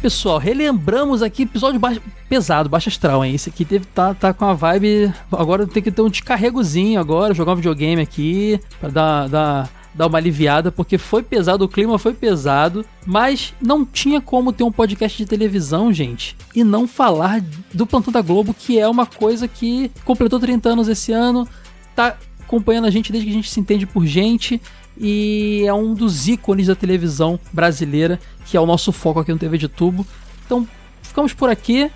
[0.00, 0.38] Pessoal.
[0.38, 3.34] Relembramos aqui episódio baixo- pesado, baixo astral, hein?
[3.34, 5.12] Esse aqui teve, tá, tá com a vibe.
[5.30, 10.06] Agora tem que ter um descarregozinho agora, jogar um videogame aqui, pra dar, dar, dar
[10.06, 14.72] uma aliviada, porque foi pesado, o clima foi pesado, mas não tinha como ter um
[14.72, 19.46] podcast de televisão, gente, e não falar do Plantão da Globo, que é uma coisa
[19.46, 21.46] que completou 30 anos esse ano,
[21.94, 24.60] tá acompanhando a gente desde que a gente se entende por gente
[25.00, 29.38] e é um dos ícones da televisão brasileira, que é o nosso foco aqui no
[29.38, 30.06] TV de Tubo.
[30.44, 30.68] Então,
[31.02, 31.90] ficamos por aqui.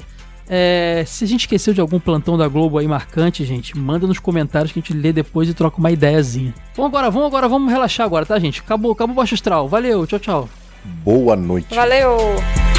[0.48, 4.18] É, se a gente esqueceu de algum plantão da Globo aí marcante, gente, manda nos
[4.18, 6.54] comentários que a gente lê depois e troca uma ideiazinha.
[6.74, 8.60] Vamos agora, vamos agora, vamos relaxar agora, tá, gente?
[8.60, 9.68] Acabou, acabou o Baixo Astral.
[9.68, 10.48] Valeu, tchau, tchau.
[11.02, 11.74] Boa noite.
[11.74, 12.73] Valeu!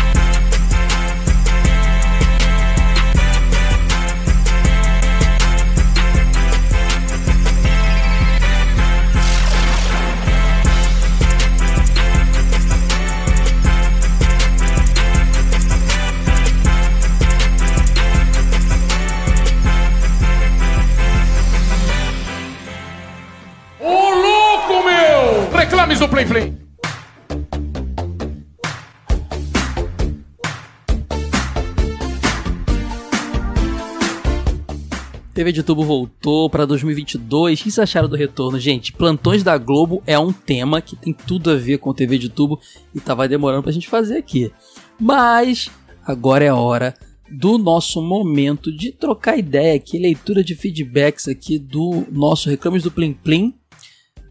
[35.46, 37.60] TV de Tubo voltou para 2022.
[37.60, 38.60] O que vocês acharam do retorno?
[38.60, 42.30] Gente, plantões da Globo é um tema que tem tudo a ver com TV de
[42.30, 42.60] Tubo
[42.96, 44.52] e tava demorando pra gente fazer aqui.
[45.00, 45.70] Mas
[46.04, 46.96] agora é hora
[47.30, 52.90] do nosso momento de trocar ideia aqui, leitura de feedbacks aqui do nosso Reclames do
[52.90, 53.54] Plim Plim.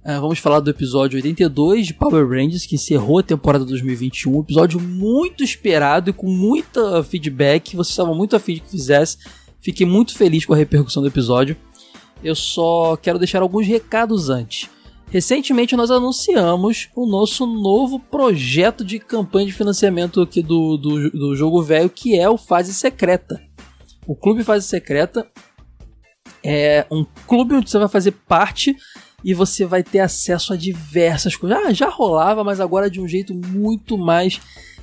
[0.05, 4.37] Ah, vamos falar do episódio 82 de Power Rangers, que encerrou a temporada 2021.
[4.37, 7.77] Um episódio muito esperado e com muita feedback.
[7.77, 9.19] Vocês estavam muito afim de que fizesse.
[9.65, 11.57] Fiquei muito feliz com a repercussão do episódio.
[12.23, 14.69] Eu só quero deixar alguns recados antes.
[15.09, 21.35] Recentemente nós anunciamos o nosso novo projeto de campanha de financiamento aqui do, do, do
[21.35, 23.41] jogo velho, que é o Fase Secreta.
[24.07, 25.27] O Clube Fase Secreta
[26.43, 28.77] é um clube onde você vai fazer parte
[29.25, 31.59] e você vai ter acesso a diversas coisas.
[31.59, 34.39] Ah, já rolava, mas agora de um jeito muito mais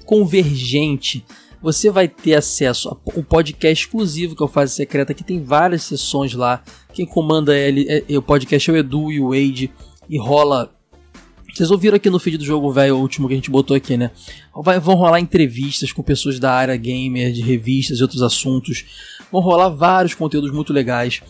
[0.06, 1.24] convergente.
[1.61, 5.83] Você vai ter acesso ao podcast exclusivo que é o Fase Secreta, que tem várias
[5.83, 6.63] sessões lá.
[6.91, 9.71] Quem comanda ele, é, é, o podcast é o Edu e o Wade,
[10.09, 10.73] e rola.
[11.53, 13.95] Vocês ouviram aqui no feed do jogo velho, o último que a gente botou aqui,
[13.95, 14.09] né?
[14.55, 18.85] Vai, vão rolar entrevistas com pessoas da área gamer, de revistas e outros assuntos.
[19.31, 21.21] Vão rolar vários conteúdos muito legais.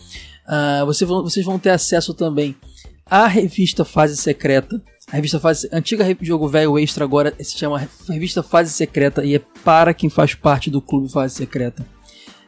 [0.46, 2.54] Uh, você vão, vocês vão ter acesso também
[3.04, 4.82] à revista Fase Secreta.
[5.12, 9.38] A revista Fase antiga jogo velho extra agora se chama revista Fase Secreta e é
[9.62, 11.86] para quem faz parte do clube Fase Secreta.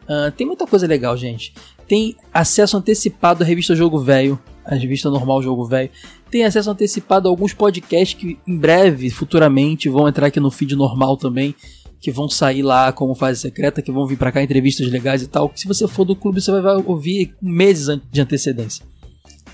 [0.04, 1.52] Uh, tem muita coisa legal, gente.
[1.86, 5.90] Tem acesso antecipado à revista Jogo Velho, a revista normal Jogo Velho.
[6.30, 10.74] Tem acesso antecipado a alguns podcasts que em breve, futuramente, vão entrar aqui no feed
[10.74, 11.54] normal também,
[12.00, 15.26] que vão sair lá como fase secreta, que vão vir para cá entrevistas legais e
[15.26, 15.52] tal.
[15.54, 18.84] Se você for do clube, você vai ouvir meses de antecedência.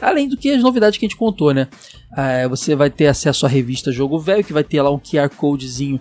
[0.01, 1.69] Além do que as novidades que a gente contou, né?
[2.17, 5.29] É, você vai ter acesso à revista Jogo Velho, que vai ter lá um QR
[5.29, 6.01] Codezinho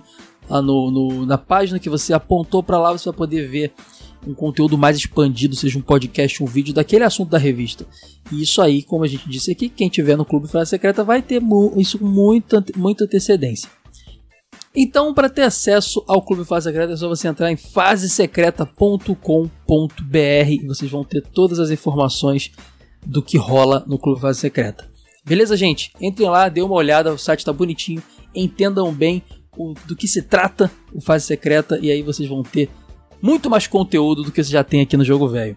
[0.50, 3.72] lá no, no na página que você apontou para lá, você vai poder ver
[4.26, 7.86] um conteúdo mais expandido, seja um podcast, um vídeo daquele assunto da revista.
[8.32, 11.22] E isso aí, como a gente disse aqui, quem tiver no Clube Frase Secreta vai
[11.22, 11.42] ter
[11.78, 13.70] isso com muita, muita antecedência.
[14.76, 20.68] Então, para ter acesso ao Clube Fase Secreta, é só você entrar em fasesecreta.com.br e
[20.68, 22.52] vocês vão ter todas as informações
[23.06, 24.90] do que rola no Clube Fase Secreta.
[25.26, 25.92] Beleza, gente?
[26.02, 28.02] Entrem lá, dê uma olhada, o site está bonitinho,
[28.34, 29.22] entendam bem
[29.58, 32.70] o, do que se trata o Fase Secreta e aí vocês vão ter
[33.22, 35.56] muito mais conteúdo do que você já tem aqui no Jogo Velho.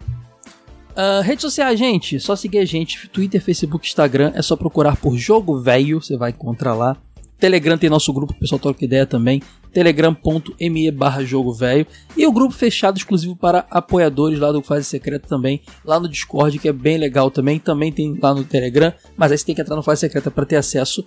[0.93, 5.17] Uh, redes sociais, gente, só seguir a gente, Twitter, Facebook, Instagram, é só procurar por
[5.17, 6.97] Jogo Velho, você vai encontrar lá.
[7.43, 9.43] Telegram tem nosso grupo, o pessoal troca ideia também,
[9.73, 11.85] telegram.me barra jogo velho.
[12.17, 16.61] E o grupo fechado exclusivo para apoiadores lá do Fase Secreta também, lá no Discord,
[16.61, 19.61] que é bem legal também, também tem lá no Telegram, mas aí você tem que
[19.61, 21.03] entrar no Fase Secreta para ter acesso.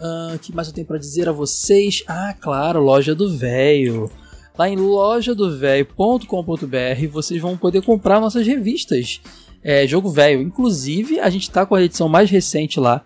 [0.00, 2.02] O uh, que mais eu tenho para dizer a vocês?
[2.08, 4.10] Ah, claro, loja do velho.
[4.56, 9.20] Lá em lojadovelho.com.br vocês vão poder comprar nossas revistas.
[9.62, 10.40] É, jogo velho.
[10.40, 13.04] Inclusive, a gente está com a edição mais recente lá,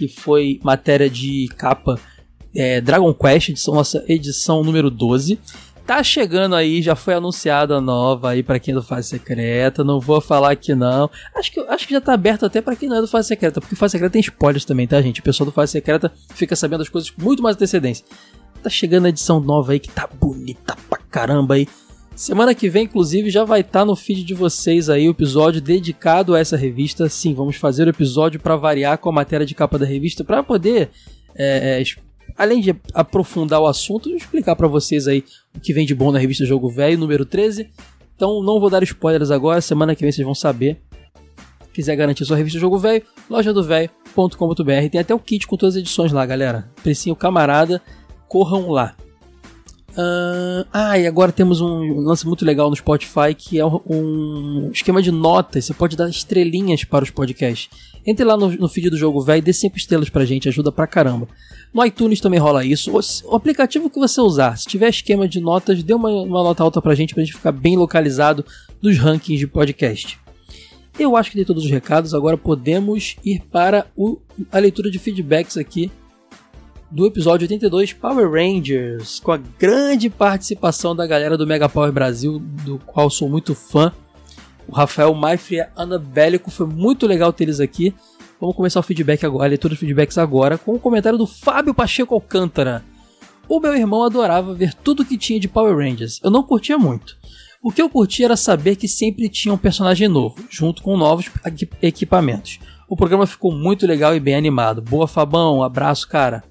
[0.00, 2.00] que foi matéria de capa
[2.56, 5.38] é, Dragon Quest, edição, nossa edição número 12.
[5.86, 9.84] Tá chegando aí, já foi anunciada a nova aí para quem é do Fase Secreta.
[9.84, 11.10] Não vou falar aqui não.
[11.36, 13.60] Acho que, acho que já tá aberto até para quem não é do Fase Secreta,
[13.60, 15.20] porque Fase Secreta tem spoilers também, tá, gente?
[15.20, 18.06] O pessoal do Fase Secreta fica sabendo as coisas com muito mais antecedência.
[18.62, 21.68] Tá chegando a edição nova aí que tá bonita pra caramba aí.
[22.20, 25.58] Semana que vem, inclusive, já vai estar tá no feed de vocês aí o episódio
[25.58, 27.08] dedicado a essa revista.
[27.08, 30.42] Sim, vamos fazer o episódio para variar com a matéria de capa da revista, para
[30.42, 30.90] poder,
[31.34, 31.84] é, é,
[32.36, 35.24] além de aprofundar o assunto, explicar para vocês aí
[35.56, 37.70] o que vem de bom na revista Jogo Velho, número 13.
[38.14, 40.78] Então não vou dar spoilers agora, semana que vem vocês vão saber.
[41.72, 44.90] Quiser garantir sua revista Jogo Velho, loja do velho.com.br.
[44.92, 46.70] Tem até o kit com todas as edições lá, galera.
[46.82, 47.80] Precinho camarada
[48.28, 48.94] corram lá.
[49.92, 55.02] Uh, ah, e agora temos um lance muito legal no Spotify que é um esquema
[55.02, 55.64] de notas.
[55.64, 57.68] Você pode dar estrelinhas para os podcasts.
[58.06, 60.72] Entre lá no, no feed do jogo velho e dê 5 estrelas pra gente, ajuda
[60.72, 61.28] pra caramba.
[61.72, 62.90] No iTunes também rola isso.
[62.96, 63.00] O,
[63.30, 66.80] o, aplicativo que você usar, se tiver esquema de notas, dê uma, uma nota alta
[66.80, 68.44] pra gente, pra gente ficar bem localizado
[68.80, 70.18] nos rankings de podcast.
[70.98, 74.18] Eu acho que dei todos os recados, agora podemos ir para o,
[74.50, 75.90] a leitura de feedbacks aqui
[76.90, 82.40] do episódio 82 Power Rangers, com a grande participação da galera do Mega Power Brasil,
[82.64, 83.92] do qual sou muito fã.
[84.66, 87.94] O Rafael Maifri e a Ana Bélico, foi muito legal ter eles aqui.
[88.40, 91.72] Vamos começar o feedback agora, a leitura de feedbacks agora, com o comentário do Fábio
[91.72, 92.82] Pacheco Alcântara.
[93.48, 96.20] O meu irmão adorava ver tudo que tinha de Power Rangers.
[96.24, 97.16] Eu não curtia muito.
[97.62, 101.30] O que eu curtia era saber que sempre tinha um personagem novo, junto com novos
[101.82, 102.58] equipamentos.
[102.88, 104.82] O programa ficou muito legal e bem animado.
[104.82, 106.49] Boa Fabão, abraço, cara.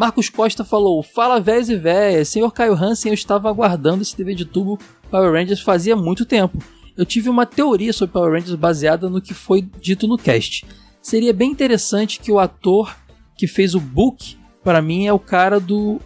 [0.00, 4.34] Marcos Costa falou: Fala véias e véias, senhor Caio Hansen, eu estava aguardando esse TV
[4.34, 4.78] de tubo
[5.10, 6.56] Power Rangers fazia muito tempo.
[6.96, 10.64] Eu tive uma teoria sobre Power Rangers baseada no que foi dito no cast.
[11.02, 12.96] Seria bem interessante que o ator
[13.36, 16.00] que fez o Book, para mim, é o cara do.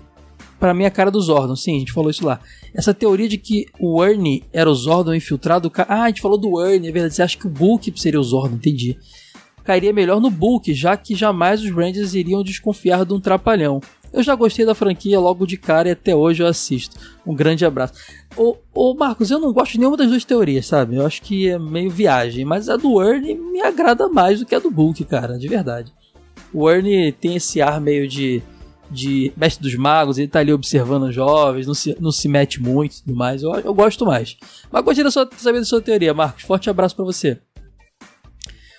[0.58, 1.54] Para mim, é a cara do Zordon.
[1.54, 2.40] Sim, a gente falou isso lá.
[2.74, 5.70] Essa teoria de que o Ernie era o Zordon infiltrado.
[5.86, 7.14] Ah, a gente falou do Ernie, é verdade.
[7.14, 8.56] Você acha que o Book seria o Zordon?
[8.56, 8.98] Entendi
[9.64, 13.80] cairia melhor no Bulk, já que jamais os Rangers iriam desconfiar de um trapalhão.
[14.12, 16.96] Eu já gostei da franquia logo de cara e até hoje eu assisto.
[17.26, 17.94] Um grande abraço.
[18.36, 20.94] Ô, ô Marcos, eu não gosto de nenhuma das duas teorias, sabe?
[20.94, 24.54] Eu acho que é meio viagem, mas a do Ernie me agrada mais do que
[24.54, 25.92] a do Bulk, cara, de verdade.
[26.52, 28.40] O Ernie tem esse ar meio de,
[28.88, 32.62] de mestre dos magos, ele tá ali observando os jovens, não se, não se mete
[32.62, 33.42] muito e tudo mais.
[33.42, 34.36] Eu, eu gosto mais.
[34.70, 36.44] Mas da sua, saber da sua teoria, Marcos.
[36.44, 37.40] Forte abraço para você.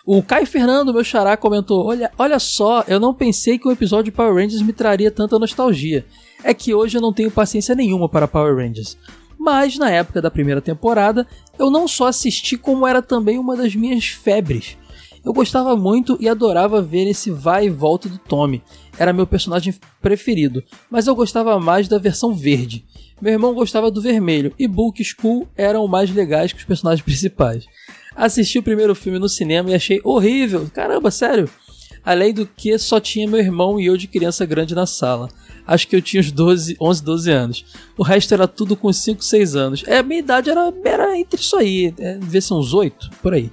[0.08, 4.06] O Caio Fernando, meu xará, comentou: olha, olha só, eu não pensei que o episódio
[4.06, 6.06] de Power Rangers me traria tanta nostalgia.
[6.44, 8.96] É que hoje eu não tenho paciência nenhuma para Power Rangers.
[9.36, 11.26] Mas na época da primeira temporada,
[11.58, 14.78] eu não só assisti, como era também uma das minhas febres.
[15.24, 18.62] Eu gostava muito e adorava ver esse vai e volta do Tommy.
[19.00, 22.86] Era meu personagem preferido, mas eu gostava mais da versão verde.
[23.20, 27.66] Meu irmão gostava do vermelho e Bulk Skull eram mais legais que os personagens principais.
[28.16, 30.70] Assisti o primeiro filme no cinema e achei horrível.
[30.74, 31.50] Caramba, sério.
[32.04, 35.28] Além do que só tinha meu irmão e eu de criança grande na sala.
[35.68, 37.66] Acho que eu tinha uns 12, 11, 12 anos.
[37.98, 39.84] O resto era tudo com 5, 6 anos.
[39.88, 41.94] É, minha idade era, era entre isso aí.
[41.98, 43.52] É, devia ser uns 8, por aí.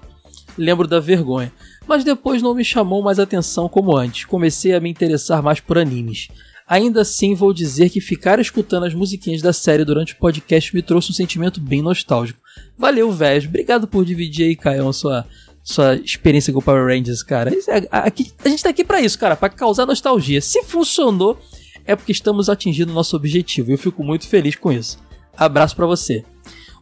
[0.56, 1.50] Lembro da vergonha.
[1.86, 4.26] Mas depois não me chamou mais atenção como antes.
[4.26, 6.28] Comecei a me interessar mais por animes.
[6.68, 10.82] Ainda assim, vou dizer que ficar escutando as musiquinhas da série durante o podcast me
[10.82, 12.41] trouxe um sentimento bem nostálgico.
[12.76, 13.44] Valeu, Vez.
[13.44, 15.26] Obrigado por dividir aí, Caio, sua,
[15.62, 17.50] sua experiência com o Power Rangers, cara.
[17.68, 20.40] É, a gente tá aqui para isso, cara, para causar nostalgia.
[20.40, 21.38] Se funcionou,
[21.84, 23.70] é porque estamos atingindo o nosso objetivo.
[23.70, 24.98] E eu fico muito feliz com isso.
[25.36, 26.24] Abraço para você.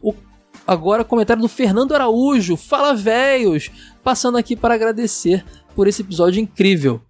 [0.01, 0.13] O,
[0.65, 2.55] agora, comentário do Fernando Araújo.
[2.55, 3.69] Fala, véios!
[4.03, 5.45] Passando aqui para agradecer
[5.75, 7.01] por esse episódio incrível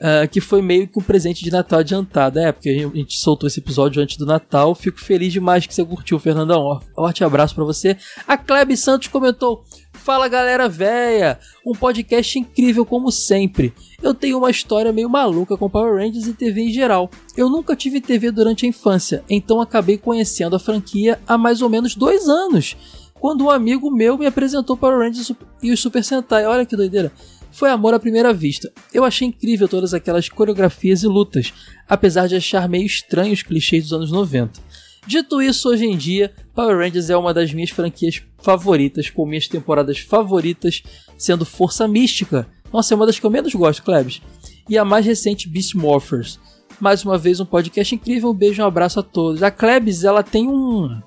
[0.00, 2.38] uh, que foi meio que um presente de Natal adiantado.
[2.38, 4.74] É, porque a gente soltou esse episódio antes do Natal.
[4.74, 6.80] Fico feliz demais que você curtiu, Fernandão.
[6.94, 7.96] Forte abraço para você.
[8.26, 13.72] A Klebe Santos comentou: Fala galera véia, um podcast incrível como sempre.
[14.02, 17.10] Eu tenho uma história meio maluca com Power Rangers e TV em geral.
[17.36, 21.68] Eu nunca tive TV durante a infância, então acabei conhecendo a franquia há mais ou
[21.68, 22.76] menos dois anos,
[23.20, 25.32] quando um amigo meu me apresentou Power Rangers
[25.62, 26.46] e o Super Sentai.
[26.46, 27.12] Olha que doideira
[27.52, 28.72] foi amor à primeira vista.
[28.92, 31.52] Eu achei incrível todas aquelas coreografias e lutas,
[31.88, 34.60] apesar de achar meio estranho os clichês dos anos 90.
[35.06, 39.48] Dito isso, hoje em dia, Power Rangers é uma das minhas franquias favoritas, com minhas
[39.48, 40.82] temporadas favoritas
[41.16, 42.46] sendo Força Mística.
[42.72, 44.20] Nossa, é uma das que eu menos gosto, Klebs.
[44.68, 46.38] E a mais recente, Beast Morphers.
[46.78, 48.30] Mais uma vez, um podcast incrível.
[48.30, 49.42] Um beijo um abraço a todos.
[49.42, 51.00] A Klebs, ela tem um,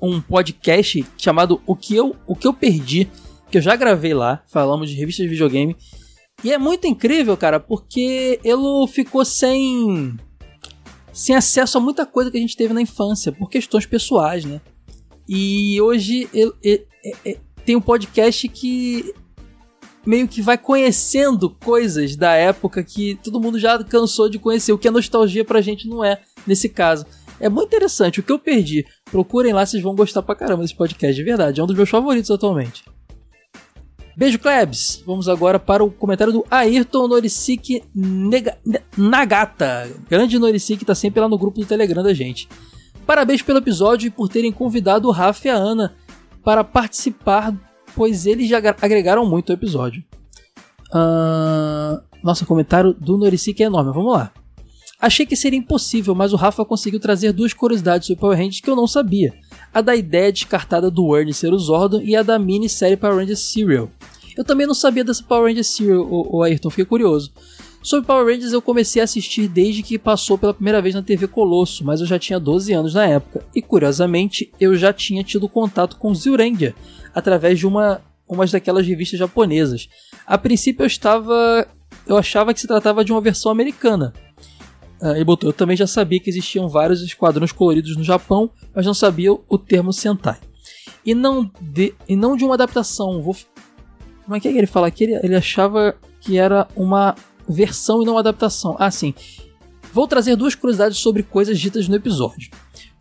[0.00, 3.08] um podcast chamado O Que Eu, o que eu Perdi,
[3.50, 5.76] que eu já gravei lá, falamos de revistas de videogame.
[6.44, 10.16] E é muito incrível, cara, porque ele ficou sem
[11.12, 14.60] sem acesso a muita coisa que a gente teve na infância, por questões pessoais, né?
[15.26, 16.86] E hoje ele, ele,
[17.24, 19.14] ele, tem um podcast que
[20.04, 24.78] meio que vai conhecendo coisas da época que todo mundo já cansou de conhecer, o
[24.78, 27.06] que a nostalgia pra gente não é nesse caso.
[27.40, 28.84] É muito interessante, o que eu perdi.
[29.10, 31.60] Procurem lá, vocês vão gostar pra caramba desse podcast, de verdade.
[31.60, 32.84] É um dos meus favoritos atualmente.
[34.16, 35.02] Beijo, Klebs!
[35.04, 38.56] Vamos agora para o comentário do Ayrton Norisik Nega...
[38.96, 39.90] Nagata.
[40.08, 42.48] Grande Norisik tá sempre lá no grupo do Telegram da gente.
[43.06, 45.94] Parabéns pelo episódio e por terem convidado o Rafa e a Ana
[46.42, 47.54] para participar,
[47.94, 50.02] pois eles já agregaram muito ao episódio.
[50.94, 52.00] Uh...
[52.24, 53.92] Nossa, comentário do Norisik é enorme.
[53.92, 54.32] Vamos lá.
[55.00, 58.70] Achei que seria impossível, mas o Rafa conseguiu trazer duas curiosidades sobre Power Rangers que
[58.70, 59.34] eu não sabia.
[59.72, 63.40] A da ideia descartada do Ernie ser o Zordon e a da minissérie Power Rangers
[63.40, 63.90] Serial.
[64.36, 67.30] Eu também não sabia dessa Power Rangers Serial, o, Ayrton, fiquei curioso.
[67.82, 71.28] Sobre Power Rangers eu comecei a assistir desde que passou pela primeira vez na TV
[71.28, 73.46] Colosso, mas eu já tinha 12 anos na época.
[73.54, 76.74] E curiosamente, eu já tinha tido contato com Zyuranger
[77.14, 79.88] através de uma umas daquelas revistas japonesas.
[80.26, 81.68] A princípio eu estava
[82.06, 84.12] eu achava que se tratava de uma versão americana.
[85.00, 88.86] Uh, ele botou, eu também já sabia que existiam vários esquadrões coloridos no Japão, mas
[88.86, 90.38] não sabia o termo Sentai.
[91.04, 93.22] E não de, e não de uma adaptação.
[93.22, 93.36] Vou,
[94.24, 95.04] como é que, é que ele fala aqui?
[95.04, 97.14] Ele, ele achava que era uma
[97.48, 98.74] versão e não uma adaptação.
[98.78, 99.14] Ah, sim.
[99.92, 102.50] Vou trazer duas curiosidades sobre coisas ditas no episódio.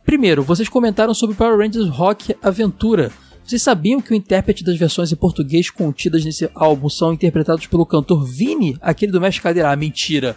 [0.06, 3.12] Primeiro, vocês comentaram sobre Power Rangers Rock Aventura.
[3.44, 7.86] Vocês sabiam que o intérprete das versões em português contidas nesse álbum são interpretados pelo
[7.86, 9.72] cantor Vini, aquele do Mestre Cadeira?
[9.72, 10.36] Ah, mentira!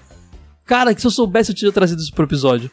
[0.69, 2.71] Cara, que se eu soubesse eu tinha trazido isso pro episódio.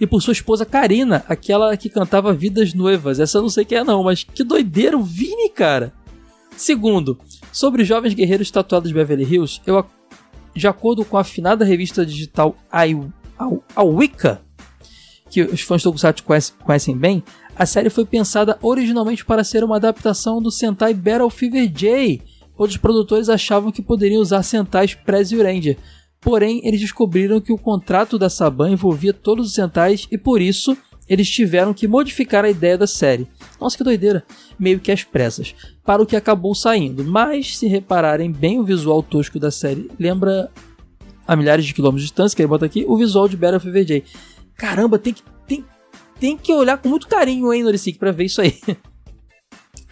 [0.00, 3.20] E por sua esposa Karina, aquela que cantava Vidas Noivas.
[3.20, 5.92] Essa eu não sei quem é não, mas que doideira o Vini, cara!
[6.56, 7.16] Segundo,
[7.52, 9.86] sobre os jovens guerreiros tatuados de Beverly Hills, eu
[10.56, 14.42] de acordo com a afinada revista digital a Wicca,
[15.30, 17.22] que os fãs do Tokusatsu conhecem, conhecem bem,
[17.54, 22.20] a série foi pensada originalmente para ser uma adaptação do Sentai Battle Fever J.
[22.58, 25.76] Outros produtores achavam que poderiam usar Sentais pré-Zyuranger,
[26.26, 30.76] porém eles descobriram que o contrato da Saban envolvia todos os Sentais e por isso
[31.08, 33.28] eles tiveram que modificar a ideia da série.
[33.60, 34.24] Nossa, que doideira!
[34.58, 35.54] Meio que às pressas,
[35.84, 37.04] para o que acabou saindo.
[37.04, 40.50] Mas, se repararem bem o visual tosco da série, lembra
[41.28, 43.70] a milhares de quilômetros de distância, que ele bota aqui, o visual de Battle of
[43.70, 44.02] VJ.
[44.56, 45.64] Caramba, tem que, tem,
[46.18, 48.58] tem que olhar com muito carinho, hein, Noricic, pra ver isso aí.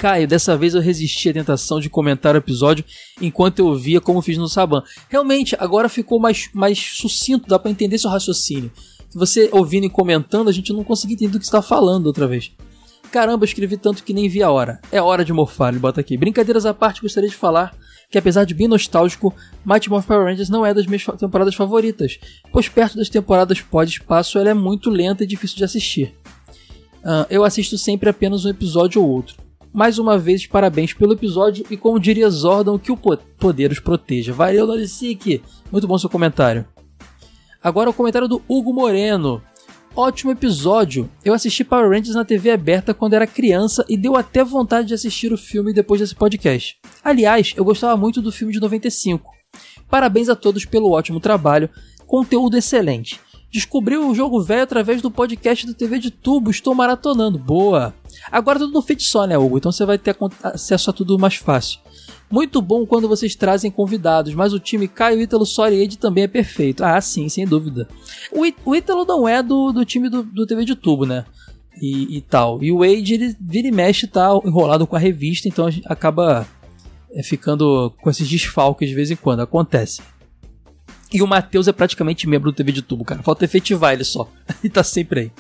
[0.05, 2.85] Caio, dessa vez eu resisti à tentação de comentar o episódio
[3.23, 4.83] enquanto eu via como fiz no Saban.
[5.09, 8.71] Realmente, agora ficou mais, mais sucinto, dá para entender seu raciocínio
[9.15, 12.53] você ouvindo e comentando, a gente não conseguia entender o que está falando outra vez.
[13.11, 14.81] Caramba, eu escrevi tanto que nem vi a hora.
[14.91, 16.17] É hora de morfar, ele bota aqui.
[16.17, 17.75] Brincadeiras à parte, gostaria de falar
[18.11, 22.19] que apesar de bem nostálgico, Mighty Morphin Power Rangers não é das minhas temporadas favoritas,
[22.53, 26.15] pois perto das temporadas pós-espaço ela é muito lenta e difícil de assistir.
[26.97, 29.44] Uh, eu assisto sempre apenas um episódio ou outro.
[29.75, 34.33] Mais uma vez, parabéns pelo episódio e como diria Zordon, que o poder os proteja.
[34.33, 35.43] Valeu, Lorisic!
[35.73, 36.65] Muito bom seu comentário.
[37.61, 39.43] Agora o comentário do Hugo Moreno.
[39.97, 41.11] Ótimo episódio.
[41.25, 44.95] Eu assisti Power Rangers na TV aberta quando era criança e deu até vontade de
[44.95, 46.77] assistir o filme depois desse podcast.
[47.03, 49.29] Aliás, eu gostava muito do filme de 95.
[49.91, 51.69] Parabéns a todos pelo ótimo trabalho,
[52.07, 53.19] conteúdo excelente.
[53.53, 57.41] Descobri o jogo velho através do podcast do TV de Tubo, estou maratonando.
[57.41, 57.93] Boa!
[58.31, 59.59] Agora tudo no feed só, né, Hugo?
[59.59, 61.81] Então você vai ter acesso a tudo mais fácil.
[62.31, 66.29] Muito bom quando vocês trazem convidados, mas o time Caio, Ítalo, e Ed também é
[66.29, 66.85] perfeito.
[66.85, 67.87] Ah, sim, sem dúvida.
[68.33, 71.25] O, Ítalo não é do, do time do, do TV de tubo, né?
[71.81, 72.63] E, e, tal.
[72.63, 76.47] E o Wade, ele vira e mexe, tá enrolado com a revista, então acaba
[77.13, 79.41] é, ficando com esses desfalques de vez em quando.
[79.41, 80.01] Acontece.
[81.13, 83.23] E o Matheus é praticamente membro do TV de tubo, cara.
[83.23, 84.29] Falta efetivar ele só.
[84.65, 85.33] e tá sempre aí.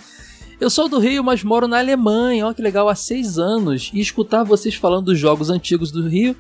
[0.61, 2.47] Eu sou do Rio, mas moro na Alemanha.
[2.47, 3.91] Olha que legal, há seis anos.
[3.93, 6.37] E escutar vocês falando dos jogos antigos do Rio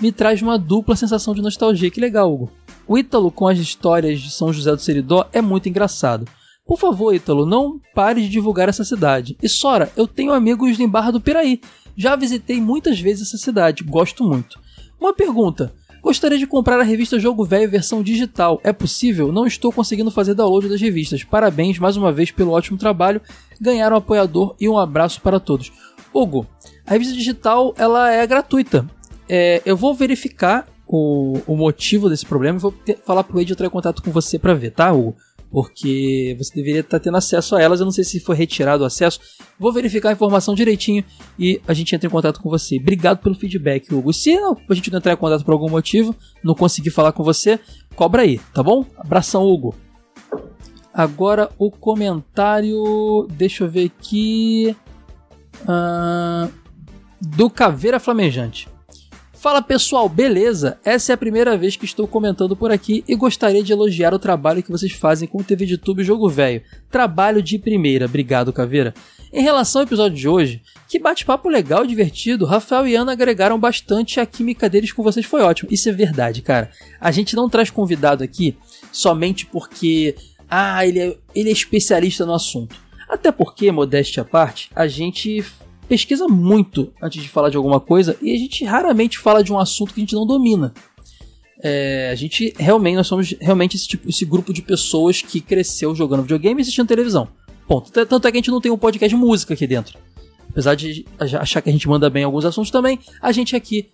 [0.00, 1.90] me traz uma dupla sensação de nostalgia.
[1.90, 2.50] Que legal, Hugo.
[2.86, 6.26] O Ítalo com as histórias de São José do Seridó é muito engraçado.
[6.66, 9.36] Por favor, Ítalo, não pare de divulgar essa cidade.
[9.42, 11.60] E Sora, eu tenho amigos em Barra do Piraí.
[11.96, 14.58] Já visitei muitas vezes essa cidade, gosto muito.
[15.00, 18.60] Uma pergunta: Gostaria de comprar a revista Jogo Velho versão digital.
[18.64, 19.30] É possível?
[19.30, 21.22] Não estou conseguindo fazer download das revistas.
[21.22, 23.20] Parabéns mais uma vez pelo ótimo trabalho.
[23.60, 25.70] Ganhar um apoiador e um abraço para todos.
[26.12, 26.46] Hugo,
[26.86, 28.86] a revista digital ela é gratuita.
[29.28, 33.52] É, eu vou verificar o, o motivo desse problema e vou ter, falar pro Ed
[33.52, 35.16] entrar em contato com você para ver, tá, Hugo?
[35.50, 37.80] Porque você deveria estar tá tendo acesso a elas.
[37.80, 39.18] Eu não sei se foi retirado o acesso.
[39.58, 41.04] Vou verificar a informação direitinho
[41.38, 42.76] e a gente entra em contato com você.
[42.76, 44.12] Obrigado pelo feedback, Hugo.
[44.12, 47.58] Se a gente não entrar em contato por algum motivo, não conseguir falar com você,
[47.96, 48.86] cobra aí, tá bom?
[48.96, 49.74] Abração, Hugo.
[50.94, 53.26] Agora o comentário.
[53.32, 54.76] Deixa eu ver aqui.
[57.20, 58.68] Do Caveira Flamejante.
[59.40, 60.78] Fala pessoal, beleza?
[60.84, 64.18] Essa é a primeira vez que estou comentando por aqui e gostaria de elogiar o
[64.18, 66.62] trabalho que vocês fazem com o TV de Tubo Jogo Velho.
[66.90, 68.92] Trabalho de primeira, obrigado Caveira.
[69.32, 73.58] Em relação ao episódio de hoje, que bate-papo legal e divertido, Rafael e Ana agregaram
[73.58, 75.72] bastante a química deles com vocês foi ótimo.
[75.72, 76.70] Isso é verdade, cara.
[77.00, 78.58] A gente não traz convidado aqui
[78.92, 80.16] somente porque,
[80.50, 82.76] ah, ele é, ele é especialista no assunto.
[83.08, 85.42] Até porque, modéstia à parte, a gente
[85.90, 89.58] pesquisa muito antes de falar de alguma coisa e a gente raramente fala de um
[89.58, 90.72] assunto que a gente não domina.
[91.60, 95.92] É, a gente realmente, nós somos realmente esse, tipo, esse grupo de pessoas que cresceu
[95.92, 97.26] jogando videogame e assistindo televisão.
[97.66, 97.90] Ponto.
[97.90, 99.98] Tanto é que a gente não tem um podcast de música aqui dentro.
[100.48, 103.90] Apesar de achar que a gente manda bem alguns assuntos também, a gente aqui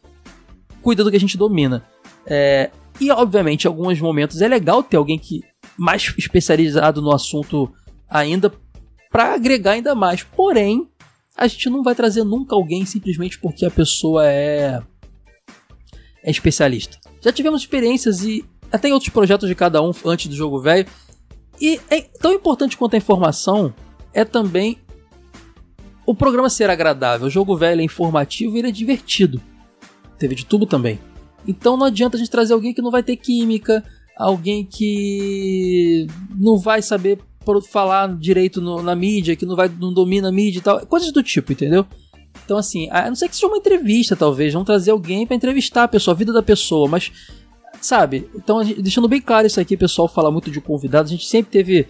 [0.82, 1.82] cuida do que a gente domina.
[2.26, 2.70] É,
[3.00, 5.42] e, obviamente, em alguns momentos é legal ter alguém que
[5.78, 7.72] mais especializado no assunto
[8.06, 8.52] ainda
[9.10, 10.22] para agregar ainda mais.
[10.22, 10.90] Porém,
[11.36, 14.80] a gente não vai trazer nunca alguém simplesmente porque a pessoa é
[16.22, 16.98] é especialista.
[17.20, 20.86] Já tivemos experiências e até em outros projetos de cada um antes do jogo velho.
[21.60, 23.72] E é tão importante quanto a informação
[24.12, 24.78] é também
[26.04, 27.28] o programa ser agradável.
[27.28, 29.40] O jogo velho é informativo e ele é divertido.
[30.18, 30.98] Teve de tubo também.
[31.46, 33.84] Então não adianta a gente trazer alguém que não vai ter química,
[34.16, 37.20] alguém que não vai saber
[37.62, 41.12] falar direito no, na mídia, que não vai não domina a mídia e tal, coisas
[41.12, 41.86] do tipo, entendeu?
[42.44, 45.84] Então assim, a não ser que seja uma entrevista talvez, vão trazer alguém para entrevistar
[45.84, 47.12] a pessoa, a vida da pessoa, mas
[47.80, 48.28] sabe?
[48.34, 51.86] Então deixando bem claro isso aqui, pessoal fala muito de convidados, a gente sempre teve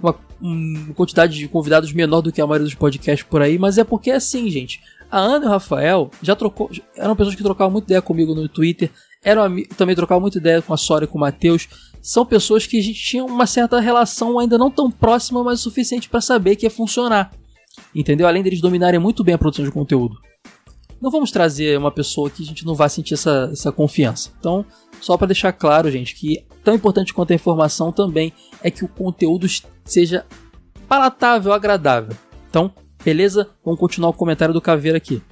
[0.00, 3.78] uma, uma quantidade de convidados menor do que a maioria dos podcasts por aí, mas
[3.78, 4.80] é porque é assim, gente.
[5.10, 8.48] A Ana e o Rafael já trocou, eram pessoas que trocavam muita ideia comigo no
[8.48, 8.90] Twitter,
[9.22, 9.44] eram
[9.76, 11.68] também trocavam muita ideia com a Sora e com o Matheus.
[12.00, 16.08] São pessoas que a gente tinha uma certa relação ainda não tão próxima, mas suficiente
[16.08, 17.30] para saber que ia funcionar.
[17.94, 18.26] Entendeu?
[18.26, 20.16] Além deles dominarem muito bem a produção de conteúdo.
[21.00, 24.30] Não vamos trazer uma pessoa que a gente não vai sentir essa, essa confiança.
[24.38, 24.64] Então,
[25.00, 28.32] só para deixar claro, gente, que tão importante quanto a informação também
[28.62, 29.46] é que o conteúdo
[29.84, 30.26] seja
[30.86, 32.14] palatável, agradável.
[32.48, 32.72] Então,
[33.04, 33.48] Beleza?
[33.64, 35.22] Vamos continuar o comentário do Caveira aqui.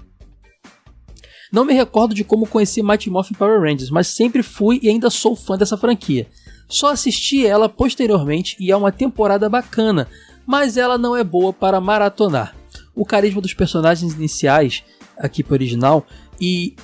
[1.53, 5.11] Não me recordo de como conheci Mighty Morphin Power Rangers, mas sempre fui e ainda
[5.11, 6.27] sou fã dessa franquia.
[6.69, 10.07] Só assisti ela posteriormente e é uma temporada bacana,
[10.47, 12.55] mas ela não é boa para maratonar.
[12.95, 14.83] O carisma dos personagens iniciais,
[15.17, 16.07] aqui pro original,
[16.41, 16.75] e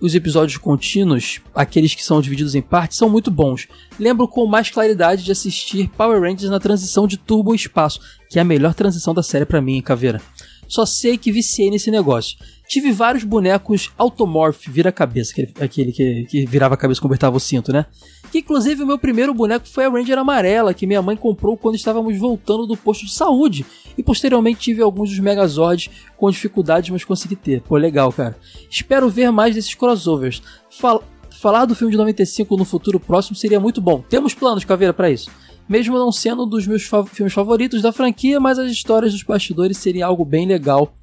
[0.00, 3.66] os episódios contínuos, aqueles que são divididos em partes, são muito bons.
[3.98, 8.42] Lembro com mais claridade de assistir Power Rangers na transição de Turbo Espaço, que é
[8.42, 10.20] a melhor transição da série para mim, Caveira.
[10.68, 12.36] Só sei que viciei nesse negócio.
[12.66, 17.72] Tive vários bonecos Automorph vira-cabeça, aquele que, que virava a cabeça quando apertava o cinto,
[17.72, 17.86] né?
[18.32, 21.74] Que inclusive o meu primeiro boneco foi a Ranger amarela, que minha mãe comprou quando
[21.74, 23.66] estávamos voltando do posto de saúde.
[23.96, 27.60] E posteriormente tive alguns dos Megazords com dificuldades, mas consegui ter.
[27.60, 28.36] Pô, legal, cara.
[28.68, 30.42] Espero ver mais desses crossovers.
[30.70, 34.02] Fal falar do filme de 95 no futuro próximo seria muito bom.
[34.08, 35.30] Temos planos, Caveira, para isso
[35.68, 39.78] mesmo não sendo um dos meus filmes favoritos da franquia, mas as histórias dos bastidores
[39.78, 40.94] seriam algo bem legal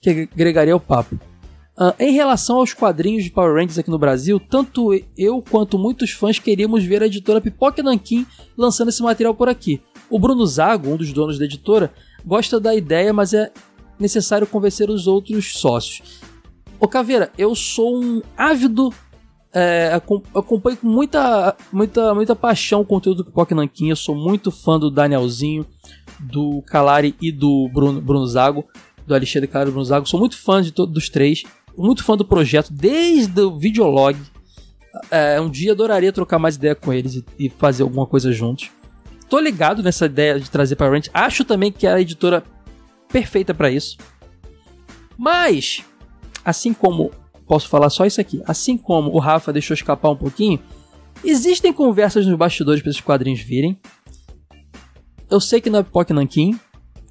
[0.00, 1.18] que agregaria ao papo.
[1.78, 6.10] Uh, em relação aos quadrinhos de Power Rangers aqui no Brasil, tanto eu quanto muitos
[6.10, 8.26] fãs queríamos ver a editora Pipoca Nankin
[8.56, 9.80] lançando esse material por aqui.
[10.10, 11.90] O Bruno Zago, um dos donos da editora,
[12.24, 13.50] gosta da ideia, mas é
[13.98, 16.20] necessário convencer os outros sócios.
[16.78, 18.92] Ô Caveira, eu sou um ávido
[19.52, 19.92] é,
[20.34, 23.88] acompanho com muita, muita, muita paixão o conteúdo do Pipoca Nankin.
[23.88, 25.66] Eu sou muito fã do Danielzinho,
[26.18, 28.64] do Calari e do Bruno, Bruno Zago,
[29.06, 30.08] do Alexandre Calari e Bruno Zago.
[30.08, 31.42] Sou muito fã de todos dos três,
[31.76, 34.16] muito fã do projeto, desde o videolog.
[35.10, 38.70] É, um dia adoraria trocar mais ideia com eles e, e, fazer alguma coisa juntos.
[39.28, 41.08] Tô ligado nessa ideia de trazer para Rant.
[41.14, 42.42] Acho também que é a editora
[43.08, 43.96] perfeita para isso.
[45.16, 45.84] Mas,
[46.44, 47.12] assim como
[47.50, 48.40] posso falar só isso aqui.
[48.46, 50.60] Assim como o Rafa deixou escapar um pouquinho,
[51.24, 53.76] existem conversas nos bastidores para esses quadrinhos virem.
[55.28, 56.56] Eu sei que não é Pipoca Nankin,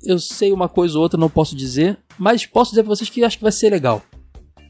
[0.01, 3.21] eu sei uma coisa ou outra, não posso dizer, mas posso dizer para vocês que
[3.21, 4.01] acho que vai ser legal.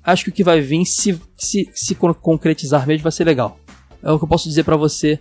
[0.03, 3.59] Acho que o que vai vir, se, se, se concretizar mesmo, vai ser legal.
[4.01, 5.19] É o que eu posso dizer para você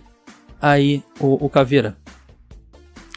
[0.59, 1.95] aí, o, o Caveira.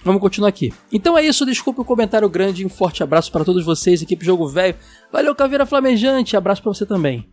[0.04, 0.72] Vamos continuar aqui.
[0.92, 4.48] Então é isso, desculpe o comentário grande, um forte abraço para todos vocês, equipe Jogo
[4.48, 4.74] Velho.
[5.12, 7.28] Valeu, Caveira Flamejante, abraço para você também.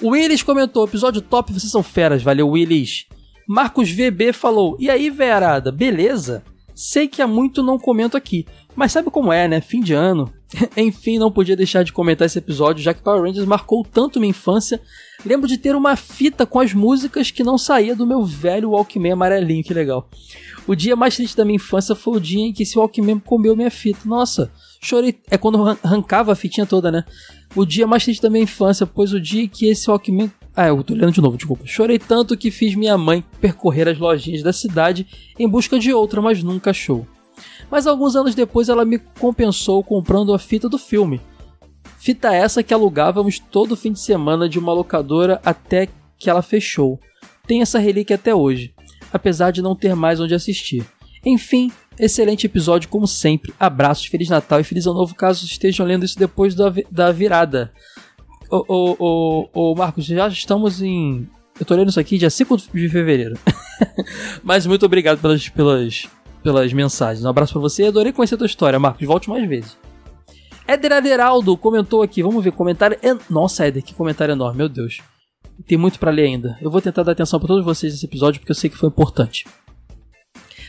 [0.00, 3.06] O Willis comentou, episódio top, vocês são feras, valeu Willis.
[3.48, 6.42] Marcos VB falou, e aí, Verada, beleza?
[6.74, 9.60] Sei que há muito não comento aqui, mas sabe como é, né?
[9.60, 10.32] Fim de ano.
[10.76, 14.30] Enfim, não podia deixar de comentar esse episódio, já que Power Rangers marcou tanto minha
[14.30, 14.80] infância.
[15.24, 19.12] Lembro de ter uma fita com as músicas que não saía do meu velho Walkman
[19.12, 20.08] amarelinho, que legal.
[20.66, 23.54] O dia mais triste da minha infância foi o dia em que esse Walkman comeu
[23.54, 24.00] minha fita.
[24.04, 25.18] Nossa, chorei.
[25.30, 27.04] É quando arrancava a fitinha toda, né?
[27.54, 30.30] O dia mais triste da minha infância, pois o dia que esse Walkman.
[30.56, 31.66] Ah, eu tô olhando de novo, desculpa.
[31.66, 35.06] Chorei tanto que fiz minha mãe percorrer as lojinhas da cidade
[35.38, 37.06] em busca de outra, mas nunca achou.
[37.70, 41.20] Mas alguns anos depois ela me compensou comprando a fita do filme.
[41.98, 47.00] Fita essa que alugávamos todo fim de semana de uma locadora até que ela fechou.
[47.46, 48.74] Tem essa relíquia até hoje
[49.14, 50.84] apesar de não ter mais onde assistir.
[51.24, 53.54] Enfim, excelente episódio como sempre.
[53.60, 57.72] Abraços, Feliz Natal e Feliz Ano Novo caso estejam lendo isso depois da, da virada.
[58.56, 61.28] Ô, ô, ô Marcos, já estamos em
[61.58, 63.36] Eu tô lendo isso aqui dia 5 de fevereiro.
[64.44, 66.06] Mas muito obrigado pelas, pelas,
[66.40, 67.24] pelas mensagens.
[67.24, 67.86] Um abraço pra você.
[67.86, 69.04] Adorei conhecer a tua história, Marcos.
[69.04, 69.76] Volte mais vezes.
[70.68, 72.22] Éder Aderaldo comentou aqui.
[72.22, 72.52] Vamos ver.
[72.52, 72.96] Comentário.
[73.02, 73.18] En...
[73.28, 74.58] Nossa, Éder, que comentário enorme.
[74.58, 75.00] Meu Deus.
[75.66, 76.56] Tem muito para ler ainda.
[76.62, 78.88] Eu vou tentar dar atenção para todos vocês nesse episódio porque eu sei que foi
[78.88, 79.46] importante.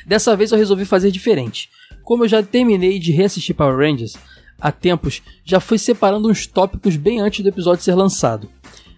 [0.07, 1.69] Dessa vez eu resolvi fazer diferente.
[2.03, 4.17] Como eu já terminei de reassistir Power Rangers
[4.59, 8.49] há tempos, já fui separando uns tópicos bem antes do episódio ser lançado.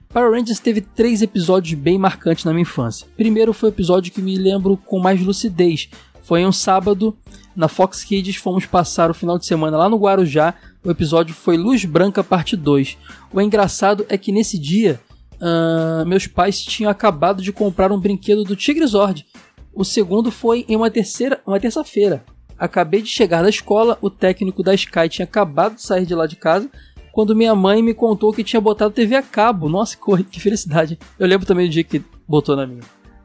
[0.09, 3.07] Power Rangers teve três episódios bem marcantes na minha infância.
[3.15, 5.89] Primeiro foi o episódio que me lembro com mais lucidez.
[6.21, 7.15] Foi um sábado,
[7.55, 10.53] na Fox Kids, fomos passar o final de semana lá no Guarujá.
[10.83, 12.97] O episódio foi Luz Branca Parte 2.
[13.33, 14.99] O engraçado é que nesse dia,
[15.35, 19.25] uh, meus pais tinham acabado de comprar um brinquedo do Tigre Zord.
[19.73, 22.23] O segundo foi em uma terceira, uma terça-feira.
[22.57, 26.25] Acabei de chegar da escola, o técnico da Sky tinha acabado de sair de lá
[26.25, 26.69] de casa,
[27.11, 29.67] quando minha mãe me contou que tinha botado TV a cabo.
[29.69, 29.97] Nossa,
[30.29, 30.99] que felicidade.
[31.17, 32.81] Eu lembro também do dia que botou na minha.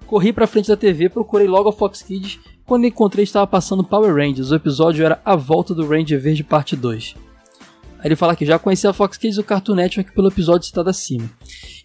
[0.07, 2.39] Corri pra frente da TV, procurei logo a Fox Kids.
[2.67, 4.51] Quando encontrei, estava passando Power Rangers.
[4.51, 7.17] O episódio era A Volta do Ranger Verde Parte 2.
[8.05, 10.91] Ele fala que já conhecia a Fox Kids e o Cartoon Network pelo episódio citado
[10.91, 11.31] acima.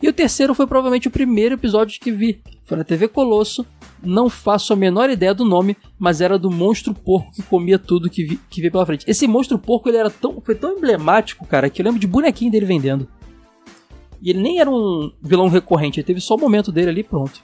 [0.01, 2.41] E o terceiro foi provavelmente o primeiro episódio que vi.
[2.65, 3.65] Foi na TV Colosso.
[4.03, 8.09] Não faço a menor ideia do nome, mas era do monstro porco que comia tudo
[8.09, 9.05] que, vi, que pela frente.
[9.07, 12.51] Esse monstro porco ele era tão, foi tão emblemático, cara, que eu lembro de bonequinho
[12.51, 13.07] dele vendendo.
[14.21, 17.43] E ele nem era um vilão recorrente, ele teve só o momento dele ali pronto.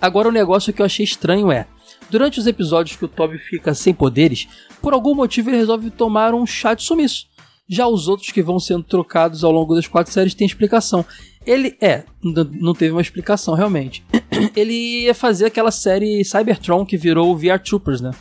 [0.00, 1.66] Agora o negócio que eu achei estranho é,
[2.14, 4.46] durante os episódios que o Toby fica sem poderes,
[4.80, 7.26] por algum motivo ele resolve tomar um chá de sumiço.
[7.68, 11.04] Já os outros que vão sendo trocados ao longo das quatro séries têm explicação.
[11.44, 14.04] Ele é, não teve uma explicação realmente.
[14.54, 18.12] Ele ia fazer aquela série Cybertron que virou VR Troopers, né?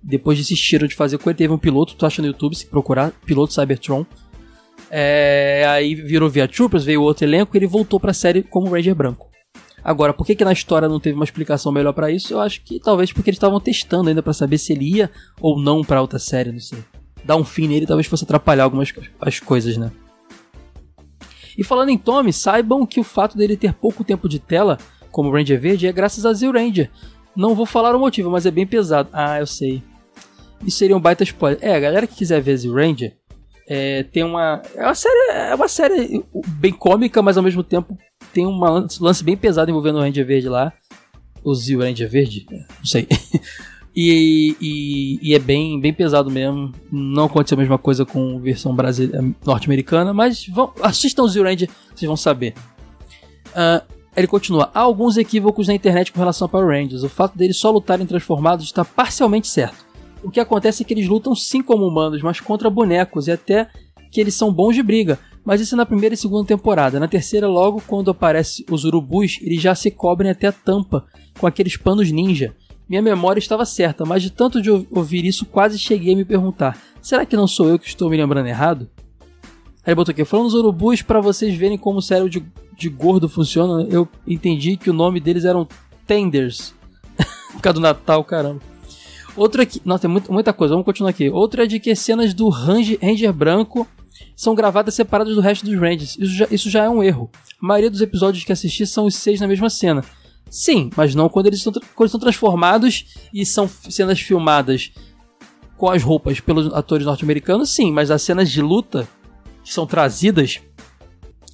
[0.00, 3.52] Depois desistiram de fazer ele, teve um piloto, tu acha no YouTube, se procurar, piloto
[3.52, 4.06] Cybertron.
[4.88, 8.94] É, aí virou VR Troopers, veio outro elenco e ele voltou pra série como Ranger
[8.94, 9.31] Branco.
[9.84, 12.32] Agora, por que, que na história não teve uma explicação melhor para isso?
[12.32, 15.10] Eu acho que talvez porque eles estavam testando ainda para saber se ele ia
[15.40, 16.78] ou não para outra série, não sei.
[17.24, 19.90] Dar um fim nele talvez fosse atrapalhar algumas as coisas, né?
[21.56, 24.78] E falando em Tommy, saibam que o fato dele ter pouco tempo de tela
[25.10, 26.90] como Ranger Verde é graças a Zio Ranger.
[27.36, 29.08] Não vou falar o motivo, mas é bem pesado.
[29.12, 29.82] Ah, eu sei.
[30.66, 31.58] Isso seria um baita spoiler.
[31.60, 33.16] É, a galera que quiser ver Zio Ranger,
[33.74, 34.60] é, tem uma.
[34.74, 35.30] É uma série.
[35.30, 36.22] É uma série
[36.58, 37.96] bem cômica, mas ao mesmo tempo
[38.30, 40.74] tem um lance bem pesado envolvendo o Ranger Verde lá.
[41.42, 42.46] O Zio Ranger Verde?
[42.50, 43.08] Não sei.
[43.96, 46.70] e, e, e, é bem, bem pesado mesmo.
[46.92, 51.70] Não aconteceu a mesma coisa com versão brasileira, norte-americana, mas vão, assistam o Zio Ranger,
[51.94, 52.52] vocês vão saber.
[53.52, 53.82] Uh,
[54.14, 57.04] ele continua: há alguns equívocos na internet com relação a Power Rangers.
[57.04, 59.91] O fato deles só lutarem transformados está parcialmente certo.
[60.22, 63.68] O que acontece é que eles lutam sim como humanos, mas contra bonecos e até
[64.10, 65.18] que eles são bons de briga.
[65.44, 67.00] Mas isso é na primeira e segunda temporada.
[67.00, 71.04] Na terceira, logo quando aparece os urubus, eles já se cobrem até a tampa
[71.38, 72.54] com aqueles panos ninja.
[72.88, 76.78] Minha memória estava certa, mas de tanto de ouvir isso, quase cheguei a me perguntar:
[77.00, 78.88] será que não sou eu que estou me lembrando errado?
[79.84, 82.44] Aí botou aqui: falando dos urubus, para vocês verem como o cérebro de,
[82.76, 85.66] de gordo funciona, eu entendi que o nome deles eram
[86.06, 86.74] Tenders.
[87.52, 88.71] Por causa do Natal, caramba.
[89.36, 89.80] Outro aqui.
[89.84, 91.30] Nossa, tem muita, muita coisa, vamos continuar aqui.
[91.30, 93.86] Outro é de que cenas do Ranger, Ranger branco
[94.36, 96.16] são gravadas separadas do resto dos Rangers.
[96.18, 97.30] Isso já, isso já é um erro.
[97.62, 100.04] A maioria dos episódios que assisti são os seis na mesma cena.
[100.50, 104.92] Sim, mas não quando eles estão, quando estão transformados e são cenas filmadas
[105.78, 109.08] com as roupas pelos atores norte-americanos, sim, mas as cenas de luta
[109.64, 110.60] que são trazidas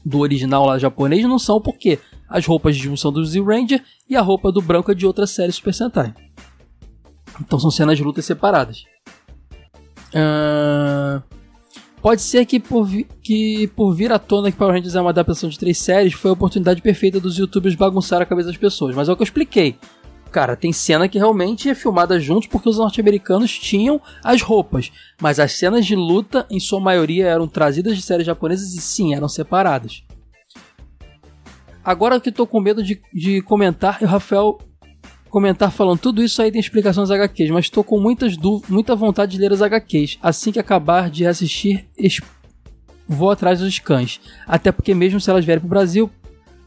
[0.05, 1.98] do original lá japonês não são porque
[2.28, 5.26] as roupas de junção do Z Ranger e a roupa do branco é de outra
[5.26, 6.14] série Super Sentai.
[7.40, 8.85] Então são cenas de luta separadas.
[10.09, 11.23] Uh,
[12.01, 15.10] pode ser que por, vi, que por vir à tona que Power Rangers é uma
[15.10, 18.94] adaptação de três séries, foi a oportunidade perfeita dos youtubers bagunçar a cabeça das pessoas.
[18.94, 19.78] Mas é o que eu expliquei.
[20.31, 24.93] Cara, tem cena que realmente é filmada juntos porque os norte-americanos tinham as roupas.
[25.20, 29.15] Mas as cenas de luta, em sua maioria, eram trazidas de séries japonesas e sim,
[29.15, 30.05] eram separadas.
[31.82, 34.59] Agora que tô com medo de, de comentar, o Rafael
[35.28, 38.36] comentar falando tudo isso aí tem explicação das HQs, mas estou com muitas
[38.68, 40.18] muita vontade de ler as HQs.
[40.22, 41.86] Assim que acabar de assistir,
[43.06, 44.20] vou atrás dos scans.
[44.46, 46.10] Até porque mesmo se elas vierem pro Brasil,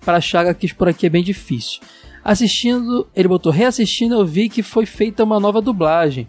[0.03, 1.81] para achar HQs por aqui é bem difícil.
[2.23, 6.27] Assistindo, ele botou reassistindo, eu vi que foi feita uma nova dublagem.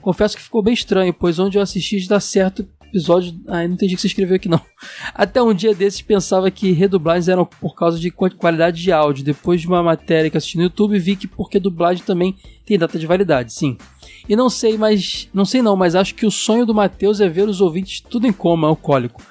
[0.00, 3.38] Confesso que ficou bem estranho, pois onde eu assisti dá certo episódio.
[3.46, 4.60] Ai, não entendi o que você escreveu aqui não.
[5.14, 9.24] Até um dia desses pensava que redublagens eram por causa de qualidade de áudio.
[9.24, 12.98] Depois de uma matéria que assisti no YouTube, vi que porque dublagem também tem data
[12.98, 13.76] de validade, sim.
[14.28, 15.28] E não sei, mas.
[15.32, 18.26] Não sei não, mas acho que o sonho do Matheus é ver os ouvintes tudo
[18.26, 19.22] em coma, alcoólico.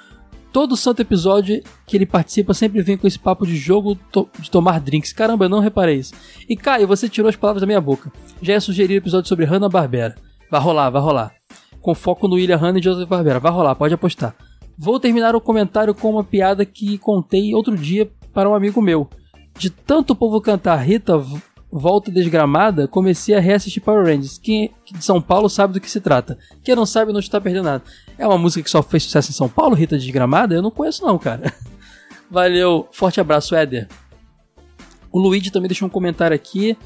[0.52, 4.50] todo santo episódio que ele participa sempre vem com esse papo de jogo to de
[4.50, 5.14] tomar drinks.
[5.14, 6.14] Caramba, eu não reparei isso.
[6.50, 8.12] E Caio, você tirou as palavras da minha boca.
[8.42, 10.16] Já ia sugerir episódio sobre Hanna-Barbera.
[10.50, 11.37] Vai rolar, vai rolar.
[11.88, 13.40] Com foco no William Hanna e Joseph Barbera.
[13.40, 14.36] Vai rolar, pode apostar.
[14.78, 19.10] Vou terminar o comentário com uma piada que contei outro dia para um amigo meu.
[19.58, 21.14] De tanto o povo cantar Rita
[21.72, 24.38] Volta Desgramada, comecei a reassistir Power Rangers.
[24.38, 26.38] Quem de São Paulo sabe do que se trata.
[26.62, 27.84] Quem não sabe não está perdendo nada.
[28.18, 30.54] É uma música que só fez sucesso em São Paulo, Rita Desgramada?
[30.54, 31.54] Eu não conheço não, cara.
[32.30, 33.88] Valeu, forte abraço, Éder.
[35.10, 36.78] O Luigi também deixou um comentário aqui.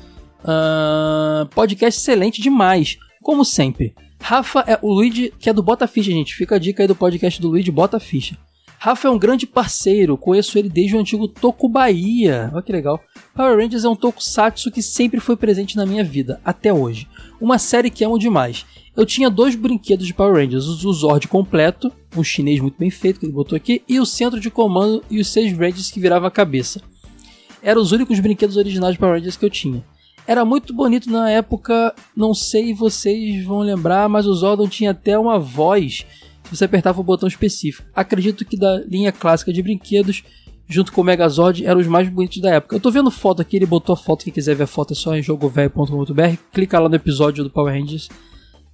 [0.41, 3.95] Uh, podcast excelente demais, como sempre.
[4.22, 6.35] Rafa é o Luigi, que é do Bota Ficha, gente.
[6.35, 8.38] Fica a dica aí do podcast do Luigi Bota Ficha.
[8.80, 12.49] Rafa é um grande parceiro, conheço ele desde o antigo Toku Bahia.
[12.52, 12.99] Olha que legal.
[13.35, 17.07] Power Rangers é um tokusatsu que sempre foi presente na minha vida, até hoje.
[17.39, 18.65] Uma série que amo demais.
[18.98, 23.19] Eu tinha dois brinquedos de Power Rangers, o Zord completo, um chinês muito bem feito
[23.19, 26.27] que ele botou aqui, e o centro de comando e os seis Rangers que virava
[26.27, 26.81] a cabeça.
[27.61, 29.84] Eram os únicos brinquedos originais de Power Rangers que eu tinha.
[30.27, 35.18] Era muito bonito na época, não sei vocês vão lembrar, mas o Zordon tinha até
[35.18, 36.06] uma voz
[36.52, 37.88] você apertava o botão específico.
[37.95, 40.23] Acredito que da linha clássica de brinquedos,
[40.68, 42.76] junto com o Megazord, eram os mais bonitos da época.
[42.76, 44.95] Eu tô vendo foto aqui, ele botou a foto, quem quiser ver a foto é
[44.95, 48.10] só em jogovelho.com.br, clica lá no episódio do Power Rangers.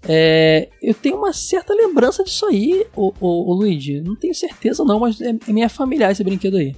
[0.07, 4.01] É, eu tenho uma certa lembrança disso aí, o, o, o Luigi.
[4.01, 6.75] Não tenho certeza não, mas é, é minha familiar esse brinquedo aí.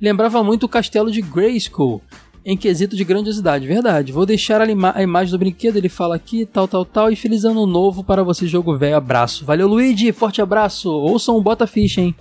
[0.00, 2.00] Lembrava muito o castelo de Grayskull,
[2.44, 4.12] em quesito de grandiosidade, verdade.
[4.12, 7.16] Vou deixar a, ima a, imagem do brinquedo, ele fala aqui, tal, tal, tal, e
[7.16, 8.96] feliz ano novo para você, jogo velho.
[8.96, 9.44] Abraço.
[9.44, 10.90] Valeu, Luigi, forte abraço.
[10.90, 12.14] Ouçam o Bota Ficha, hein.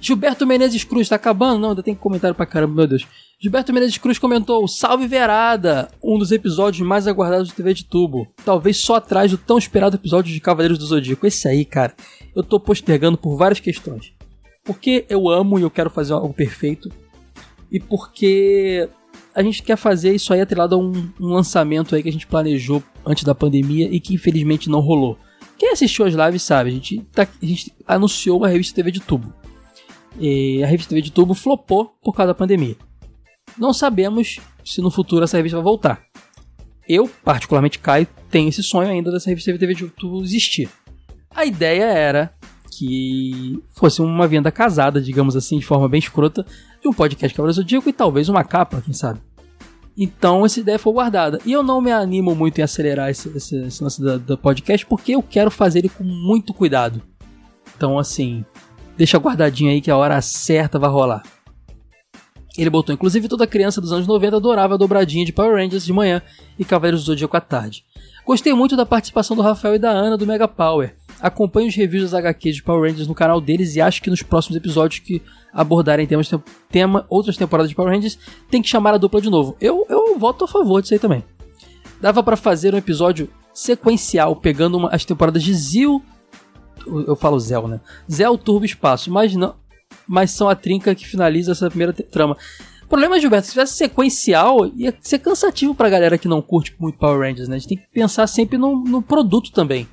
[0.00, 1.58] Gilberto Menezes Cruz, tá acabando?
[1.58, 3.06] Não, ainda tem comentário pra caramba, meu Deus.
[3.40, 5.88] Gilberto Menezes Cruz comentou: Salve Verada!
[6.02, 8.26] Um dos episódios mais aguardados do TV de Tubo.
[8.44, 11.26] Talvez só atrás do tão esperado episódio de Cavaleiros do Zodíaco.
[11.26, 11.94] Esse aí, cara,
[12.34, 14.12] eu tô postergando por várias questões.
[14.64, 16.90] Porque eu amo e eu quero fazer algo perfeito
[17.70, 18.88] e porque
[19.34, 22.26] a gente quer fazer isso aí atrelado a um, um, lançamento aí que a gente
[22.26, 25.18] planejou antes da pandemia e que infelizmente não rolou.
[25.56, 29.00] Quem assistiu as lives sabe, a gente, tá, a gente anunciou uma revista TV de
[29.00, 29.32] tubo.
[30.18, 32.76] E a revista TV de tubo flopou por causa da pandemia.
[33.56, 36.02] Não sabemos se no futuro essa revista vai voltar.
[36.88, 40.68] Eu, particularmente Caio, tenho esse sonho ainda dessa revista TV de tubo existir.
[41.30, 42.32] A ideia era
[42.78, 46.46] que fosse uma venda casada, digamos assim, de forma bem escrota,
[46.80, 49.20] de um podcast Cavaleiro Zodíaco e talvez uma capa, quem sabe.
[49.96, 51.40] Então essa ideia foi guardada.
[51.44, 55.12] E eu não me animo muito em acelerar esse, esse, esse lance do, podcast porque
[55.12, 57.02] eu quero fazer ele com muito cuidado.
[57.76, 58.44] Então, assim,
[58.96, 61.22] deixa guardadinho aí que a hora certa vai rolar.
[62.58, 65.92] Ele botou, inclusive, toda criança dos anos 90 adorava a dobradinha de Power Rangers de
[65.92, 66.20] manhã
[66.58, 67.84] e Cavaleiros do Zodíaco à tarde.
[68.26, 70.96] Gostei muito da participação do Rafael e da Ana do Mega Power.
[71.20, 74.22] Acompanhe os reviews das HQs de Power Rangers no canal deles e acho que nos
[74.22, 75.22] próximos episódios que
[75.52, 76.28] abordarem temas,
[76.68, 78.18] tema, outras temporadas de Power Rangers,
[78.50, 79.56] tem que chamar a dupla de novo.
[79.60, 81.24] Eu, eu voto a favor disso aí também.
[82.00, 86.02] Dava para fazer um episódio sequencial, pegando uma, as temporadas de Zil.
[87.06, 87.80] Eu falo Zel, né?
[88.10, 89.54] Zel Turbo Espaço, mas não.
[90.08, 92.36] Mas são a trinca que finaliza essa primeira trama.
[92.84, 96.98] O problema, Gilberto, se tivesse sequencial, ia ser cansativo pra galera que não curte muito
[96.98, 97.56] Power Rangers, né?
[97.56, 99.86] A gente tem que pensar sempre no, no produto também.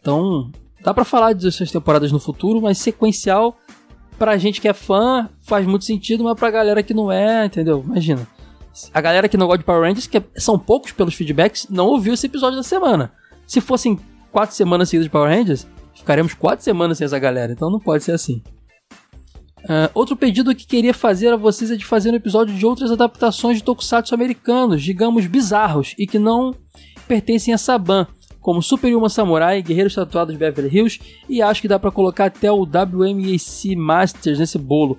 [0.00, 0.50] Então,
[0.82, 3.56] dá para falar dessas temporadas no futuro, mas sequencial
[4.18, 7.82] pra gente que é fã faz muito sentido, mas pra galera que não é, entendeu?
[7.84, 8.26] Imagina.
[8.94, 12.14] A galera que não gosta de Power Rangers, que são poucos pelos feedbacks, não ouviu
[12.14, 13.12] esse episódio da semana.
[13.46, 13.98] Se fossem
[14.30, 18.04] quatro semanas seguidas de Power Rangers, ficaremos quatro semanas sem essa galera, então não pode
[18.04, 18.42] ser assim.
[19.64, 22.90] Uh, outro pedido que queria fazer a vocês é de fazer um episódio de outras
[22.90, 26.52] adaptações de tokusatsu americanos, digamos bizarros, e que não
[27.06, 28.06] pertencem a Saban
[28.42, 32.26] como Super Uma Samurai, Guerreiros Tatuados de Beverly Hills e acho que dá para colocar
[32.26, 34.98] até o WMAC Masters nesse bolo.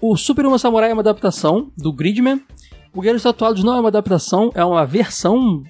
[0.00, 2.40] O Super Uma Samurai é uma adaptação do Gridman.
[2.94, 5.62] O Guerreiros Tatuados não é uma adaptação, é uma versão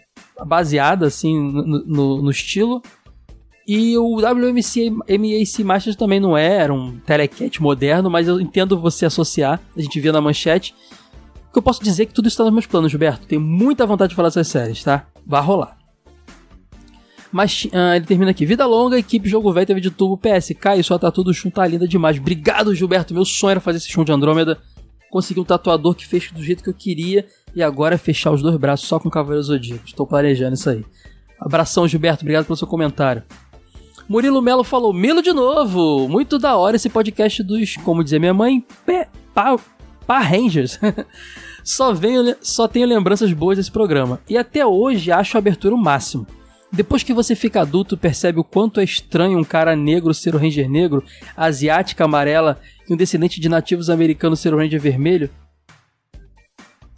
[0.45, 2.83] baseada assim no, no, no estilo.
[3.69, 8.81] E o WMC MAC Masters também não é, era um telecat moderno, mas eu entendo
[8.81, 9.61] você associar.
[9.77, 10.75] A gente via na manchete.
[11.51, 13.27] O que eu posso dizer é que tudo está nos meus planos, Gilberto.
[13.27, 15.07] Tenho muita vontade de falar dessas séries, tá?
[15.27, 15.77] Vai rolar.
[17.31, 18.47] Mas uh, ele termina aqui.
[18.47, 20.17] Vida longa, equipe Jogo Velho teve de tubo.
[20.17, 22.17] PS, Caio, sua tatu do Shun tá linda demais.
[22.17, 23.13] Obrigado, Gilberto.
[23.13, 24.57] Meu sonho era fazer esse Shun de Andrômeda.
[25.11, 27.27] Consegui um tatuador que fez do jeito que eu queria.
[27.55, 29.85] E agora é fechar os dois braços só com Cavaleiro Zodíaco.
[29.85, 30.83] Estou planejando isso aí.
[31.39, 32.23] Abração, Gilberto.
[32.23, 33.23] Obrigado pelo seu comentário.
[34.09, 36.09] Murilo Melo falou: Milo de novo!
[36.09, 38.65] Muito da hora esse podcast dos, como dizia minha mãe,
[39.35, 39.57] pá,
[40.07, 40.81] pá Rangers.
[41.63, 44.19] só, venho, só tenho lembranças boas desse programa.
[44.27, 46.27] E até hoje acho a abertura o máximo.
[46.73, 50.39] Depois que você fica adulto, percebe o quanto é estranho um cara negro ser o
[50.39, 51.05] Ranger negro,
[51.37, 52.59] asiática amarela
[52.89, 55.31] e um descendente de nativos americanos ser o Ranger vermelho?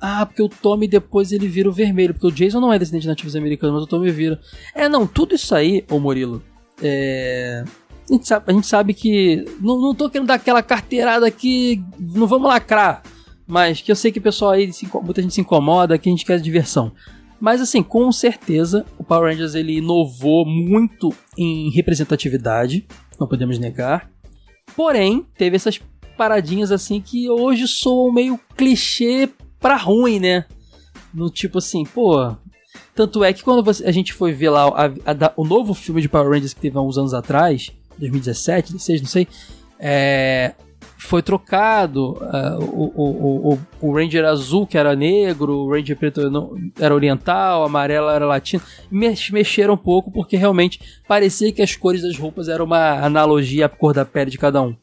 [0.01, 3.03] Ah, porque o Tommy depois ele vira o vermelho, porque o Jason não é descendente
[3.03, 4.41] de nativos americanos, mas o Tommy vira.
[4.75, 6.43] É, não, tudo isso aí, ô Murilo,
[6.83, 7.65] é...
[8.09, 9.45] A gente sabe, a gente sabe que.
[9.61, 13.03] Não, não tô querendo dar aquela carteirada aqui, não vamos lacrar.
[13.47, 16.13] Mas que eu sei que o pessoal aí, se, muita gente se incomoda, que a
[16.13, 16.93] gente quer diversão.
[17.41, 22.87] Mas assim, com certeza, o Power Rangers ele inovou muito em representatividade,
[23.19, 24.11] não podemos negar.
[24.77, 25.81] Porém, teve essas
[26.17, 29.29] paradinhas assim que hoje soam meio clichê
[29.59, 30.45] pra ruim, né?
[31.15, 32.37] No tipo assim, pô.
[32.95, 36.09] Tanto é que quando a gente foi ver lá a, a, o novo filme de
[36.09, 39.29] Power Rangers que teve há uns anos atrás, 2017, 2016, não sei,
[39.79, 40.55] é,
[41.01, 42.13] foi trocado.
[42.13, 46.95] Uh, o, o, o, o, Ranger azul, que era negro, o Ranger preto não, era
[46.95, 48.63] oriental, amarelo era latino.
[48.91, 53.67] Mex, mexeram um pouco porque realmente parecia que as cores das roupas eram uma analogia
[53.67, 54.77] à cor da pele de cada um.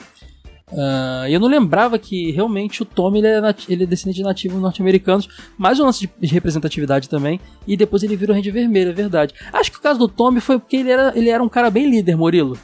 [0.69, 4.61] Uh, eu não lembrava que realmente o Tommy ele é, ele é descendente de nativos
[4.61, 5.27] norte-americanos,
[5.57, 9.33] mais um lance de representatividade também, e depois ele vira o Ranger Vermelho, é verdade.
[9.53, 11.89] Acho que o caso do Tommy foi porque ele era, ele era um cara bem
[11.89, 12.57] líder, Murilo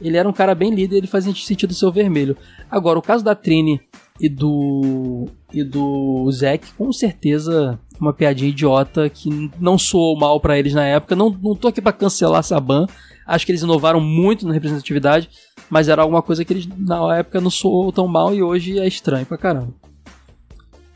[0.00, 2.36] ele era um cara bem líder, ele fazia sentido ser o vermelho.
[2.70, 3.80] Agora, o caso da Trini
[4.20, 10.58] e do e do Zack, com certeza uma piadinha idiota que não soou mal para
[10.58, 11.16] eles na época.
[11.16, 12.86] Não, não tô aqui para cancelar essa ban.
[13.26, 15.28] Acho que eles inovaram muito na representatividade,
[15.70, 18.86] mas era alguma coisa que eles na época não soou tão mal e hoje é
[18.86, 19.72] estranho pra caramba.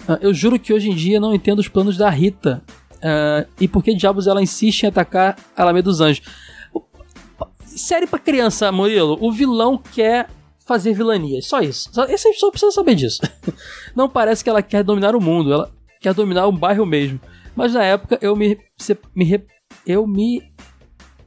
[0.08, 2.62] Uh, eu juro que hoje em dia não entendo os planos da Rita.
[2.96, 6.22] Uh, e por que diabos ela insiste em atacar a Alameda dos Anjos?
[7.76, 9.18] série pra criança, Murilo.
[9.20, 10.28] O vilão quer
[10.64, 11.40] fazer vilania.
[11.42, 11.90] Só isso.
[11.92, 13.20] Só, esse só precisa saber disso.
[13.94, 15.52] Não parece que ela quer dominar o mundo.
[15.52, 15.70] Ela
[16.00, 17.20] quer dominar um bairro mesmo.
[17.54, 18.58] Mas na época eu me.
[19.14, 19.44] me
[19.86, 20.42] eu me.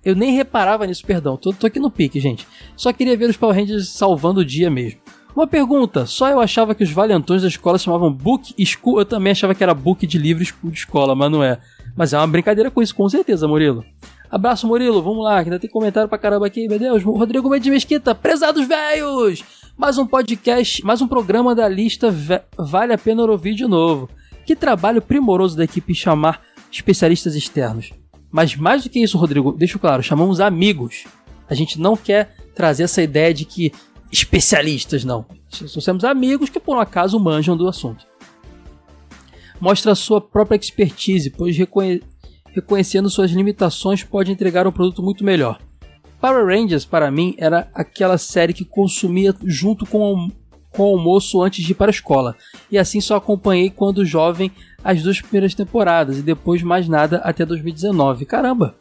[0.05, 1.35] Eu nem reparava nisso, perdão.
[1.35, 2.47] Tô, tô aqui no pique, gente.
[2.77, 4.99] Só queria ver os Power Rangers salvando o dia mesmo.
[5.35, 9.31] Uma pergunta, só eu achava que os valentões da escola chamavam Book School, eu também
[9.31, 11.59] achava que era Book de livro de escola, mas não é.
[11.93, 13.83] Mas é uma brincadeira com isso, com certeza, Murilo.
[14.29, 15.01] Abraço, Murilo.
[15.01, 17.03] Vamos lá, que ainda tem comentário pra caramba aqui, meu Deus.
[17.03, 19.43] Rodrigo Mendes Mesquita, prezados velhos!
[19.77, 22.13] Mais um podcast, mais um programa da lista
[22.57, 24.09] Vale a Pena ouvir de novo.
[24.45, 26.41] Que trabalho primoroso da equipe chamar
[26.71, 27.91] especialistas externos.
[28.35, 31.05] Mas mais do que isso, Rodrigo, deixa claro, chamamos amigos.
[31.49, 33.71] A gente não quer trazer essa ideia de que
[34.11, 35.25] especialistas, não.
[35.49, 38.05] Somos amigos que por um acaso manjam do assunto.
[39.57, 42.03] Mostra a sua própria expertise, pois reconhe
[42.47, 45.57] reconhecendo suas limitações, pode entregar um produto muito melhor.
[46.19, 50.29] Power Rangers, para mim, era aquela série que consumia junto com,
[50.75, 52.35] com almoço antes de ir para a escola,
[52.69, 54.51] e assim só acompanhei quando jovem
[54.83, 58.25] as duas primeiras temporadas e depois mais nada até 2019.
[58.25, 58.75] Caramba!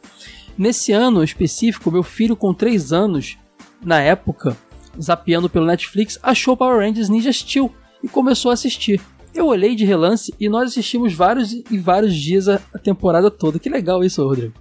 [0.57, 3.37] Nesse ano específico, meu filho com 3 anos,
[3.83, 4.55] na época,
[5.01, 7.71] zapeando pelo Netflix, achou Power Rangers Ninja Steel
[8.03, 9.01] e começou a assistir.
[9.33, 13.59] Eu olhei de relance e nós assistimos vários e vários dias a, temporada toda.
[13.59, 14.53] Que legal isso, Rodrigo.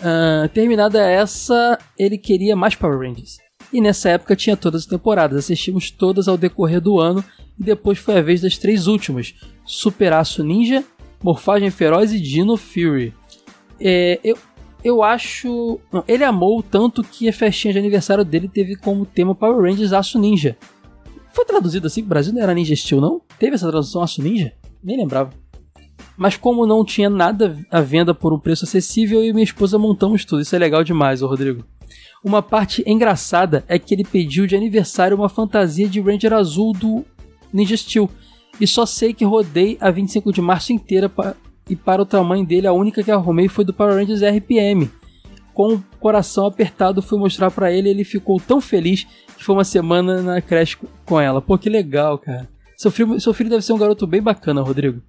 [0.00, 3.38] Uh, terminada essa, ele queria mais Power Rangers.
[3.72, 5.38] E nessa época tinha todas as temporadas.
[5.38, 7.24] Assistimos todas ao decorrer do ano.
[7.58, 9.34] E depois foi a vez das três últimas:
[9.64, 10.84] Super Aço Ninja,
[11.22, 13.14] Morfagem Feroz e Dino Fury.
[13.80, 14.36] É, eu,
[14.84, 15.80] eu acho.
[15.92, 19.92] Não, ele amou tanto que a festinha de aniversário dele teve como tema Power Rangers
[19.92, 20.56] Aço Ninja.
[21.32, 23.22] Foi traduzido assim pro Brasil, não era Ninja Steel, não?
[23.38, 24.52] Teve essa tradução Aço Ninja?
[24.84, 25.30] Nem lembrava.
[26.16, 29.78] Mas como não tinha nada à venda por um preço acessível, eu e minha esposa
[29.78, 30.42] montamos tudo.
[30.42, 31.64] Isso é legal demais, Rodrigo.
[32.24, 37.04] Uma parte engraçada é que ele pediu de aniversário uma fantasia de Ranger azul do
[37.52, 38.08] Ninja Steel.
[38.60, 41.34] E só sei que rodei a 25 de março inteira pa
[41.68, 44.90] e para o tamanho dele a única que arrumei foi do Power Rangers RPM.
[45.54, 49.54] Com o coração apertado fui mostrar para ele e ele ficou tão feliz que foi
[49.54, 51.40] uma semana na creche com ela.
[51.40, 52.48] Pô, que legal, cara.
[52.82, 55.00] Seu filho, seu filho deve ser um garoto bem bacana, Rodrigo.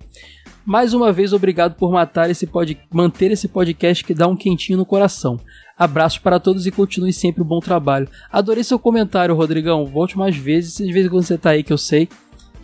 [0.64, 2.78] Mais uma vez, obrigado por matar esse pod...
[2.94, 5.40] manter esse podcast que dá um quentinho no coração.
[5.76, 8.08] Abraços para todos e continue sempre o um bom trabalho.
[8.32, 9.88] Adorei seu comentário, Rodrigão.
[9.88, 12.08] Volte mais vezes, de vez em quando você tá aí que eu sei.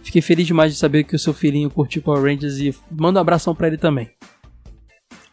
[0.03, 3.22] Fiquei feliz demais de saber que o seu filhinho curtiu Power Rangers e manda um
[3.22, 4.11] abração para ele também.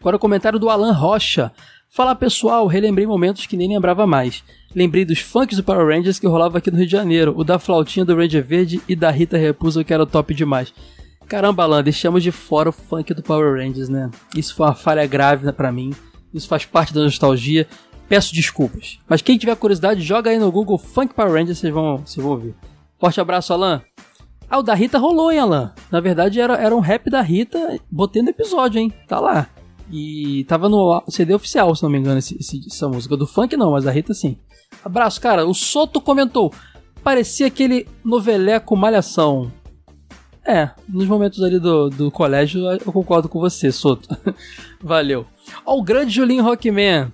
[0.01, 1.53] Agora o comentário do Alan Rocha.
[1.97, 4.45] Fala pessoal, relembrei momentos que nem lembrava mais.
[4.75, 7.59] Lembrei dos funks do Power Rangers que rolava aqui no Rio de Janeiro, o da
[7.59, 10.75] flautinha do Ranger Verde e da Rita Repulsa que era top demais.
[11.27, 14.11] Caramba, Alan, deixamos de fora o funk do Power Rangers, né?
[14.37, 15.95] Isso foi uma falha grave para mim.
[16.35, 17.67] Isso faz parte da nostalgia.
[18.07, 18.99] Peço desculpas.
[19.09, 22.33] Mas quem tiver curiosidade, joga aí no Google Funk Power Rangers, vocês vão, vocês vão
[22.33, 22.55] ouvir.
[23.01, 23.81] Forte abraço, Alan.
[24.51, 25.73] Ah, o da Rita rolou, hein, Alan?
[25.91, 27.81] Na verdade, era, era um rap da Rita.
[27.91, 28.93] Botei no episódio, hein?
[29.09, 29.49] Tá lá.
[29.91, 33.17] E tava no CD oficial, se não me engano, esse, esse, essa música.
[33.17, 34.37] Do funk não, mas da Rita sim.
[34.85, 35.47] Abraço, cara.
[35.47, 36.53] O Soto comentou.
[37.03, 39.53] Parecia aquele noveleco malhação.
[40.45, 44.09] É, nos momentos ali do, do colégio eu concordo com você, Soto.
[44.83, 45.27] Valeu.
[45.65, 47.13] Ó, o grande Julinho Rockman.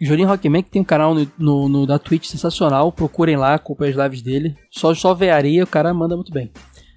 [0.00, 2.92] Julinho Rockman que tem um canal no, no, no, da Twitch sensacional.
[2.92, 4.56] Procurem lá, acompanhem as lives dele.
[4.70, 6.50] Só, só vearia, o cara manda muito bem.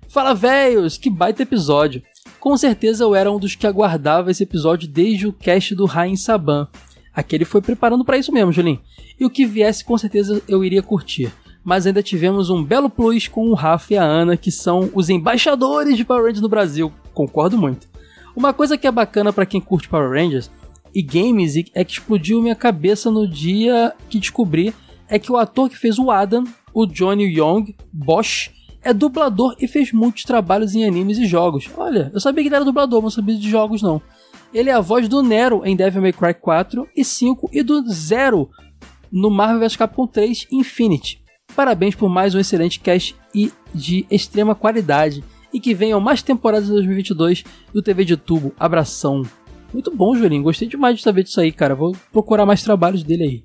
[0.08, 0.98] Fala, velhos!
[0.98, 2.04] Que baita episódio.
[2.42, 6.16] Com certeza eu era um dos que aguardava esse episódio desde o cast do Rain
[6.16, 6.68] Saban.
[7.14, 8.82] Aquele foi preparando para isso mesmo, Julinho.
[9.20, 11.32] E o que viesse com certeza eu iria curtir.
[11.64, 15.08] Mas ainda tivemos um belo plus com o Rafa e a Ana, que são os
[15.08, 16.92] embaixadores de Power Rangers no Brasil.
[17.14, 17.88] Concordo muito.
[18.36, 20.50] Uma coisa que é bacana para quem curte Power Rangers
[20.96, 24.74] e games é que explodiu minha cabeça no dia que descobri
[25.08, 26.44] é que o ator que fez o Adam,
[26.74, 28.50] o Johnny Young Bosch,
[28.84, 31.70] é dublador e fez muitos trabalhos em animes e jogos.
[31.78, 34.02] Olha, eu sabia que ele era dublador, mas não sabia de jogos não.
[34.54, 37.90] Ele é a voz do Nero em Devil May Cry 4 e 5 e do
[37.90, 38.50] Zero
[39.12, 41.22] no Marvel vs Capcom 3 Infinity.
[41.56, 46.68] Parabéns por mais um excelente cast e de extrema qualidade e que venham mais temporadas
[46.68, 47.44] de 2022
[47.74, 48.54] do TV de Tubo.
[48.60, 49.24] Abração.
[49.74, 50.44] Muito bom, Julinho.
[50.44, 51.76] Gostei demais de saber disso aí, cara.
[51.76, 53.44] Vou procurar mais trabalhos dele aí.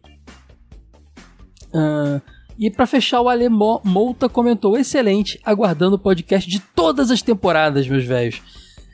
[1.75, 2.21] Uh,
[2.59, 7.87] e para fechar, o Ale Mouta comentou: excelente, aguardando o podcast de todas as temporadas,
[7.87, 8.41] meus velhos.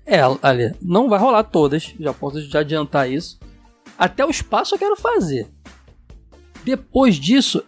[0.04, 3.38] É, Ale, não vai rolar todas, já posso já adiantar isso.
[3.96, 5.48] Até o espaço eu quero fazer.
[6.64, 7.62] Depois disso,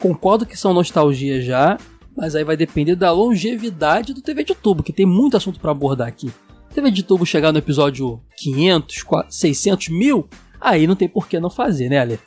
[0.00, 1.78] concordo que são nostalgia já,
[2.16, 5.70] mas aí vai depender da longevidade do TV de tubo, que tem muito assunto para
[5.70, 6.32] abordar aqui.
[6.72, 10.28] TV de tubo chegar no episódio 500, 600 mil,
[10.60, 12.18] aí não tem por que não fazer, né, Ale?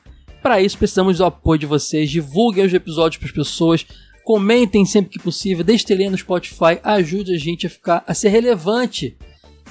[0.42, 2.10] Para isso, precisamos do apoio de vocês.
[2.10, 3.86] Divulguem os episódios para as pessoas.
[4.24, 5.66] Comentem sempre que possível.
[5.68, 6.80] Estrelinha no Spotify.
[6.84, 9.18] Ajude a gente a ficar a ser relevante.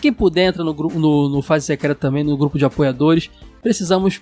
[0.00, 3.28] Quem puder, entra no, no, no Fase Secreta também, no grupo de apoiadores.
[3.62, 4.20] Precisamos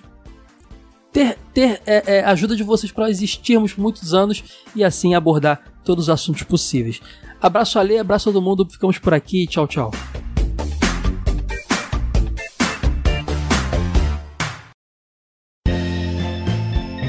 [1.11, 4.43] ter, ter é, é, ajuda de vocês para existirmos muitos anos
[4.75, 7.01] e assim abordar todos os assuntos possíveis.
[7.41, 8.67] Abraço Ale, abraço todo mundo.
[8.69, 9.47] Ficamos por aqui.
[9.47, 9.91] Tchau, tchau.